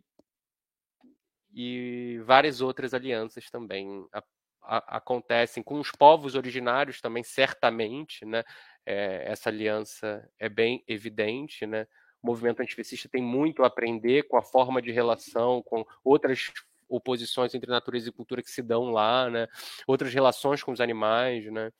[1.53, 4.23] e várias outras alianças também a,
[4.63, 8.43] a, acontecem com os povos originários também certamente, né?
[8.85, 11.87] É, essa aliança é bem evidente, né?
[12.21, 16.51] O movimento antifascista tem muito a aprender com a forma de relação com outras
[16.89, 19.47] oposições entre natureza e cultura que se dão lá, né?
[19.87, 21.71] Outras relações com os animais, né?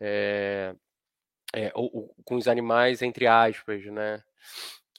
[0.00, 0.74] É,
[1.54, 4.22] é, ou, ou, com os animais entre aspas, né?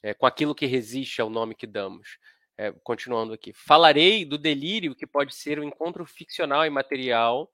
[0.02, 2.18] É, com aquilo que resiste ao nome que damos.
[2.58, 3.52] É, continuando aqui.
[3.54, 7.52] Falarei do delírio que pode ser o um encontro ficcional e material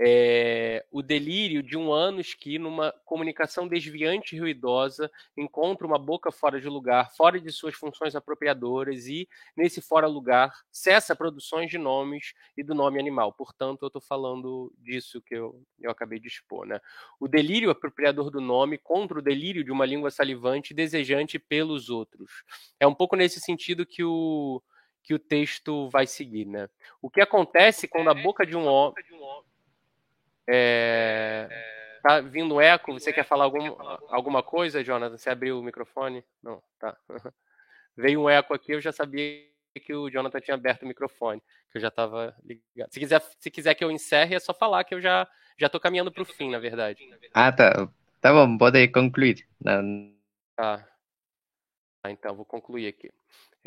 [0.00, 6.30] é, o delírio de um ânus que, numa comunicação desviante e ruidosa, encontra uma boca
[6.30, 12.32] fora de lugar, fora de suas funções apropriadoras e, nesse fora-lugar, cessa produções de nomes
[12.56, 13.32] e do nome animal.
[13.32, 16.64] Portanto, eu estou falando disso que eu, eu acabei de expor.
[16.64, 16.80] Né?
[17.18, 22.44] O delírio apropriador do nome contra o delírio de uma língua salivante desejante pelos outros.
[22.78, 24.62] É um pouco nesse sentido que o,
[25.02, 26.44] que o texto vai seguir.
[26.44, 26.68] Né?
[27.02, 28.94] O que acontece quando a boca de um homem
[30.48, 31.48] é...
[32.02, 32.92] Tá vindo um eco?
[32.94, 33.66] Você quer falar algum,
[34.08, 35.16] alguma coisa, Jonathan?
[35.16, 36.24] Você abriu o microfone?
[36.42, 36.96] Não, tá.
[37.96, 39.44] Veio um eco aqui, eu já sabia
[39.84, 42.92] que o Jonathan tinha aberto o microfone, que eu já estava ligado.
[42.92, 45.80] Se quiser, se quiser que eu encerre, é só falar que eu já já estou
[45.80, 47.02] caminhando para o fim, na verdade.
[47.34, 47.88] Ah, tá.
[48.20, 49.46] Tá bom, pode concluir.
[50.56, 50.88] Tá.
[52.02, 53.10] Ah, então, vou concluir aqui.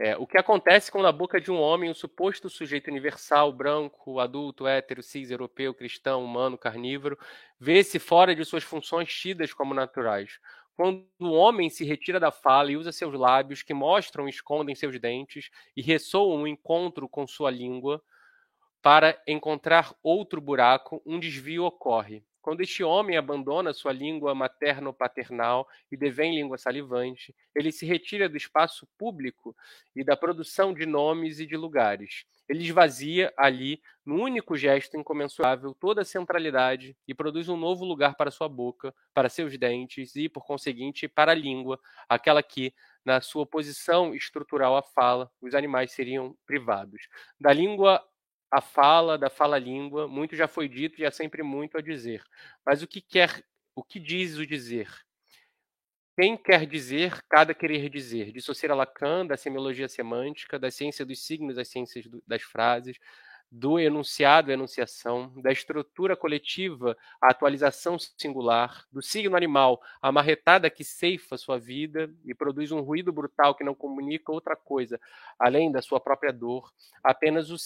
[0.04, 4.20] É, o que acontece quando na boca de um homem o suposto sujeito universal, branco,
[4.20, 7.20] adulto, hétero, cis, europeu, cristão, humano, carnívoro,
[7.60, 10.40] vê-se fora de suas funções tidas como naturais.
[10.76, 14.74] Quando o homem se retira da fala e usa seus lábios, que mostram e escondem
[14.74, 18.02] seus dentes, e ressoam um encontro com sua língua,
[18.82, 22.24] para encontrar outro buraco, um desvio ocorre.
[22.42, 28.36] Quando este homem abandona sua língua materno-paternal e devém língua salivante, ele se retira do
[28.36, 29.56] espaço público
[29.96, 32.26] e da produção de nomes e de lugares.
[32.50, 38.16] Ele esvazia ali, no único gesto incomensurável, toda a centralidade e produz um novo lugar
[38.16, 42.74] para sua boca, para seus dentes e, por conseguinte, para a língua, aquela que,
[43.06, 47.08] na sua posição estrutural à fala, os animais seriam privados.
[47.40, 48.04] Da língua
[48.52, 52.22] a fala da fala-língua, muito já foi dito e há sempre muito a dizer.
[52.66, 54.90] Mas o que quer, o que diz o dizer?
[56.20, 58.34] Quem quer dizer, cada querer dizer.
[58.34, 62.98] Dissociar Lacan da semiologia semântica, da ciência dos signos, das ciências das frases,
[63.50, 70.86] do enunciado enunciação, da estrutura coletiva à atualização singular, do signo animal à marretada que
[70.86, 75.00] ceifa sua vida e produz um ruído brutal que não comunica outra coisa
[75.38, 76.72] além da sua própria dor,
[77.04, 77.58] apenas o,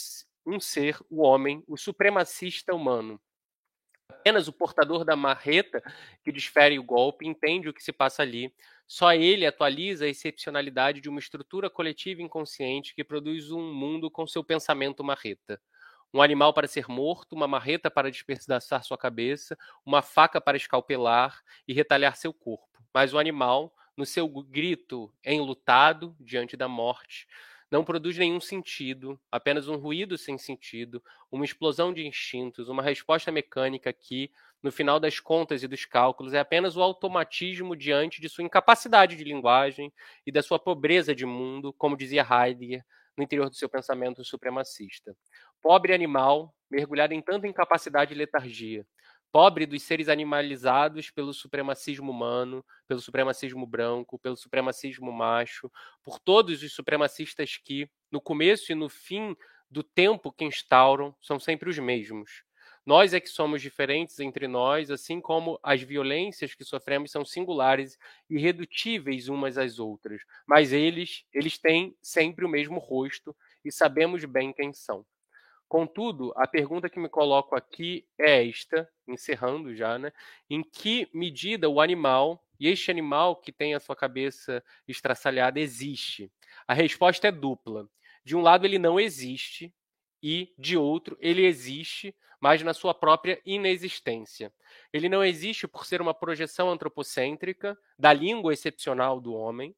[0.46, 3.20] um ser, o homem, o supremacista humano.
[4.10, 5.82] Apenas o portador da marreta
[6.24, 8.54] que desfere o golpe entende o que se passa ali.
[8.88, 14.28] Só ele atualiza a excepcionalidade de uma estrutura coletiva inconsciente que produz um mundo com
[14.28, 15.60] seu pensamento marreta.
[16.14, 21.42] Um animal para ser morto, uma marreta para despedaçar sua cabeça, uma faca para escalpelar
[21.68, 22.82] e retalhar seu corpo.
[22.94, 27.28] Mas o animal, no seu grito enlutado diante da morte,
[27.76, 33.34] não produz nenhum sentido, apenas um ruído sem sentido, uma explosão de instintos, uma resposta
[33.34, 34.32] mecânica que,
[34.64, 39.18] no final das contas e dos cálculos, é apenas o automatismo diante de sua incapacidade
[39.18, 39.92] de linguagem
[40.26, 42.82] e da sua pobreza de mundo, como dizia Heidegger
[43.18, 45.14] no interior do seu pensamento supremacista.
[45.62, 48.88] Pobre animal, mergulhado em tanta incapacidade e letargia,
[49.36, 55.70] pobre dos seres animalizados pelo supremacismo humano, pelo supremacismo branco, pelo supremacismo macho,
[56.02, 59.36] por todos os supremacistas que, no começo e no fim
[59.70, 62.46] do tempo que instauram, são sempre os mesmos.
[62.86, 67.98] Nós é que somos diferentes entre nós, assim como as violências que sofremos são singulares
[68.30, 68.38] e
[69.28, 70.22] umas às outras.
[70.48, 73.36] Mas eles, eles têm sempre o mesmo rosto
[73.66, 75.06] e sabemos bem quem são.
[75.68, 80.12] Contudo, a pergunta que me coloco aqui é esta, encerrando já, né?
[80.50, 86.32] Em que medida o animal, e este animal que tem a sua cabeça estraçalhada, existe?
[86.68, 87.90] A resposta é dupla.
[88.24, 89.74] De um lado, ele não existe,
[90.22, 94.54] e de outro, ele existe, mas na sua própria inexistência.
[94.94, 99.76] Ele não existe por ser uma projeção antropocêntrica da língua excepcional do homem,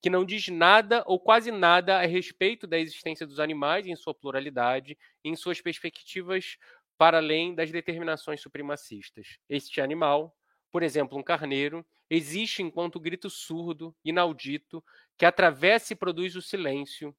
[0.00, 4.14] que não diz nada ou quase nada a respeito da existência dos animais em sua
[4.14, 6.56] pluralidade, em suas perspectivas
[6.96, 9.38] para além das determinações supremacistas.
[9.48, 10.36] Este animal,
[10.70, 14.84] por exemplo, um carneiro, existe enquanto grito surdo, inaudito,
[15.16, 17.14] que atravessa e produz o silêncio,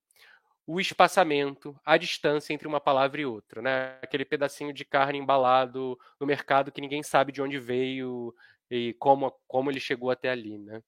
[0.66, 3.98] o espaçamento, a distância entre uma palavra e outra, né?
[4.02, 8.34] Aquele pedacinho de carne embalado no mercado que ninguém sabe de onde veio
[8.70, 10.82] e como, como ele chegou até ali, né?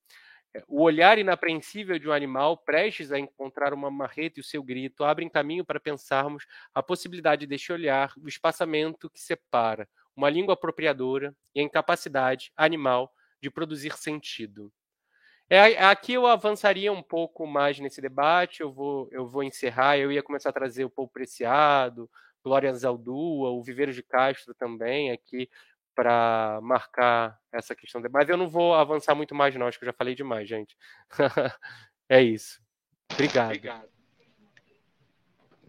[0.68, 5.04] O olhar inapreensível de um animal prestes a encontrar uma marreta e o seu grito
[5.04, 11.36] abrem caminho para pensarmos a possibilidade deste olhar, o espaçamento que separa uma língua apropriadora
[11.56, 13.12] e a incapacidade animal
[13.42, 14.72] de produzir sentido.
[15.50, 20.12] É, aqui eu avançaria um pouco mais nesse debate, eu vou, eu vou encerrar, eu
[20.12, 22.10] ia começar a trazer o Povo Preciado,
[22.44, 25.50] Glória Zaldúa, o Viveiro de Castro também aqui,
[25.96, 28.02] para marcar essa questão.
[28.12, 29.68] Mas eu não vou avançar muito mais, não.
[29.68, 30.76] Acho que eu já falei demais, gente.
[32.10, 32.62] é isso.
[33.12, 33.48] Obrigado.
[33.48, 33.94] obrigado.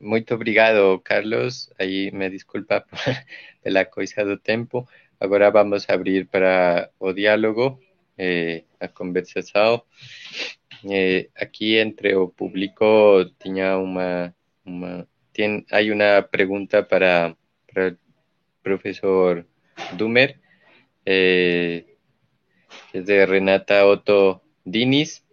[0.01, 1.71] Muito obrigado, Carlos.
[1.79, 2.85] Aí me desculpa
[3.63, 4.89] pela coisa do tempo.
[5.21, 7.81] Agora vamos abrir para o diálogo,
[8.19, 9.83] eh, a conversação.
[10.91, 14.35] Eh, aqui entre o público tinha uma,
[14.65, 17.37] uma tem, hay una pregunta para,
[17.73, 17.99] para el
[18.63, 19.47] profesor
[19.97, 20.41] Dumer,
[21.05, 21.97] eh,
[22.93, 25.25] es de Renata Otto Dinis.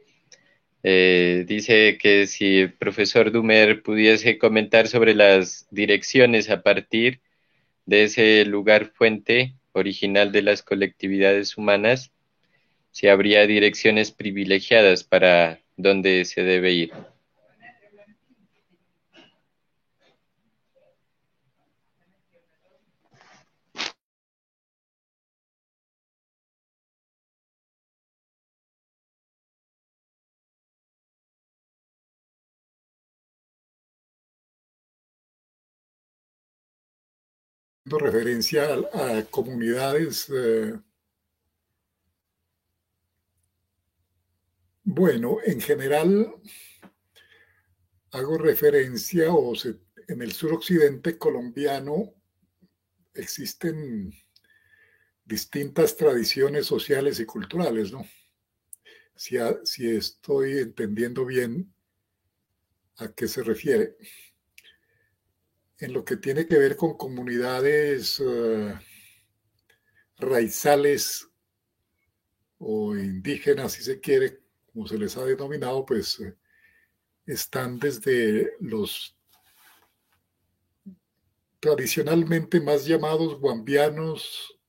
[0.83, 7.21] Eh, dice que si el profesor Dumer pudiese comentar sobre las direcciones a partir
[7.85, 12.11] de ese lugar fuente original de las colectividades humanas,
[12.91, 16.91] si habría direcciones privilegiadas para dónde se debe ir.
[37.97, 40.29] Referencia a, comunidades.
[40.29, 40.79] Eh,
[44.83, 46.33] bueno, en general
[48.11, 49.53] hago referencia, o
[50.07, 52.13] en el suroccidente colombiano
[53.13, 54.13] existen
[55.23, 58.05] distintas tradiciones sociales y culturales, ¿no?
[59.15, 61.73] Si, si estoy entendiendo bien
[62.97, 63.95] a qué se refiere.
[65.81, 68.71] En lo que tiene que ver con comunidades uh,
[70.17, 71.27] raizales
[72.59, 76.35] o indígenas, si se quiere, como se les ha denominado, pues eh,
[77.25, 79.17] están desde los
[81.59, 84.59] tradicionalmente más llamados guambianos,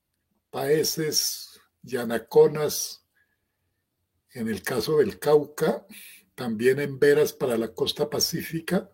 [0.51, 3.07] paeses, yanaconas,
[4.33, 5.87] en el caso del Cauca,
[6.35, 8.91] también en veras para la costa pacífica.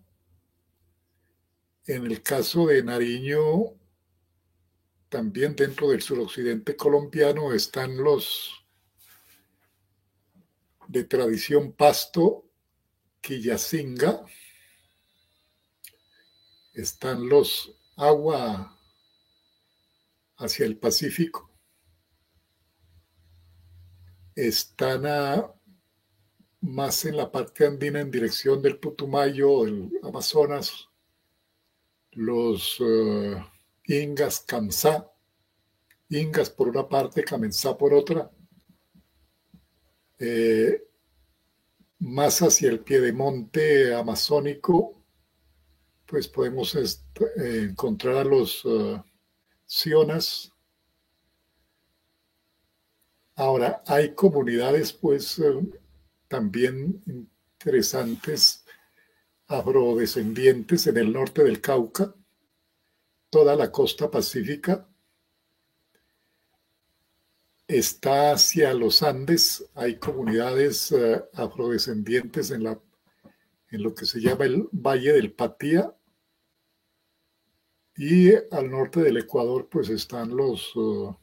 [1.89, 3.75] En el caso de Nariño,
[5.09, 8.63] también dentro del suroccidente colombiano están los
[10.87, 12.45] de tradición pasto,
[13.23, 14.23] Quillacinga,
[16.75, 18.79] están los agua
[20.37, 21.51] hacia el Pacífico,
[24.35, 25.05] están
[26.61, 30.88] más en la parte andina en dirección del Putumayo, del Amazonas,
[32.19, 33.41] los uh,
[33.85, 35.09] Ingas Kamsá,
[36.09, 38.29] Ingas por una parte, Kamensá por otra,
[40.19, 40.83] eh,
[42.01, 45.01] más hacia el piedemonte amazónico,
[46.07, 48.67] pues podemos eh, encontrar a los
[49.67, 50.53] Sionas.
[53.37, 55.41] Ahora, hay comunidades, pues,
[56.27, 58.58] también interesantes,
[59.49, 62.15] afrodescendientes en el norte del Cauca,
[63.31, 64.89] toda la costa pacífica,
[67.67, 69.65] está hacia los Andes.
[69.75, 72.81] Hay comunidades uh, afrodescendientes en, la,
[73.71, 75.95] en lo que se llama el Valle del Patía,
[77.97, 81.17] y al norte del Ecuador, pues están los, uh,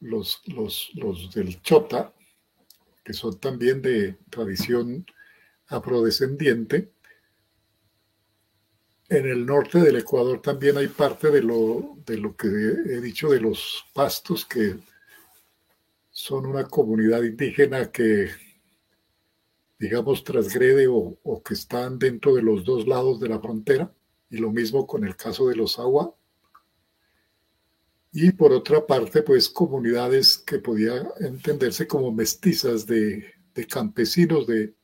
[0.00, 2.12] los, los, los, del Chota,
[3.02, 5.06] que son también de tradición
[5.68, 6.92] afrodescendiente.
[9.08, 13.28] En el norte del Ecuador también hay parte de lo, de lo que he dicho
[13.30, 14.76] de los pastos, que
[16.10, 18.30] son una comunidad indígena que,
[19.78, 23.92] digamos, transgrede o, o que están dentro de los dos lados de la frontera
[24.30, 26.14] y lo mismo con el caso de los agua.
[28.12, 33.24] Y por otra parte, pues comunidades que podían entenderse como mestizas de,
[33.68, 34.74] campesinos, de,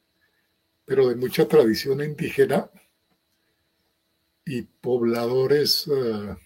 [0.84, 2.70] pero de mucha tradición indígena
[4.44, 6.36] y pobladores uh,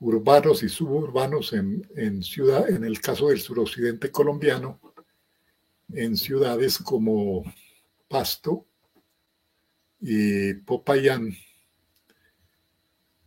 [0.00, 4.80] urbanos y suburbanos en, en, ciudad, en el caso del suroccidente colombiano,
[5.92, 7.42] en ciudades como
[8.08, 8.66] Pasto,
[10.06, 11.34] y Popayán.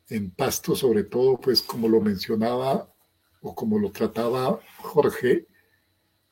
[0.09, 2.93] En Pasto, sobre todo, pues como lo mencionaba
[3.41, 5.47] o como lo trataba Jorge,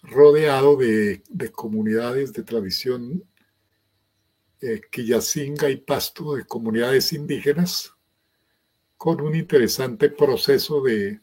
[0.07, 3.23] rodeado de, comunidades de tradición
[4.61, 7.93] eh, Quillacinga y Pasto, de comunidades indígenas,
[8.97, 11.21] con un interesante proceso de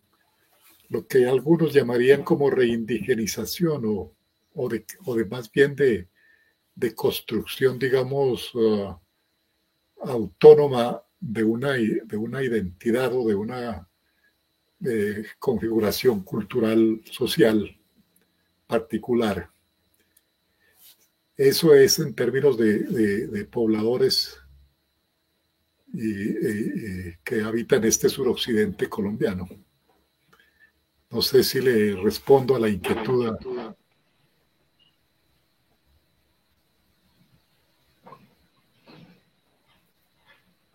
[0.89, 4.15] lo que algunos llamarían como reindigenización o,
[4.55, 6.09] o, de, o de, más bien de,
[6.75, 8.95] de construcción, digamos, uh,
[10.03, 13.89] autónoma de una, de una identidad o de una
[14.85, 17.82] eh, configuración cultural social
[18.73, 19.51] particular.
[21.37, 24.39] Eso es en términos de, pobladores
[25.93, 29.47] y, que habitan este suroccidente colombiano.
[31.11, 33.37] No sé si le respondo a la inquietud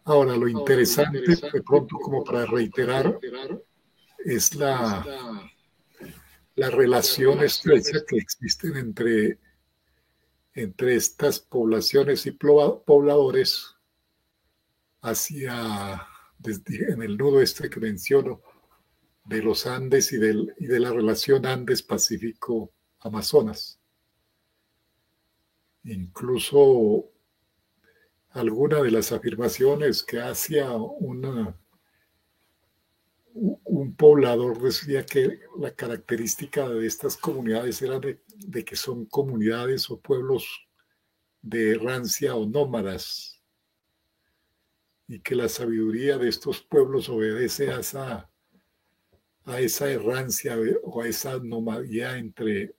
[0.03, 3.19] Ahora, lo interesante, de pronto, como para reiterar,
[4.23, 5.03] es la,
[6.57, 9.37] la relación estrecha que existen entre,
[10.55, 13.75] entre estas poblaciones y pobladores
[15.01, 16.01] hacia,
[16.39, 18.41] desde, en el nudo este que menciono,
[19.25, 23.79] de los Andes y, del, y de la relación Andes-Pacífico-Amazonas.
[25.83, 27.11] Incluso
[28.31, 31.55] alguna de las afirmaciones que hacía una,
[33.37, 39.99] un poblador decía que la característica de estas comunidades era de, que son comunidades o
[39.99, 40.67] pueblos
[41.41, 43.41] de errancia o nómadas
[45.07, 48.29] y que la sabiduría de estos pueblos obedece a esa,
[49.45, 52.75] a esa errancia o a esa nomadía entre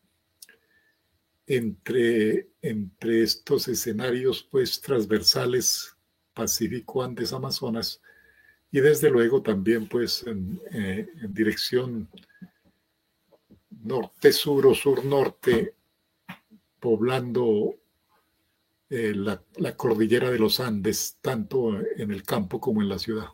[1.47, 5.97] entre, entre estos escenarios pues transversales
[6.35, 8.03] Pacífico Andes Amazonas
[8.71, 12.09] y desde luego también pues en, eh, dirección
[13.71, 15.75] norte-sur o sur-norte,
[16.81, 17.77] poblando
[18.91, 23.29] eh, la, la, cordillera de los Andes, tanto en el campo como en la ciudad.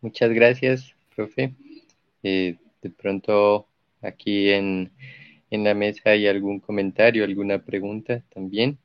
[0.00, 1.54] Muchas gracias, profe.
[2.22, 3.68] Eh, de pronto
[4.02, 4.92] aquí en,
[5.50, 8.78] en la mesa hay algún comentario, alguna pregunta también.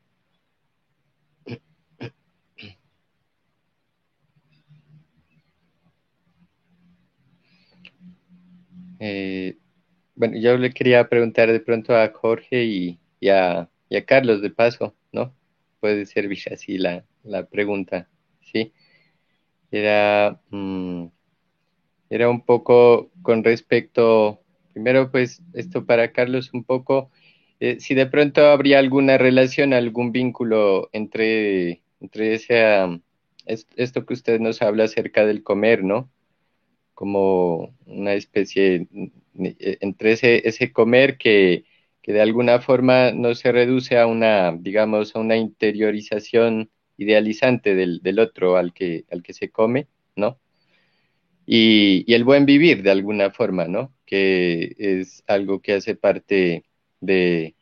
[9.00, 9.58] Eh,
[10.16, 13.70] bueno, yo le quería preguntar de pronto a Jorge y, a,
[14.08, 15.36] Carlos de paso, ¿no?
[15.80, 18.08] Puede servir así la, la pregunta,
[18.42, 18.74] ¿sí?
[19.72, 21.08] Era, mm,
[22.14, 24.40] era un poco con respecto,
[24.72, 27.10] primero pues esto para Carlos un poco,
[27.60, 33.02] eh, si de pronto habría alguna relación, algún vínculo entre, entre ese,
[33.48, 36.12] esto que usted nos habla acerca del comer, ¿no?
[36.94, 38.88] Como una especie,
[39.40, 41.66] eh, entre ese, ese comer que,
[42.04, 48.02] que de alguna forma no se reduce a una, digamos, a una interiorización idealizante del,
[48.04, 50.40] del otro al que, al que se come, ¿no?
[51.46, 53.94] Y, el buen vivir de alguna forma, ¿no?
[54.06, 56.64] Que es algo que hace parte
[57.02, 57.56] de,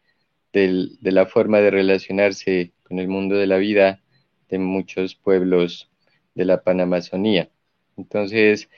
[0.53, 4.03] de, la forma de relacionarse con el mundo de la vida
[4.49, 5.89] de muchos pueblos
[6.35, 7.49] de la Panamazonía.
[7.97, 8.69] Entonces,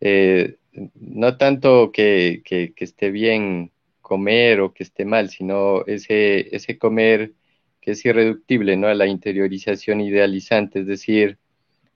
[0.00, 0.56] eh,
[0.94, 2.42] no tanto que,
[2.76, 7.32] esté bien comer o que esté mal, sino ese, ese comer
[7.80, 8.88] que es irreductible, ¿no?
[8.88, 11.38] A la interiorización idealizante, es decir,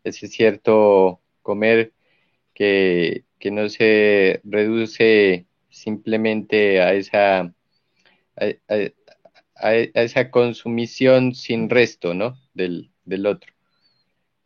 [0.05, 1.93] ese cierto comer
[2.59, 7.55] que, que no se reduce simplemente a esa, a,
[8.69, 8.75] a,
[9.55, 12.37] a, esa consumición sin resto, ¿no?
[12.55, 13.53] Del, del otro.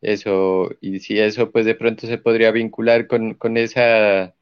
[0.03, 4.35] Eso, y si eso pues de pronto se podría vincular con, con esa,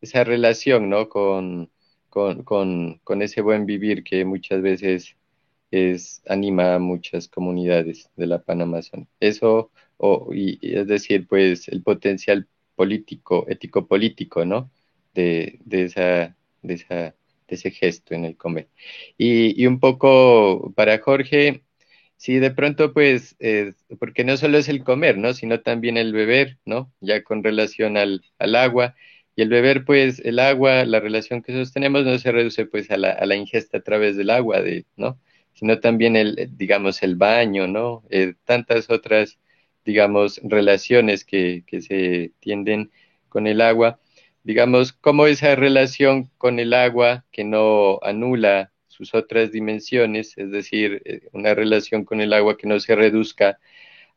[0.00, 1.08] esa relación, ¿no?
[1.08, 1.72] Con,
[2.10, 5.16] con, con, con ese buen vivir que muchas veces
[5.72, 9.08] es, anima a muchas comunidades de la Panamazón.
[9.18, 12.46] Eso, o, y, es decir, pues el potencial
[12.78, 14.70] político, ético-político, ¿no?
[15.14, 16.96] De, de, esa, de, esa,
[17.48, 18.68] de ese gesto en el comer.
[19.18, 21.64] Y, y un poco para Jorge,
[22.16, 23.36] sí, de pronto, pues,
[23.98, 25.34] porque no solo es el comer, ¿no?
[25.34, 26.92] Sino también el beber, ¿no?
[27.00, 28.94] Ya con relación al, al agua.
[29.36, 32.96] Y el beber, pues, el agua, la relación que sostenemos no se reduce, pues, a
[32.96, 35.18] la, a la ingesta a través del agua, de, ¿no?
[35.54, 38.04] sino también el, digamos, el baño, ¿no?
[38.10, 39.38] Eh, tantas otras,
[39.88, 42.90] digamos, relaciones que, que se tienden
[43.30, 43.98] con el agua.
[44.44, 51.00] Digamos, cómo esa relación con el agua que no anula sus otras dimensiones, es decir,
[51.06, 53.58] eh, una relación con el agua que no se reduzca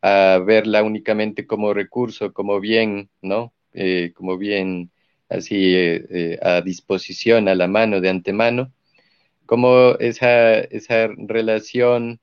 [0.01, 3.53] a verla únicamente como recurso, como bien, ¿no?
[3.73, 4.91] Eh, como bien
[5.29, 8.73] así eh, a disposición, a la mano, de antemano,
[9.45, 12.19] cómo esa, esa relación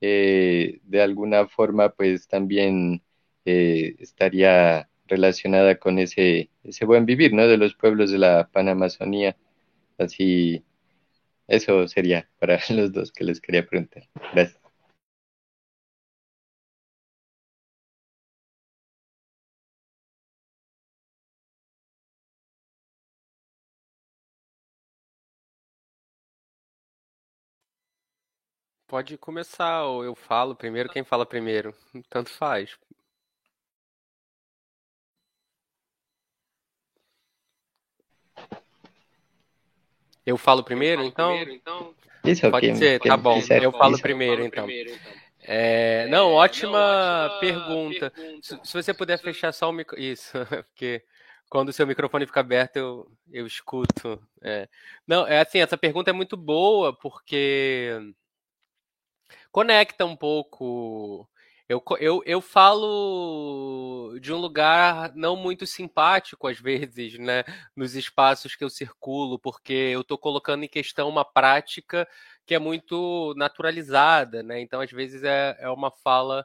[0.00, 3.02] eh, de alguna forma pues también
[3.44, 7.46] eh, estaría relacionada con ese, ese buen vivir, ¿no?
[7.46, 9.36] De los pueblos de la Panamazonía.
[9.98, 10.64] Así,
[11.48, 14.08] eso sería para los dos que les quería preguntar.
[14.32, 14.59] Gracias.
[28.90, 31.72] Pode começar, ou eu falo primeiro, quem fala primeiro.
[32.08, 32.76] Tanto faz.
[40.26, 41.32] Eu falo primeiro, então?
[42.24, 43.40] Isso, Pode ser, tá bom.
[43.62, 44.66] Eu falo primeiro, então.
[45.42, 48.12] É, não, ótima pergunta.
[48.42, 49.96] Se, se, você puder fechar só o micro...
[50.00, 50.32] Isso,
[50.66, 51.00] porque
[51.48, 54.20] quando o seu microfone fica aberto eu, eu escuto.
[54.42, 54.68] É.
[55.06, 58.12] Não, é assim, essa pergunta é muito boa, porque
[59.52, 61.28] conecta um pouco.
[61.68, 67.44] Eu, eu, eu falo de um lugar não muito simpático, às vezes, né?
[67.76, 72.08] Nos espaços que eu circulo, porque eu estou colocando em questão uma prática
[72.44, 74.60] que é muito naturalizada, né?
[74.60, 76.44] Então, às vezes, é, é uma fala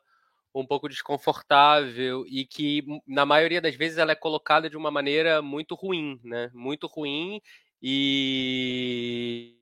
[0.53, 5.41] um pouco desconfortável e que, na maioria das vezes, ela é colocada de uma maneira
[5.41, 6.49] muito ruim, né?
[6.53, 7.41] Muito ruim
[7.81, 9.57] e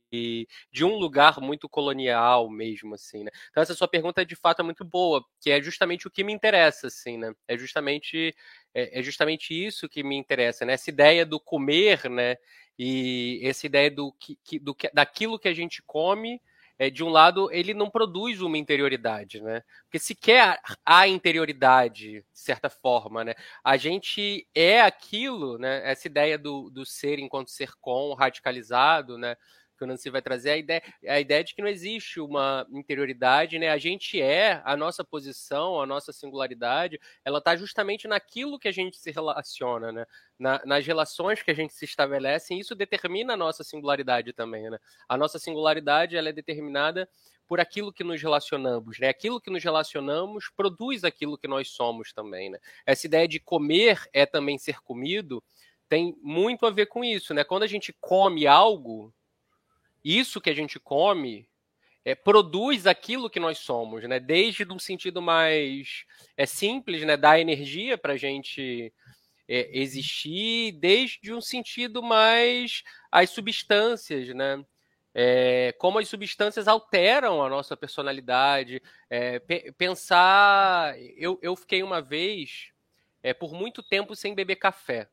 [0.72, 3.32] de um lugar muito colonial mesmo, assim, né?
[3.50, 6.34] Então essa sua pergunta de fato é muito boa, que é justamente o que me
[6.34, 7.34] interessa, assim, né?
[7.48, 8.36] É justamente
[8.74, 10.74] é, é, justamente isso que me interessa, né?
[10.74, 12.38] Essa ideia do comer, né?
[12.78, 16.42] E essa ideia do que, do que daquilo que a gente come,
[16.78, 19.62] é, de um lado, ele não produz uma interioridade, né?
[19.84, 23.36] Porque sequer há interioridade, de certa forma, né?
[23.64, 25.82] A gente é aquilo, né?
[25.90, 29.36] Essa ideia do, do ser enquanto ser com, radicalizado, né?
[29.78, 33.58] Que o Nancy vai trazer, a ideia, a ideia de que não existe uma interioridade,
[33.60, 33.70] né?
[33.70, 38.72] A gente é, a nossa posição, a nossa singularidade, ela está justamente naquilo que a
[38.72, 40.06] gente se relaciona, né?
[40.38, 44.70] Na, nas relações que a gente se estabelece, e isso determina a nossa singularidade também,
[44.70, 44.78] né?
[45.08, 47.08] A nossa singularidade, ela é determinada
[47.48, 49.10] por aquilo que nos relacionamos, né?
[49.10, 52.60] Aquilo que nos relacionamos produz aquilo que nós somos também, né?
[52.86, 55.44] Essa ideia de comer é também ser comido
[55.94, 57.44] tem muito a ver com isso, né?
[57.44, 59.14] Quando a gente come algo,
[60.04, 61.48] isso que a gente come
[62.06, 64.20] é, produz aquilo que nós somos, né?
[64.20, 67.16] Desde um sentido mais é simples, né?
[67.16, 68.94] Dar energia para a gente
[69.48, 74.64] é, existir, desde um sentido mais as substâncias, né?
[75.16, 78.82] É, como as substâncias alteram a nossa personalidade.
[79.10, 79.40] É,
[79.78, 82.72] pensar, eu, eu fiquei uma vez
[83.22, 85.08] é, por muito tempo sem beber café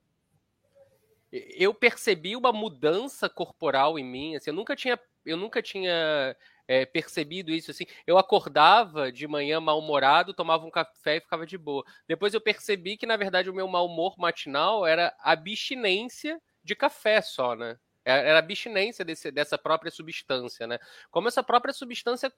[1.33, 4.37] eu percebi uma mudança corporal em mim.
[4.37, 6.37] Assim, eu nunca tinha, eu nunca tinha
[6.67, 7.71] é, percebido isso.
[7.71, 11.85] Assim, eu acordava de manhã mal-humorado, tomava um café e ficava de boa.
[12.09, 17.21] Depois eu percebi que na verdade o meu mau humor matinal era abstinência de café
[17.21, 17.79] só, né?
[18.05, 20.79] Era abstinência desse, dessa própria substância, né?
[21.11, 22.33] Como essa própria substância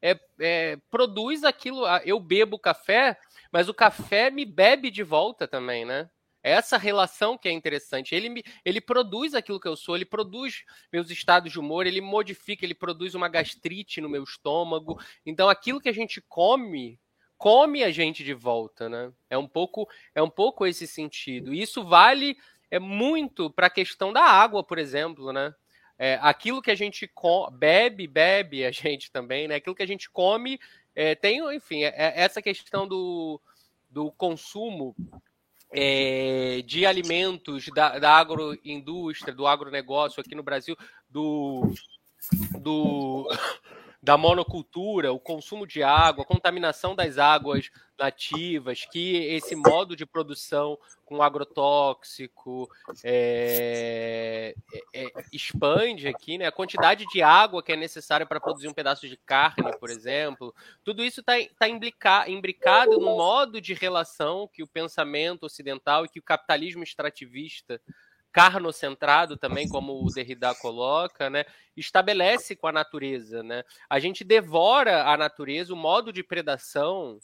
[0.00, 1.84] é, é, produz aquilo.
[2.04, 3.18] Eu bebo café,
[3.52, 6.08] mas o café me bebe de volta também, né?
[6.48, 8.14] Essa relação que é interessante.
[8.14, 12.00] Ele, me, ele produz aquilo que eu sou, ele produz meus estados de humor, ele
[12.00, 15.00] modifica, ele produz uma gastrite no meu estômago.
[15.24, 16.98] Então, aquilo que a gente come,
[17.36, 19.12] come a gente de volta, né?
[19.30, 21.54] É um pouco, é um pouco esse sentido.
[21.54, 22.36] E isso vale
[22.70, 25.54] é muito para a questão da água, por exemplo, né?
[25.98, 27.10] É, aquilo que a gente
[27.52, 29.56] bebe, bebe a gente também, né?
[29.56, 30.60] Aquilo que a gente come
[30.94, 33.40] é, tem, enfim, é, é essa questão do,
[33.88, 34.94] do consumo
[35.72, 40.76] é, de alimentos da, da agroindústria, do agronegócio aqui no Brasil,
[41.08, 41.72] do,
[42.60, 43.28] do,
[44.00, 50.06] da monocultura, o consumo de água, a contaminação das águas nativas, que esse modo de
[50.06, 52.70] produção com agrotóxico
[53.02, 54.54] é,
[54.94, 56.46] é, é, expande aqui, né?
[56.46, 60.54] A quantidade de água que é necessária para produzir um pedaço de carne, por exemplo,
[60.84, 66.20] tudo isso está tá imbricado no modo de relação que o pensamento ocidental e que
[66.20, 67.80] o capitalismo extrativista
[68.32, 71.44] carnocentrado também, como o Derrida coloca, né,
[71.76, 73.42] estabelece com a natureza.
[73.42, 73.64] Né?
[73.88, 77.18] A gente devora a natureza, o modo de predação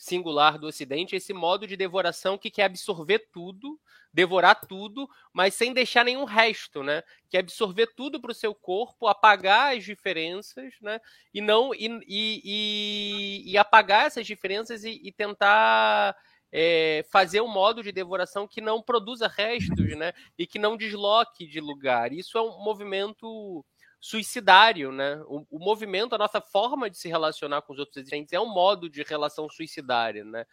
[0.00, 3.78] singular do Ocidente, esse modo de devoração que quer absorver tudo,
[4.10, 7.02] devorar tudo, mas sem deixar nenhum resto, né?
[7.28, 10.98] Que absorver tudo para o seu corpo, apagar as diferenças, né?
[11.34, 16.16] E não e, e, e, e apagar essas diferenças e, e tentar
[16.52, 20.12] é, fazer um modo de devoração que não produza restos, né?
[20.38, 22.12] E que não desloque de lugar.
[22.12, 23.64] Isso é um movimento
[24.00, 25.22] suicidário, né?
[25.26, 28.52] O, o, movimento, a nossa forma de se relacionar com os outros existentes é um
[28.52, 30.46] modo de relação suicidária, né?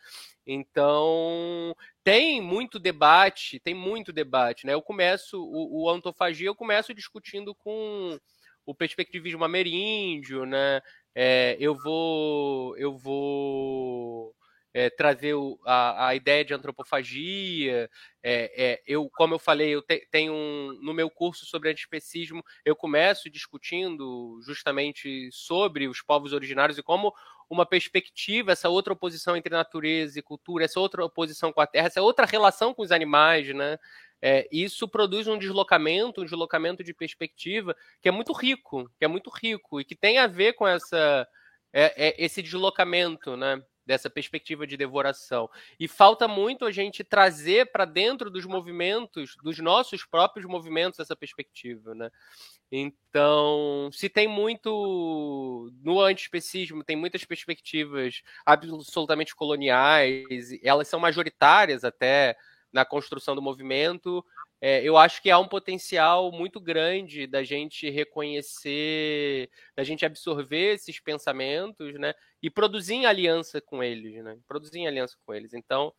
[0.45, 4.73] Então tem muito debate, tem muito debate, né?
[4.73, 8.19] Eu começo o, o ontofagia, eu começo discutindo com
[8.65, 10.81] o perspectivismo ameríndio, né?
[11.15, 14.35] É, eu vou, eu vou
[14.77, 17.89] é, trazer o, a, a, ideia de antropofagia.
[18.21, 22.43] É, é, eu, como eu falei, eu te, tenho um, no meu curso sobre antispecismo,
[22.63, 27.11] eu começo discutindo justamente sobre os povos originários e como
[27.49, 31.87] uma perspectiva, essa outra oposição entre natureza e cultura, essa outra oposição com a terra,
[31.87, 33.79] essa outra relação com os animais, né?
[34.21, 39.07] É, isso produz um deslocamento, um deslocamento de perspectiva que é muito rico, que é
[39.07, 41.27] muito rico e que tem a ver com essa
[41.73, 43.59] é, é, esse deslocamento, né?
[43.87, 45.49] Dessa perspectiva de devoração.
[45.79, 51.15] E falta muito a gente trazer para dentro dos movimentos, dos nossos próprios movimentos, essa
[51.15, 52.11] perspectiva, né?
[52.69, 62.35] Então, se tem muito no antiespecismo, tem muitas perspectivas absolutamente coloniais, elas são majoritárias até
[62.73, 64.23] na construção do movimento,
[64.59, 70.73] é, eu acho que há um potencial muito grande da gente reconhecer, da gente absorver
[70.73, 72.13] esses pensamentos, né?
[72.41, 74.37] E produzir em aliança com eles, né?
[74.47, 75.53] Produzir em aliança com eles.
[75.53, 75.93] Então,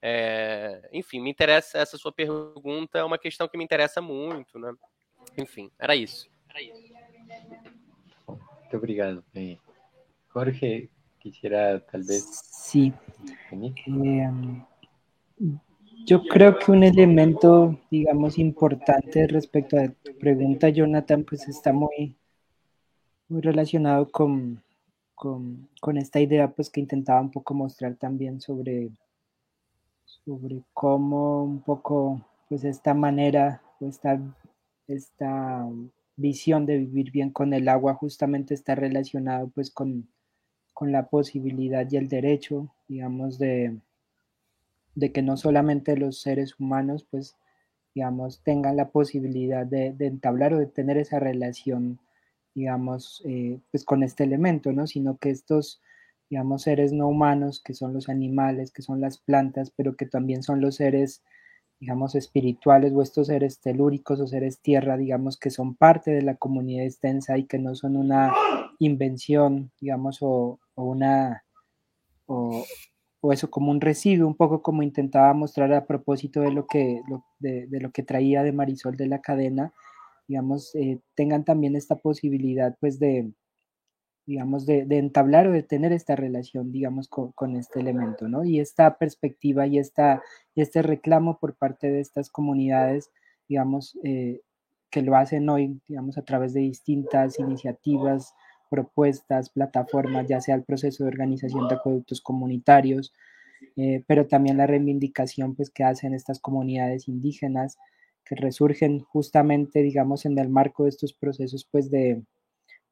[0.00, 4.72] é, enfim, me interessa essa sua pergunta, é uma questão que me interessa muito, né?
[5.36, 6.28] Enfim, era isso.
[6.48, 6.94] Era isso.
[8.28, 9.24] Muito obrigado.
[10.32, 12.22] Jorge, quisiera tal vez.
[12.44, 12.92] Sí.
[13.52, 14.30] Eh,
[16.04, 22.14] yo creo que un elemento, digamos, importante respecto a tu pregunta, Jonathan, pues está muy,
[23.28, 24.62] muy relacionado con,
[25.14, 28.90] con, con, esta idea pues que intentaba un poco mostrar también sobre,
[30.04, 34.20] sobre cómo un poco pues esta manera o esta,
[34.86, 35.66] esta
[36.16, 40.08] visión de vivir bien con el agua justamente está relacionado pues con,
[40.74, 43.78] con la posibilidad y el derecho, digamos, de,
[44.94, 47.36] de que no solamente los seres humanos, pues,
[47.94, 52.00] digamos, tengan la posibilidad de, entablar o de tener esa relación,
[52.54, 54.86] digamos, eh, pues con este elemento, ¿no?
[54.86, 55.80] Sino que estos,
[56.30, 60.42] digamos, seres no humanos, que son los animales, que son las plantas, pero que también
[60.42, 61.22] son los seres,
[61.80, 66.36] digamos, espirituales o estos seres telúricos o seres tierra, digamos, que son parte de la
[66.36, 68.32] comunidad extensa y que no son una
[68.78, 71.44] invención, digamos, o, o una,
[72.26, 72.64] o,
[73.26, 77.00] o eso como un residuo, un poco como intentaba mostrar a propósito de lo que,
[77.38, 79.72] de, lo que traía de Marisol de la cadena,
[80.28, 83.32] digamos, eh, tengan también esta posibilidad pues de,
[84.26, 88.44] digamos, de, entablar o de tener esta relación, digamos, con, este elemento, ¿no?
[88.44, 90.22] Y esta perspectiva y, esta,
[90.54, 93.10] y este reclamo por parte de estas comunidades,
[93.48, 94.42] digamos, eh,
[94.90, 98.34] que lo hacen hoy, digamos, a través de distintas iniciativas,
[98.74, 103.12] propuestas, plataformas, ya sea el proceso de organización de acueductos comunitarios,
[103.76, 107.78] eh, pero también la reivindicación pues, que hacen estas comunidades indígenas
[108.24, 112.24] que resurgen justamente, digamos, en el marco de estos procesos pues de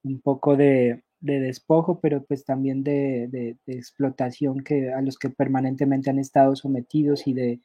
[0.05, 6.21] un poco de, despojo, pero pues también de, explotación que, a los que permanentemente han
[6.21, 7.61] estado sometidos y de,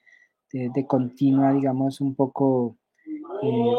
[0.88, 2.78] continua, digamos, un poco
[3.44, 3.74] eh,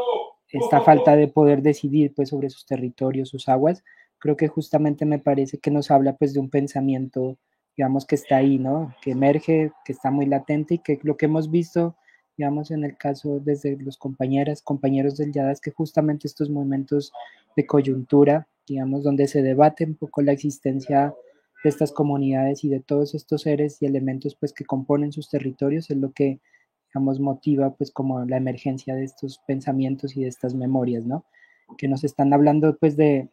[0.52, 3.82] esta falta de poder decidir pues sobre sus territorios, sus aguas,
[4.18, 7.38] creo que justamente me parece que nos habla pues de un pensamiento,
[7.76, 8.94] digamos, que está ahí, ¿no?
[9.02, 11.96] Que emerge, que está muy latente y que lo que hemos visto,
[12.36, 17.12] digamos, en el caso desde los compañeras, compañeros del YADA, es que justamente estos momentos
[17.56, 21.14] de coyuntura, digamos, donde se debate un poco la existencia
[21.64, 25.90] de estas comunidades y de todos estos seres y elementos pues que componen sus territorios
[25.90, 26.40] es lo que
[26.86, 31.24] digamos motiva pues como la emergencia de estos pensamientos y de estas memorias, ¿no?
[31.76, 33.28] Que nos están hablando pues de,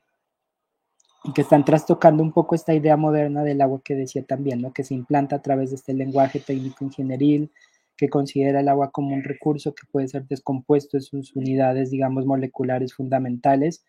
[1.28, 4.74] y que están trastocando un poco esta idea moderna del agua que decía también, ¿no?
[4.74, 7.52] que se implanta a través de este lenguaje técnico ingenieril,
[7.98, 12.26] que considera el agua como un recurso que puede ser descompuesto en sus unidades, digamos,
[12.26, 13.84] moleculares fundamentales,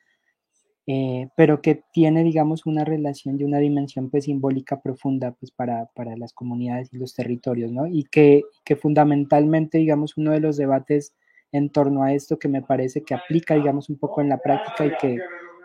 [0.86, 5.86] eh, pero que tiene, digamos, una relación y una dimensión pues, simbólica profunda pues, para,
[5.94, 7.88] para las comunidades y los territorios, ¿no?
[7.88, 11.14] Y que, que fundamentalmente, digamos, uno de los debates
[11.50, 14.86] en torno a esto que me parece que aplica, digamos, un poco en la práctica
[14.86, 15.18] y que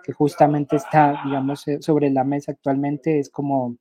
[0.03, 3.77] que justamente está, digamos, eh, sobre la mesa actualmente, es como,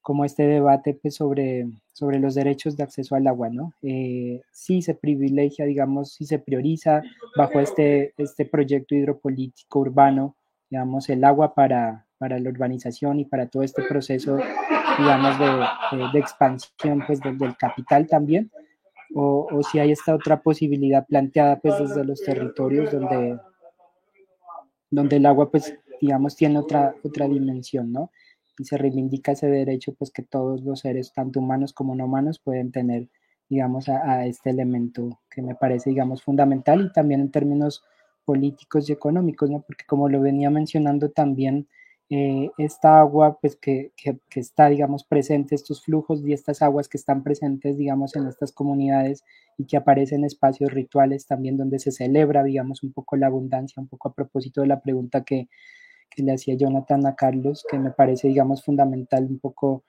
[0.00, 3.72] como este debate pues, sobre, sobre los derechos de acceso al agua, ¿no?
[3.82, 7.02] Eh, sí se privilegia, digamos, sí se prioriza
[7.36, 10.36] bajo este, este proyecto hidropolítico urbano,
[10.68, 14.38] digamos, el agua para, para la urbanización y para todo este proceso,
[14.98, 18.50] digamos, de, de, expansión pues, del, del capital también,
[19.14, 23.38] o, o, si hay esta otra posibilidad planteada pues desde los territorios donde,
[24.92, 28.12] donde el agua, pues, digamos, tiene otra, otra dimensión, ¿no?
[28.58, 32.38] Y se reivindica ese derecho, pues, que todos los seres, tanto humanos como no humanos,
[32.38, 33.08] pueden tener,
[33.48, 37.82] digamos, a, este elemento que me parece, digamos, fundamental y también en términos
[38.26, 39.62] políticos y económicos, ¿no?
[39.62, 41.68] Porque como lo venía mencionando también,
[42.14, 46.98] eh, esta agua, pues que, que, está, digamos, presente, estos flujos y estas aguas que
[46.98, 49.24] están presentes, digamos, en estas comunidades
[49.56, 53.80] y que aparecen en espacios rituales también donde se celebra, digamos, un poco la abundancia,
[53.80, 55.48] un poco a propósito de la pregunta que,
[56.10, 59.84] que le hacía Jonathan a Carlos, que me parece, digamos, fundamental un poco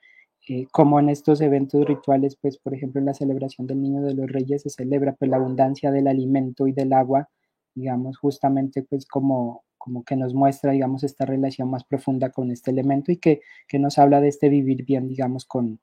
[0.47, 4.13] eh, como en estos eventos rituales, pues, por ejemplo, en la celebración del Niño de
[4.13, 7.29] los Reyes se celebra pues la abundancia del alimento y del agua,
[7.75, 12.71] digamos, justamente pues como como que nos muestra, digamos, esta relación más profunda con este
[12.71, 15.81] elemento y que, que nos habla de este vivir bien, digamos, con,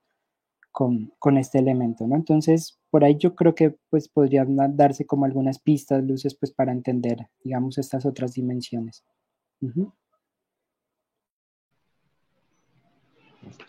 [0.71, 2.15] con, con, este elemento, ¿no?
[2.15, 6.71] Entonces, por ahí yo creo que pues podrían darse como algunas pistas, luces, pues para
[6.71, 9.05] entender, digamos, estas otras dimensiones.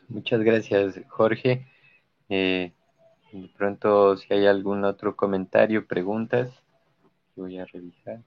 [0.08, 1.66] Muchas gracias, Jorge.
[2.30, 2.72] Eh,
[3.32, 6.50] de pronto, si hay algún otro comentario, preguntas,
[7.36, 8.22] voy a revisar.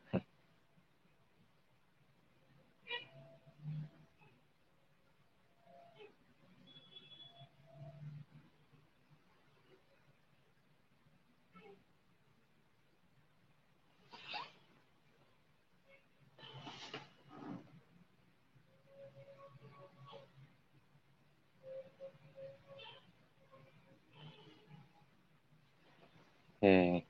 [26.68, 27.06] Eh,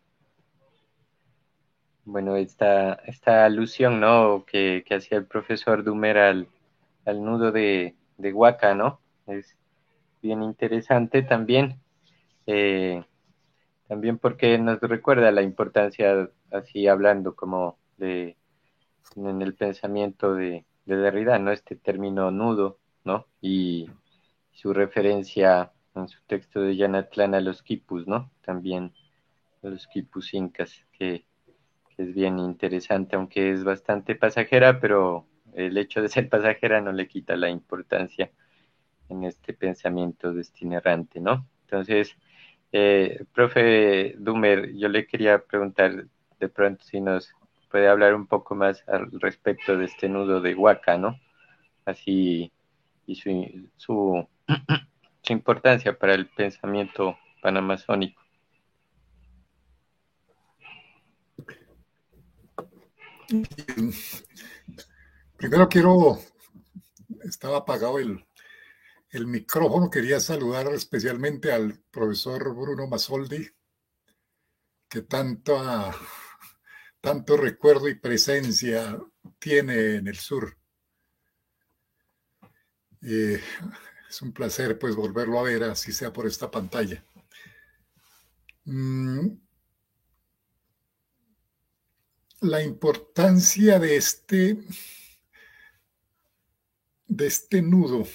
[2.04, 4.44] bueno, esta, esta alusión, ¿no?
[4.46, 6.48] Que, hacía el profesor Dumer al,
[7.06, 9.00] nudo de, de Huaca, ¿no?
[9.28, 9.56] Es
[10.22, 11.80] bien interesante también.
[12.48, 13.04] Eh,
[13.88, 18.36] también porque nos recuerda la importancia, así hablando como de
[19.16, 21.52] en el pensamiento de, de Derrida, ¿no?
[21.54, 23.26] Este término nudo, ¿no?
[23.40, 23.90] Y
[24.52, 28.30] su referencia en su texto de Yanatlán a los quipus, ¿no?
[28.44, 28.92] También
[29.70, 31.26] los quipus incas, que
[31.98, 37.08] es bien interesante, aunque es bastante pasajera, pero el hecho de ser pasajera no le
[37.08, 38.32] quita la importancia
[39.10, 41.48] en este pensamiento destinerante, ¿no?
[41.62, 42.16] Entonces,
[42.72, 46.08] eh, profe Dumer, yo le quería preguntar
[46.40, 47.32] de pronto si nos
[47.70, 51.20] puede hablar un poco más al respecto de este nudo de Huaca, ¿no?
[51.86, 52.52] Así,
[53.06, 54.28] y su, su
[55.30, 58.25] importancia para el pensamiento panamazónico.
[65.38, 66.20] Primero quiero,
[67.24, 68.26] estaba apagado el,
[69.28, 73.50] micrófono, quería saludar especialmente al profesor Bruno Masoldi,
[74.90, 75.58] que tanto,
[77.02, 79.00] tanto recuerdo y presencia
[79.40, 80.58] tiene en el sur.
[83.02, 87.04] es un placer pues volverlo a ver, así sea por esta pantalla.
[88.66, 89.45] Mm,
[92.46, 94.58] la importancia de este,
[97.08, 98.06] de este nudo.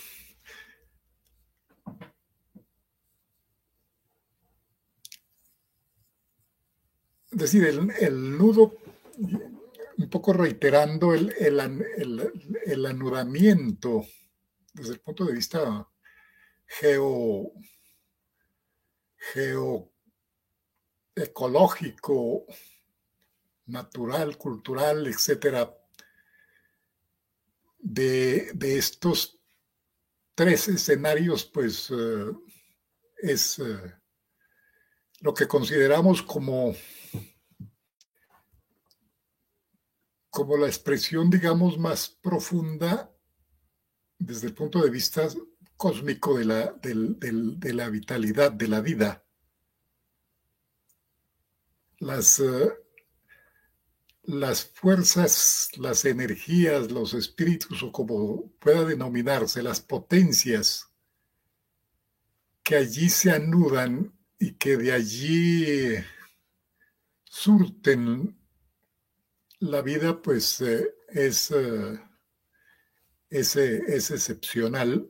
[7.30, 8.76] Es decir, el, nudo,
[9.16, 14.04] un poco reiterando el, el, anudamiento
[14.74, 15.88] desde el punto de vista
[16.66, 17.52] geo,
[21.16, 22.46] geoecológico,
[23.70, 25.74] natural, cultural, etcétera,
[27.78, 29.40] de, estos
[30.34, 32.32] tres escenarios, pues eh,
[33.22, 33.94] es eh,
[35.20, 36.74] lo que consideramos como,
[40.30, 43.14] como la expresión, digamos, más profunda
[44.18, 45.28] desde el punto de vista
[45.76, 49.24] cósmico de la, de la vitalidad, de la vida.
[51.98, 52.72] Las, eh,
[54.30, 60.88] las fuerzas, las energías, los espíritus o como pueda denominarse, las potencias
[62.62, 65.94] que allí se anudan y que de allí
[67.24, 68.38] surten
[69.58, 72.00] la vida, pues eh, es, eh,
[73.28, 75.08] es, es, excepcional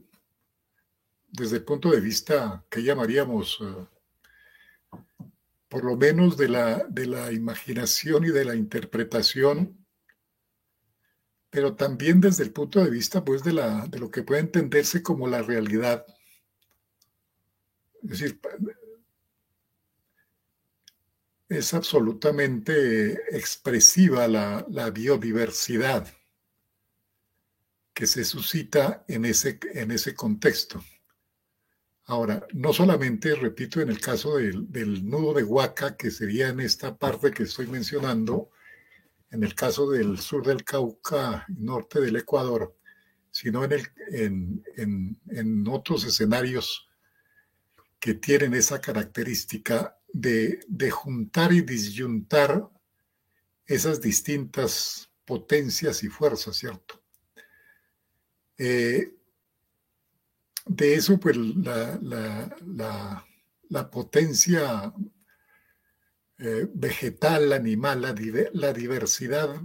[1.29, 3.87] desde el punto de vista que llamaríamos eh,
[5.71, 9.87] por lo menos de la, de la imaginación y de la interpretación,
[11.49, 15.01] pero también desde el punto de vista pues, de, la, de lo que puede entenderse
[15.01, 16.05] como la realidad.
[18.03, 18.41] Es decir,
[21.49, 26.09] es absolutamente expresiva la, la biodiversidad
[27.95, 30.83] que se suscita en ese, en ese contexto.
[32.11, 36.99] Ahora, no solamente, repito, en el caso del, nudo de Huaca, que sería en esta
[36.99, 38.51] parte que estoy mencionando,
[39.31, 42.77] en el caso del sur del Cauca, norte del Ecuador,
[43.31, 44.65] sino en,
[45.69, 46.91] otros escenarios
[48.01, 52.69] que tienen esa característica de, juntar y disyuntar
[53.67, 57.01] esas distintas potencias y fuerzas, ¿cierto?
[58.59, 59.15] Eh,
[60.67, 63.25] de eso, pues la,
[63.91, 64.93] potencia
[66.39, 68.03] eh, vegetal, animal,
[68.53, 69.61] la, diversidad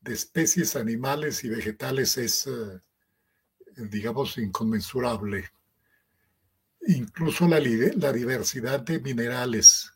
[0.00, 2.80] de especies animales y vegetales es, eh,
[3.76, 5.50] digamos, inconmensurable.
[6.86, 9.92] Incluso la, diversidad de minerales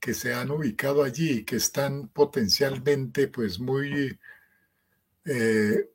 [0.00, 4.18] que se han ubicado allí, que están potencialmente, pues, muy
[5.24, 5.93] eh,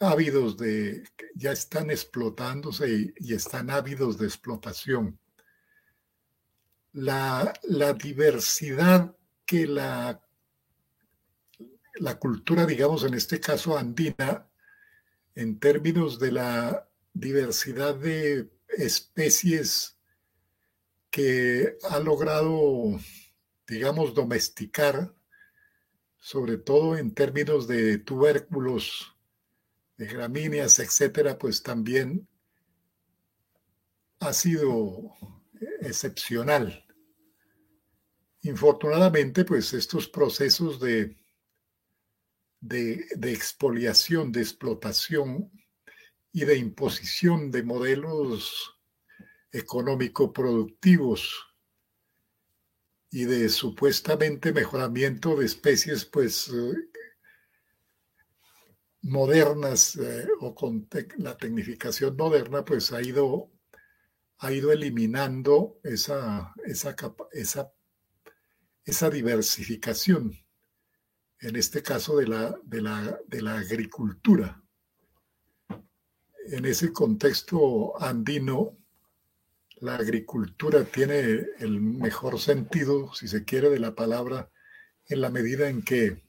[0.00, 1.02] ávidos de,
[1.34, 5.18] ya están explotándose y, están ávidos de explotación.
[6.92, 7.52] La,
[8.02, 10.22] diversidad que la,
[11.94, 14.48] la cultura, digamos, en este caso andina,
[15.34, 19.96] en términos de la diversidad de especies
[21.10, 22.98] que ha logrado,
[23.66, 25.14] digamos, domesticar,
[26.18, 29.17] sobre todo en términos de tubérculos
[29.98, 32.26] de gramíneas, etcétera, pues también
[34.20, 35.12] ha sido
[35.80, 36.84] excepcional.
[38.42, 41.18] infortunadamente, pues estos procesos de,
[42.60, 45.50] de, de expoliación, de explotación
[46.32, 48.78] y de imposición de modelos
[49.50, 51.46] económico-productivos
[53.10, 56.74] y de supuestamente mejoramiento de especies, pues eh,
[59.02, 63.50] modernas eh, o con la tecnificación moderna, pues ha ido,
[64.38, 66.96] ha ido eliminando esa, esa,
[67.32, 67.72] esa,
[68.84, 70.32] esa diversificación,
[71.40, 74.62] en este caso de la, de la, de la agricultura.
[76.50, 78.76] En ese contexto andino,
[79.80, 84.50] la agricultura tiene el mejor sentido, si se quiere, de la palabra,
[85.06, 86.27] en la medida en que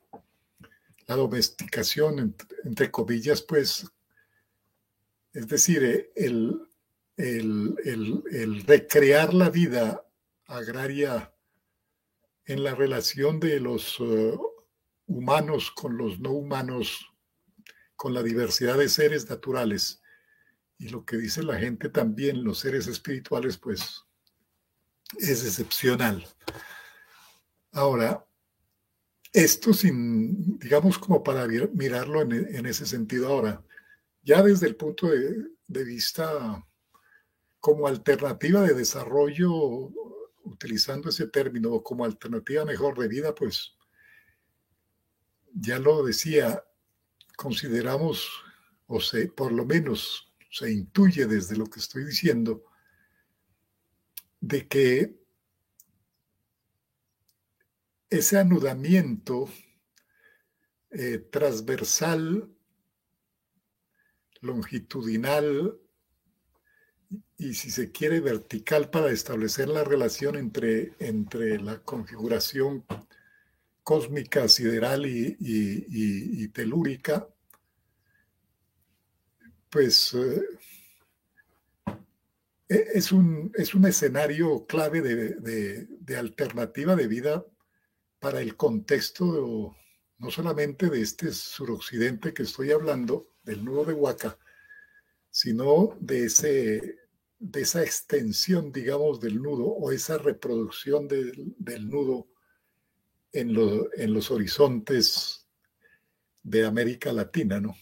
[1.09, 3.83] la domesticación, entre, comillas, pues,
[5.33, 6.69] es decir, el,
[7.17, 10.05] el, recrear la vida
[10.45, 11.33] agraria
[12.45, 14.39] en la relación de los uh,
[15.07, 17.11] humanos con los no humanos,
[17.95, 20.03] con la diversidad de seres naturales,
[20.77, 24.05] y lo que dice la gente también, los seres espirituales, pues
[25.17, 26.23] es excepcional.
[27.71, 28.28] Ahora,
[29.31, 33.63] esto sin, digamos, como para mirarlo en, ese sentido ahora,
[34.23, 36.65] ya desde el punto de, de vista
[37.59, 39.91] como alternativa de desarrollo,
[40.43, 43.75] utilizando ese término, o como alternativa mejor de vida, pues
[45.53, 46.63] ya lo decía,
[47.35, 48.29] consideramos,
[48.87, 52.63] o sé, por lo menos se intuye desde lo que estoy diciendo,
[54.41, 55.18] de que
[58.09, 59.49] ese anudamiento
[60.91, 62.49] eh, transversal,
[64.41, 65.77] longitudinal
[67.37, 72.85] y si se quiere vertical para establecer la relación entre, entre la configuración
[73.83, 77.27] cósmica, sideral y telúrica,
[79.69, 80.41] pues eh,
[82.67, 87.45] e, es, un, es un escenario clave de, alternativa de vida
[88.19, 89.75] para el contexto
[90.19, 94.37] no solamente de este suroccidente que estoy hablando, del nudo de Huaca,
[95.31, 96.99] sino de, ese,
[97.39, 101.55] de esa extensión, digamos, del nudo o esa reproducción del,
[101.89, 102.27] nudo
[103.31, 103.55] en,
[103.95, 105.47] en los horizontes
[106.43, 107.75] de América Latina, ¿no?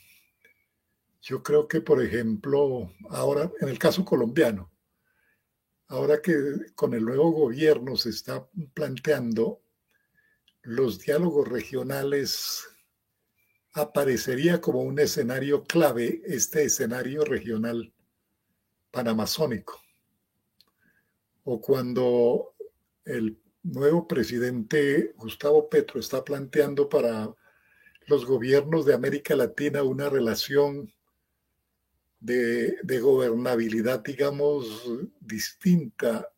[1.22, 4.72] Yo creo que, por ejemplo, ahora, en el caso colombiano,
[5.88, 6.34] ahora que
[6.76, 9.62] con el nuevo gobierno se está planteando
[10.68, 12.68] los diálogos regionales,
[13.74, 17.94] aparecería como un escenario clave este escenario regional
[18.92, 19.82] panamazónico.
[21.46, 22.54] O cuando
[23.06, 27.34] el nuevo presidente Gustavo Petro está planteando para
[28.08, 30.92] los gobiernos de América Latina una relación
[32.20, 34.84] de, gobernabilidad, digamos,
[35.22, 36.30] distinta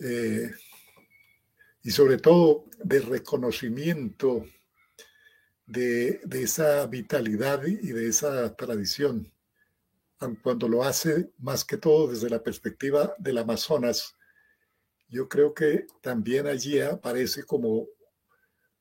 [0.00, 0.52] eh,
[1.82, 4.44] y sobre todo de reconocimiento
[5.66, 9.32] de, esa vitalidad y de esa tradición,
[10.42, 14.16] cuando lo hace más que todo desde la perspectiva del Amazonas,
[15.08, 17.88] yo creo que también allí aparece como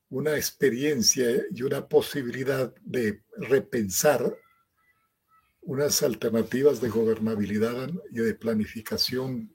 [0.10, 4.36] una experiencia y una posibilidad de repensar
[5.62, 9.54] unas alternativas de gobernabilidad y de planificación,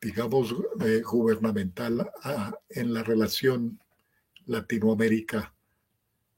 [0.00, 0.54] digamos,
[1.04, 2.10] gubernamental
[2.68, 3.80] en la relación
[4.46, 5.54] Latinoamérica,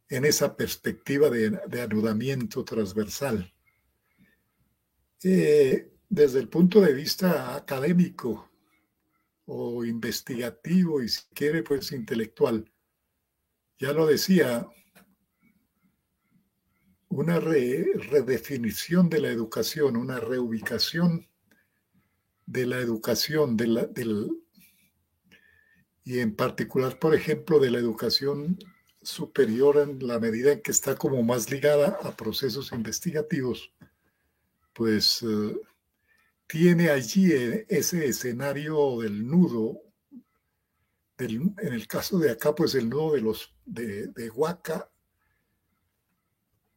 [0.09, 3.53] en esa perspectiva de, anudamiento transversal.
[5.23, 8.51] Eh, desde el punto de vista académico
[9.47, 12.71] o investigativo y si quiere, pues intelectual,
[13.79, 14.69] ya lo decía
[17.09, 21.30] una redefinición de la educación, una reubicación
[22.51, 24.29] de la educación, de la, del,
[26.03, 28.59] y en particular, por ejemplo, de la educación
[29.01, 33.73] superior en la medida en que está como más ligada a procesos investigativos,
[34.73, 35.61] pues eh,
[36.49, 39.83] tiene allí eh, ese escenario del nudo,
[41.19, 44.91] en el caso de acá, pues el nudo de los de, de Huaca.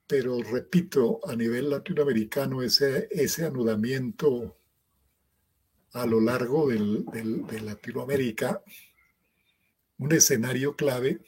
[0.06, 4.58] Pero repito, a nivel latinoamericano, ese, ese anudamiento
[5.94, 8.64] a lo largo de Latinoamérica,
[9.98, 11.22] un escenario clave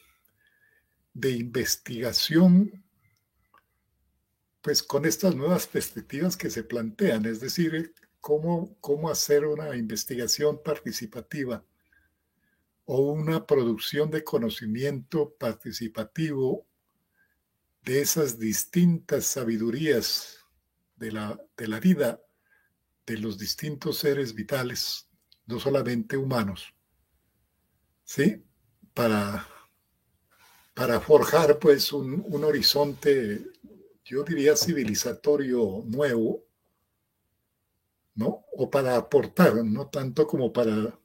[1.13, 2.83] de investigación,
[4.61, 10.61] pues con estas nuevas perspectivas que se plantean, es decir, cómo, cómo hacer una investigación
[10.63, 11.63] participativa,
[12.85, 16.67] o una producción de conocimiento participativo
[17.83, 20.39] de esas distintas sabidurías
[20.95, 22.24] de la, de la vida
[23.05, 25.07] de los distintos seres vitales,
[25.45, 26.73] no solamente humanos,
[28.03, 28.43] ¿sí?
[28.93, 29.47] Para,
[30.73, 33.45] para forjar pues un, un horizonte,
[34.03, 36.45] yo diría civilizatorio nuevo,
[38.15, 38.45] ¿no?
[38.53, 40.97] O para aportar, no tanto como para,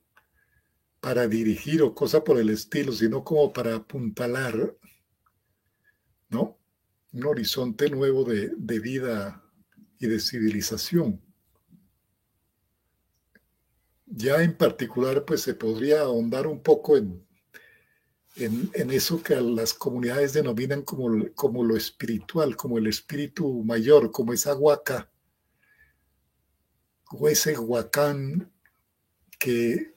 [1.01, 4.77] para dirigir o cosa por el estilo, sino como para apuntalar,
[6.31, 6.59] ¿no?
[7.13, 9.45] Un horizonte nuevo de, de vida
[9.99, 11.21] y de civilización.
[14.13, 17.25] Ya en particular, pues se podría ahondar un poco en,
[18.35, 24.33] en, eso que las comunidades denominan como, como lo espiritual, como el espíritu mayor, como
[24.33, 25.11] esa huaca
[27.13, 28.53] o ese huacán
[29.39, 29.95] que,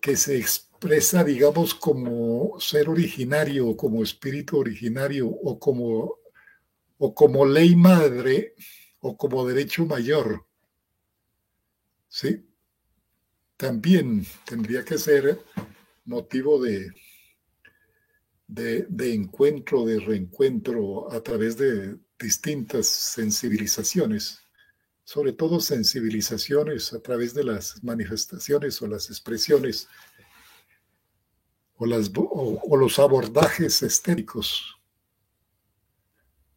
[0.00, 6.18] que se expresa, digamos, como ser originario, como espíritu originario, o como,
[6.98, 8.54] o como ley madre,
[9.00, 10.44] o como derecho mayor.
[12.08, 12.44] ¿Sí?
[13.56, 15.40] También tendría que ser
[16.04, 16.92] motivo de,
[18.46, 24.42] de, encuentro, de reencuentro a través de distintas sensibilizaciones
[25.04, 29.88] sobre todo sensibilizaciones a través de las manifestaciones o las expresiones
[31.76, 34.78] o, las, o, los abordajes estéticos,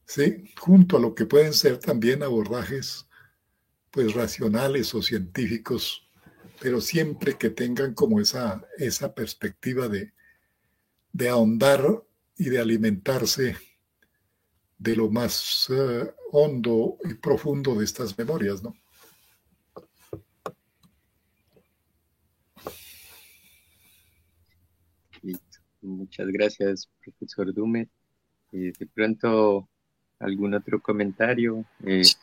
[0.05, 0.53] ¿sí?
[0.59, 3.07] junto a lo que pueden ser también abordajes
[3.89, 6.04] pues racionales o científicos,
[6.61, 10.13] pero siempre que tengan como esa, esa perspectiva de,
[11.13, 12.03] de ahondar
[12.37, 13.55] y de alimentarse
[14.77, 18.73] de lo más uh, hondo y profundo de estas memorias, ¿no?
[25.81, 27.89] Muchas gracias, profesor Dume.
[28.51, 29.69] Eh, de pronto,
[30.19, 31.63] ¿algún otro comentario?
[31.85, 32.17] Eh, sí,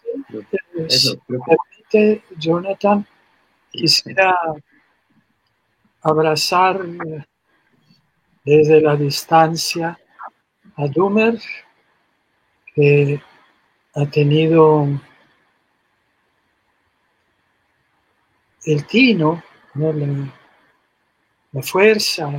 [0.89, 3.07] eso, permite, Jonathan,
[3.73, 4.37] quisiera
[6.03, 6.81] abrazar
[8.45, 9.99] desde la distancia
[10.77, 11.41] a Dumer
[12.75, 13.21] que
[13.95, 14.89] ha tenido
[18.65, 19.43] el tino,
[19.75, 22.31] la, fuerza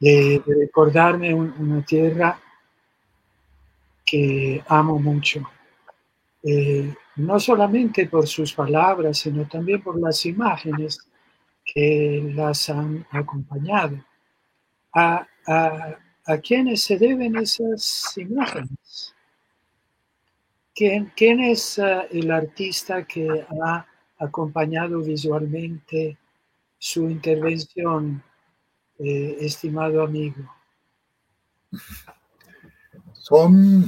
[0.00, 2.38] de, recordarme una tierra
[4.04, 5.42] que amo mucho.
[6.42, 10.98] Eh, no solamente por sus palabras, sino también por las imágenes
[11.64, 14.04] que las han acompañado.
[14.92, 15.26] a,
[16.26, 19.14] ¿A quiénes se deben esas imágenes?
[20.74, 23.86] ¿Quién, quién es uh, el artista que ha
[24.18, 26.16] acompañado visualmente
[26.78, 28.22] su intervención,
[28.98, 30.50] eh, estimado amigo?
[33.12, 33.84] Son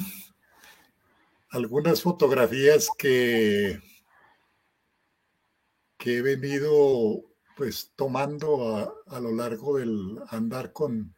[1.51, 3.81] algunas fotografías que,
[5.97, 7.25] que he venido
[7.57, 11.15] pues tomando a, a lo largo del andar con,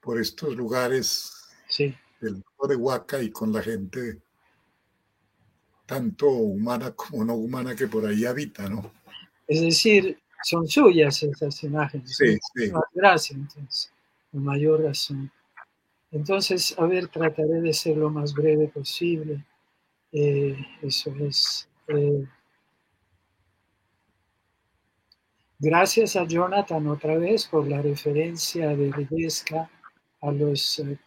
[0.00, 1.32] por estos lugares
[1.68, 1.94] sí.
[2.20, 4.20] del de Huaca y con la gente
[5.86, 8.92] tanto humana como no humana que por ahí habita, ¿no?
[9.46, 12.14] Es decir, son suyas esas imágenes.
[12.14, 12.70] Sí, sí.
[12.92, 13.92] Gracias, entonces,
[14.30, 15.32] con mayor razón.
[16.10, 19.44] Entonces, a ver, trataré de ser lo más breve posible.
[20.12, 21.68] Eh, eso es.
[21.88, 22.26] Eh,
[25.58, 29.70] gracias a Jonathan otra vez por la referencia de Ridesca
[30.20, 30.98] a los eh,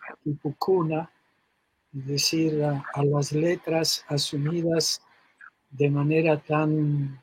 [1.94, 5.02] es decir, a, las letras asumidas
[5.70, 7.22] de manera tan,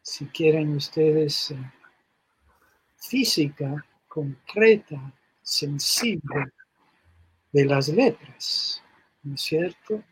[0.00, 1.72] si quieren ustedes, eh,
[2.96, 6.52] física, concreta, sensible
[7.52, 8.82] de las letras,
[9.22, 10.02] ¿no es cierto?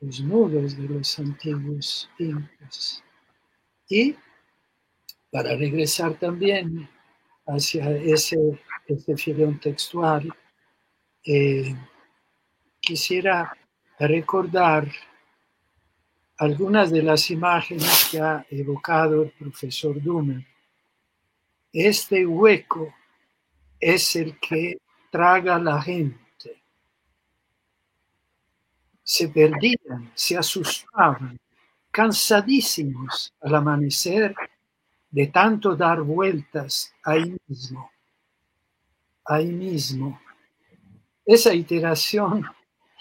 [0.00, 3.02] Los nudos de los antiguos incas.
[3.88, 4.16] Y
[5.30, 6.88] para regresar también
[7.46, 10.32] hacia ese este filón textual,
[11.24, 11.74] eh,
[12.80, 13.52] quisiera
[13.98, 14.88] recordar
[16.38, 20.46] algunas de las imágenes que ha evocado el profesor Dumer.
[21.72, 22.94] Este hueco
[23.80, 24.78] es el que
[25.10, 26.25] traga la gente.
[29.06, 31.38] Se perdían, se asustaban,
[31.92, 34.34] cansadísimos al amanecer
[35.10, 37.88] de tanto dar vueltas ahí mismo
[39.26, 40.18] ahí mismo.
[41.24, 42.44] Esa iteración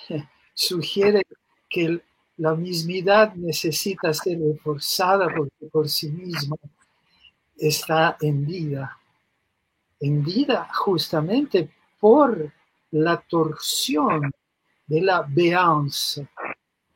[0.53, 1.24] sugiere
[1.69, 2.01] que
[2.38, 6.58] la mismidad necesita ser reforzada por, por sí misma
[7.58, 9.00] está hendida,
[10.00, 11.69] hendida justamente
[12.00, 12.51] por
[12.92, 14.32] la torsión
[14.88, 16.27] de la béance,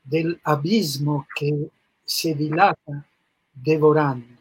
[0.03, 1.69] del abismo que
[2.06, 3.06] se dilata
[3.53, 4.40] devorando.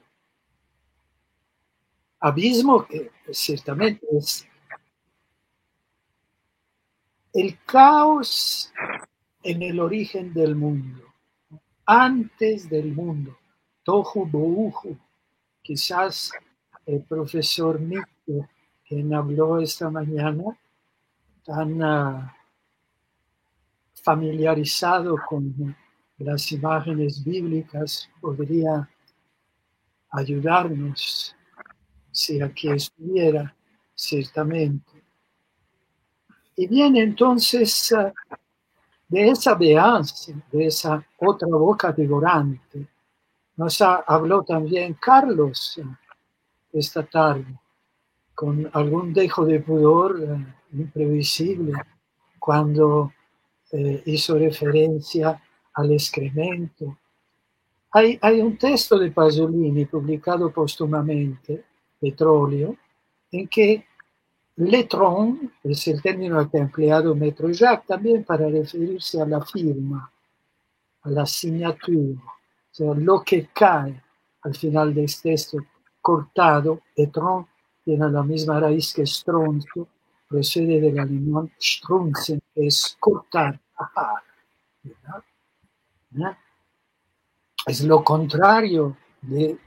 [2.20, 4.46] Abismo que ciertamente es
[7.32, 8.72] el caos
[9.42, 11.04] en el origen del mundo,
[11.86, 13.38] antes del mundo,
[13.84, 14.98] Tohu Bohu.
[15.62, 16.32] Quizás
[16.86, 18.48] el profesor Nico,
[18.86, 20.58] quien habló esta mañana,
[21.44, 22.37] tan ah,
[24.02, 25.76] familiarizado con
[26.18, 28.88] las imágenes bíblicas, podría
[30.10, 31.34] ayudarnos
[32.10, 33.54] si aquí estuviera,
[33.94, 35.02] ciertamente.
[36.56, 38.12] Y viene entonces ah,
[39.06, 42.88] de esa veanza, de esa otra boca devorante.
[43.56, 45.98] Nos habló también Carlos ah,
[46.72, 47.58] esta tarde,
[48.34, 51.72] con algún dejo de pudor ah, imprevisible,
[52.38, 53.12] cuando
[53.72, 55.40] eh, hizo referencia
[55.74, 56.98] al excremento.
[57.90, 61.64] Hay, un texto de Pasolini publicado póstumamente,
[61.98, 62.76] Petróleo,
[63.32, 63.84] en que
[64.56, 70.10] Letron es el término que ha empleado Metro Jacques también para referirse a la firma,
[71.02, 74.02] a la signatura, o sea, lo que cae
[74.42, 75.58] al final del texto
[76.00, 77.46] cortado, Letron
[77.84, 79.88] tiene la misma raíz que stronzo,
[80.28, 83.60] procede del alemán strunzen, es cortar,
[87.66, 89.58] Es lo contrario de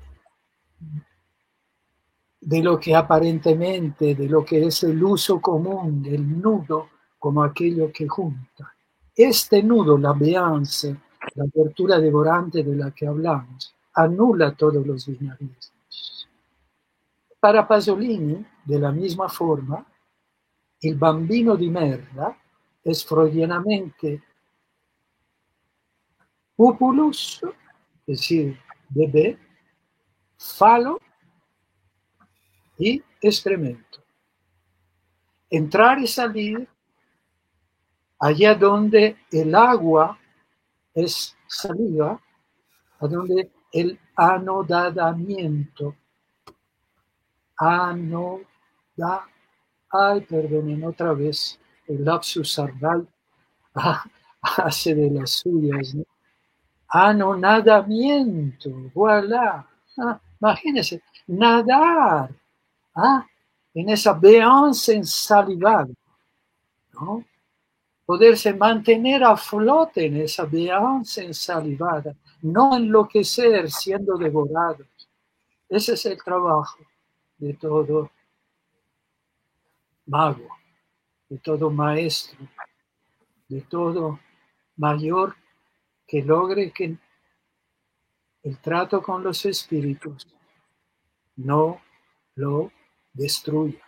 [2.41, 7.91] de lo que aparentemente, de lo que es el uso común del nudo como aquello
[7.93, 8.73] que junta.
[9.15, 10.97] Este nudo, la beance,
[11.35, 16.27] la apertura devorante de la que hablamos, anula todos los binarismos.
[17.39, 19.85] Para Pasolini, de la misma forma,
[20.81, 22.35] el bambino di merda
[22.83, 24.23] es freudianamente
[26.55, 27.41] pupulus,
[28.07, 29.37] es decir, bebé,
[30.37, 30.99] falo
[32.77, 34.03] y excremento.
[35.49, 36.67] Entrar y salir
[38.19, 40.19] allá donde el agua
[40.93, 42.21] es saliva,
[42.99, 45.95] a donde el anodadamiento,
[47.57, 49.27] anoda,
[49.91, 53.07] ay, perdonen otra vez, el lapsus arbal
[54.41, 56.03] hace de las suyas, ¿no?
[56.87, 59.65] Anonadamiento, voilà.
[59.97, 62.29] Ah, imagínense, nadar
[62.95, 63.25] ¿ah?
[63.73, 65.93] en esa veance ensalivada,
[66.93, 67.23] ¿no?
[68.05, 74.85] Poderse mantener a flote en esa veance ensalivada, no enloquecer siendo devorado.
[75.69, 76.79] Ese es el trabajo
[77.37, 78.11] de todo
[80.05, 80.47] mago,
[81.29, 82.39] de todo maestro,
[83.47, 84.19] de todo
[84.75, 85.35] mayor
[86.07, 86.97] que logre que
[88.43, 90.27] el trato con los espíritus
[91.35, 91.81] no
[92.35, 92.71] lo
[93.13, 93.83] destruya.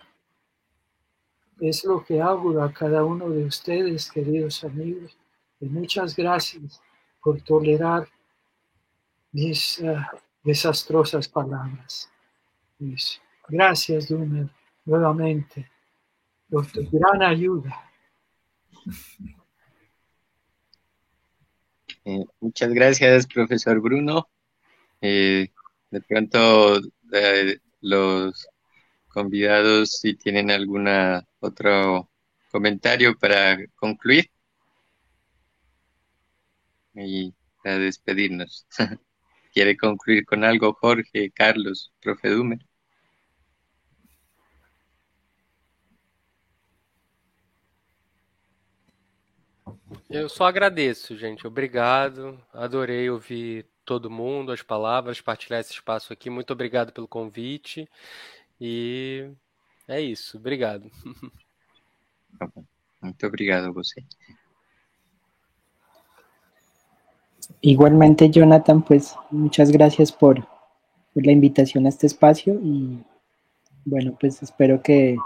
[1.60, 5.18] Es lo que hago a cada uno de ustedes, queridos amigos,
[5.60, 6.82] y muchas gracias
[7.22, 8.08] por tolerar
[9.32, 9.96] mis eh,
[10.44, 12.10] desastrosas palabras.
[13.48, 14.50] gracias, Dumer,
[14.86, 15.70] nuevamente,
[16.54, 17.90] por tu gran ayuda.
[22.06, 24.30] Eh, muchas gracias, profesor Bruno.
[25.02, 25.48] Eh,
[25.90, 26.80] de pronto,
[27.82, 28.48] los
[29.08, 32.12] convidados si tienen alguna otro
[32.52, 34.30] comentario para concluir
[36.94, 37.34] y
[37.64, 38.68] para despedirnos.
[39.54, 42.60] ¿Quiere concluir con algo Jorge, Carlos, profe Dumer?
[50.14, 51.48] Eu só agradeço, gente.
[51.48, 52.40] Obrigado.
[52.54, 56.30] Adorei ouvir todo mundo, as palavras, partilhar esse espaço aqui.
[56.30, 57.90] Muito obrigado pelo convite.
[58.62, 59.28] E
[59.88, 60.38] é isso.
[60.38, 60.92] Obrigado.
[63.02, 64.06] Muito obrigado a você.
[67.64, 70.48] Igualmente, Jonathan, pues muchas gracias por,
[71.12, 73.04] por la invitación a este espacio y
[73.84, 75.18] bueno, pues espero que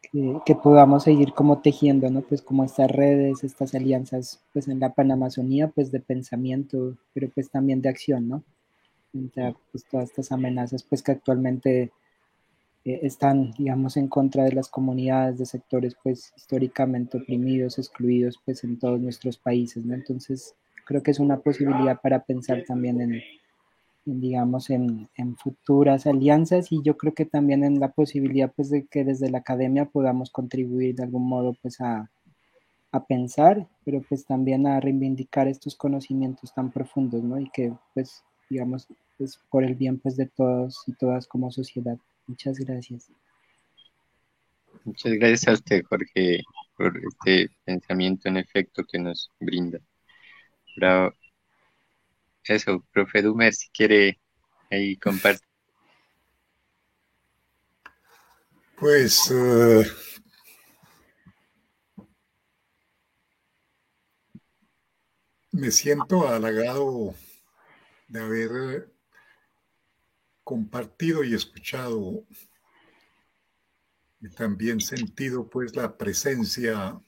[0.00, 2.22] que, podamos seguir como tejiendo, ¿no?
[2.22, 7.50] Pues como estas redes, estas alianzas, pues en la Panamazonía, pues de pensamiento, pero pues
[7.50, 8.42] también de acción, ¿no?
[9.14, 11.92] Entre pues, todas estas amenazas, pues que actualmente
[12.84, 18.64] eh, están, digamos, en contra de las comunidades, de sectores, pues históricamente oprimidos, excluidos, pues
[18.64, 19.94] en todos nuestros países, ¿no?
[19.94, 20.54] Entonces,
[20.86, 23.22] creo que es una posibilidad para pensar también en,
[24.18, 28.86] digamos, en, en, futuras alianzas y yo creo que también en la posibilidad pues de
[28.86, 32.10] que desde la academia podamos contribuir de algún modo pues a,
[32.92, 37.38] a pensar, pero pues también a reivindicar estos conocimientos tan profundos, ¿no?
[37.38, 41.98] Y que pues digamos pues por el bien pues de todos y todas como sociedad.
[42.26, 43.10] Muchas gracias.
[44.84, 46.42] Muchas gracias a usted, Jorge,
[46.76, 49.78] por este pensamiento en efecto que nos brinda.
[50.76, 51.12] Bravo.
[52.44, 54.20] Eso, profe Dumer, si quiere
[54.70, 55.46] ahí compartir.
[58.76, 59.84] Pues uh,
[65.52, 67.14] me siento halagado
[68.08, 68.90] de haber
[70.42, 72.24] compartido y escuchado
[74.20, 77.00] y también sentido pues la presencia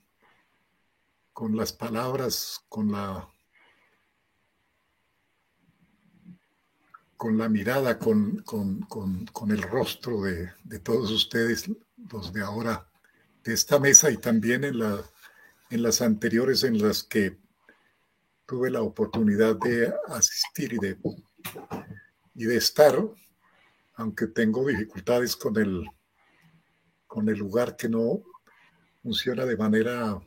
[1.33, 3.32] con las palabras, con la
[7.23, 11.71] con la mirada, con, con, el rostro de, de, todos ustedes,
[12.11, 12.91] los de ahora,
[13.45, 15.01] de esta mesa y también en, la,
[15.71, 17.39] en las anteriores en las que
[18.45, 20.99] tuve la oportunidad de asistir y de,
[22.35, 22.99] y de estar,
[23.95, 25.87] aunque tengo dificultades con el,
[27.07, 28.25] con el lugar que no
[29.01, 30.21] funciona de manera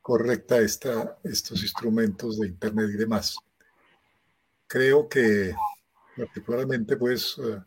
[0.00, 3.36] correcta esta, estos instrumentos de Internet y demás.
[4.66, 5.54] Creo que
[6.18, 7.62] particularmente pues eh,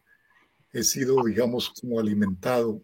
[0.74, 2.84] he sido, digamos, como alimentado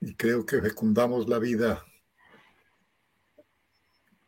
[0.00, 1.84] y creo que fecundamos la vida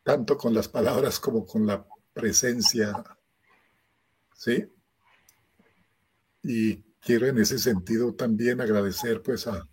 [0.02, 2.92] tanto con las palabras como con la presencia,
[4.34, 4.66] ¿sí?
[6.42, 9.66] Y quiero en ese sentido también agradecer pues a,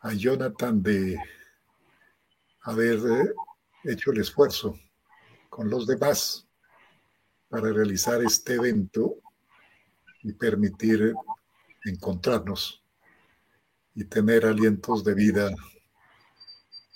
[0.00, 1.18] a Jonathan de
[2.60, 3.34] haber eh,
[3.84, 4.78] hecho el esfuerzo
[5.48, 6.46] con los demás
[7.54, 9.14] para realizar este evento
[10.24, 11.14] y permitir
[11.84, 12.82] encontrarnos
[13.94, 15.54] y tener alientos de vida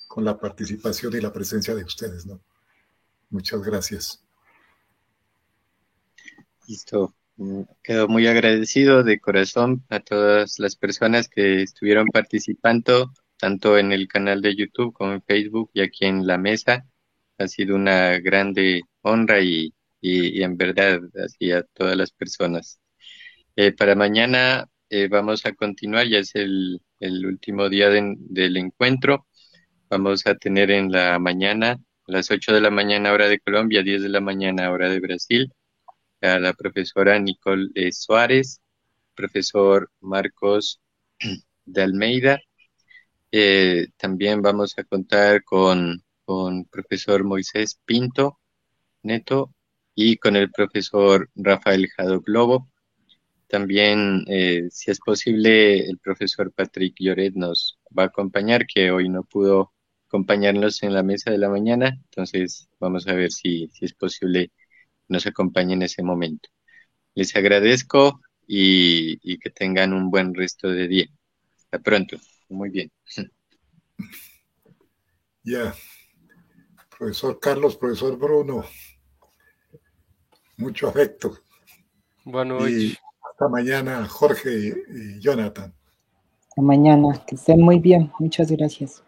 [0.09, 2.41] con la participación y la presencia de ustedes, ¿no?
[3.31, 4.25] Muchas gracias.
[6.67, 7.15] Listo.
[7.85, 14.09] Quedo muy agradecido de corazón a todas las personas que estuvieron participando, tanto en el
[14.09, 16.85] canal de YouTube como en Facebook y aquí en la mesa.
[17.39, 22.81] Ha sido una grande honra y, en verdad así a todas las personas.
[23.57, 29.27] Eh, para mañana eh, vamos a continuar, ya es el, último día del encuentro.
[29.91, 31.79] Vamos a tener en la mañana, a
[32.13, 35.53] las 8 de la mañana hora de Colombia, 10 de la mañana hora de Brasil,
[36.23, 38.61] a la profesora Nicole eh, Suárez,
[39.15, 40.81] profesor Marcos
[41.67, 42.41] de Almeida.
[43.33, 48.39] Eh, también vamos a contar con, con profesor Moisés Pinto
[49.03, 49.55] Neto
[50.01, 52.71] y con el profesor Rafael Jado Globo.
[53.49, 59.09] También, eh, si es posible, el profesor Patrick Lloret nos va a acompañar, que hoy
[59.09, 59.73] no pudo
[60.07, 61.89] acompañarnos en la mesa de la mañana.
[61.89, 64.53] Entonces, vamos a ver si, si es posible
[65.09, 66.49] nos acompañe en ese momento.
[67.17, 71.07] Les agradezco y, que tengan un buen resto de día.
[71.57, 72.19] Hasta pronto.
[72.49, 72.93] Muy bien.
[75.43, 75.75] Ya.
[76.99, 78.65] Profesor Carlos, profesor Bruno.
[80.59, 81.39] Mucho afecto.
[82.25, 82.99] Buenas noches.
[83.31, 85.73] hasta mañana, Jorge y Jonathan.
[86.49, 87.25] Hasta mañana.
[87.27, 88.13] Que estén muy bien.
[88.19, 89.03] Muchas gracias.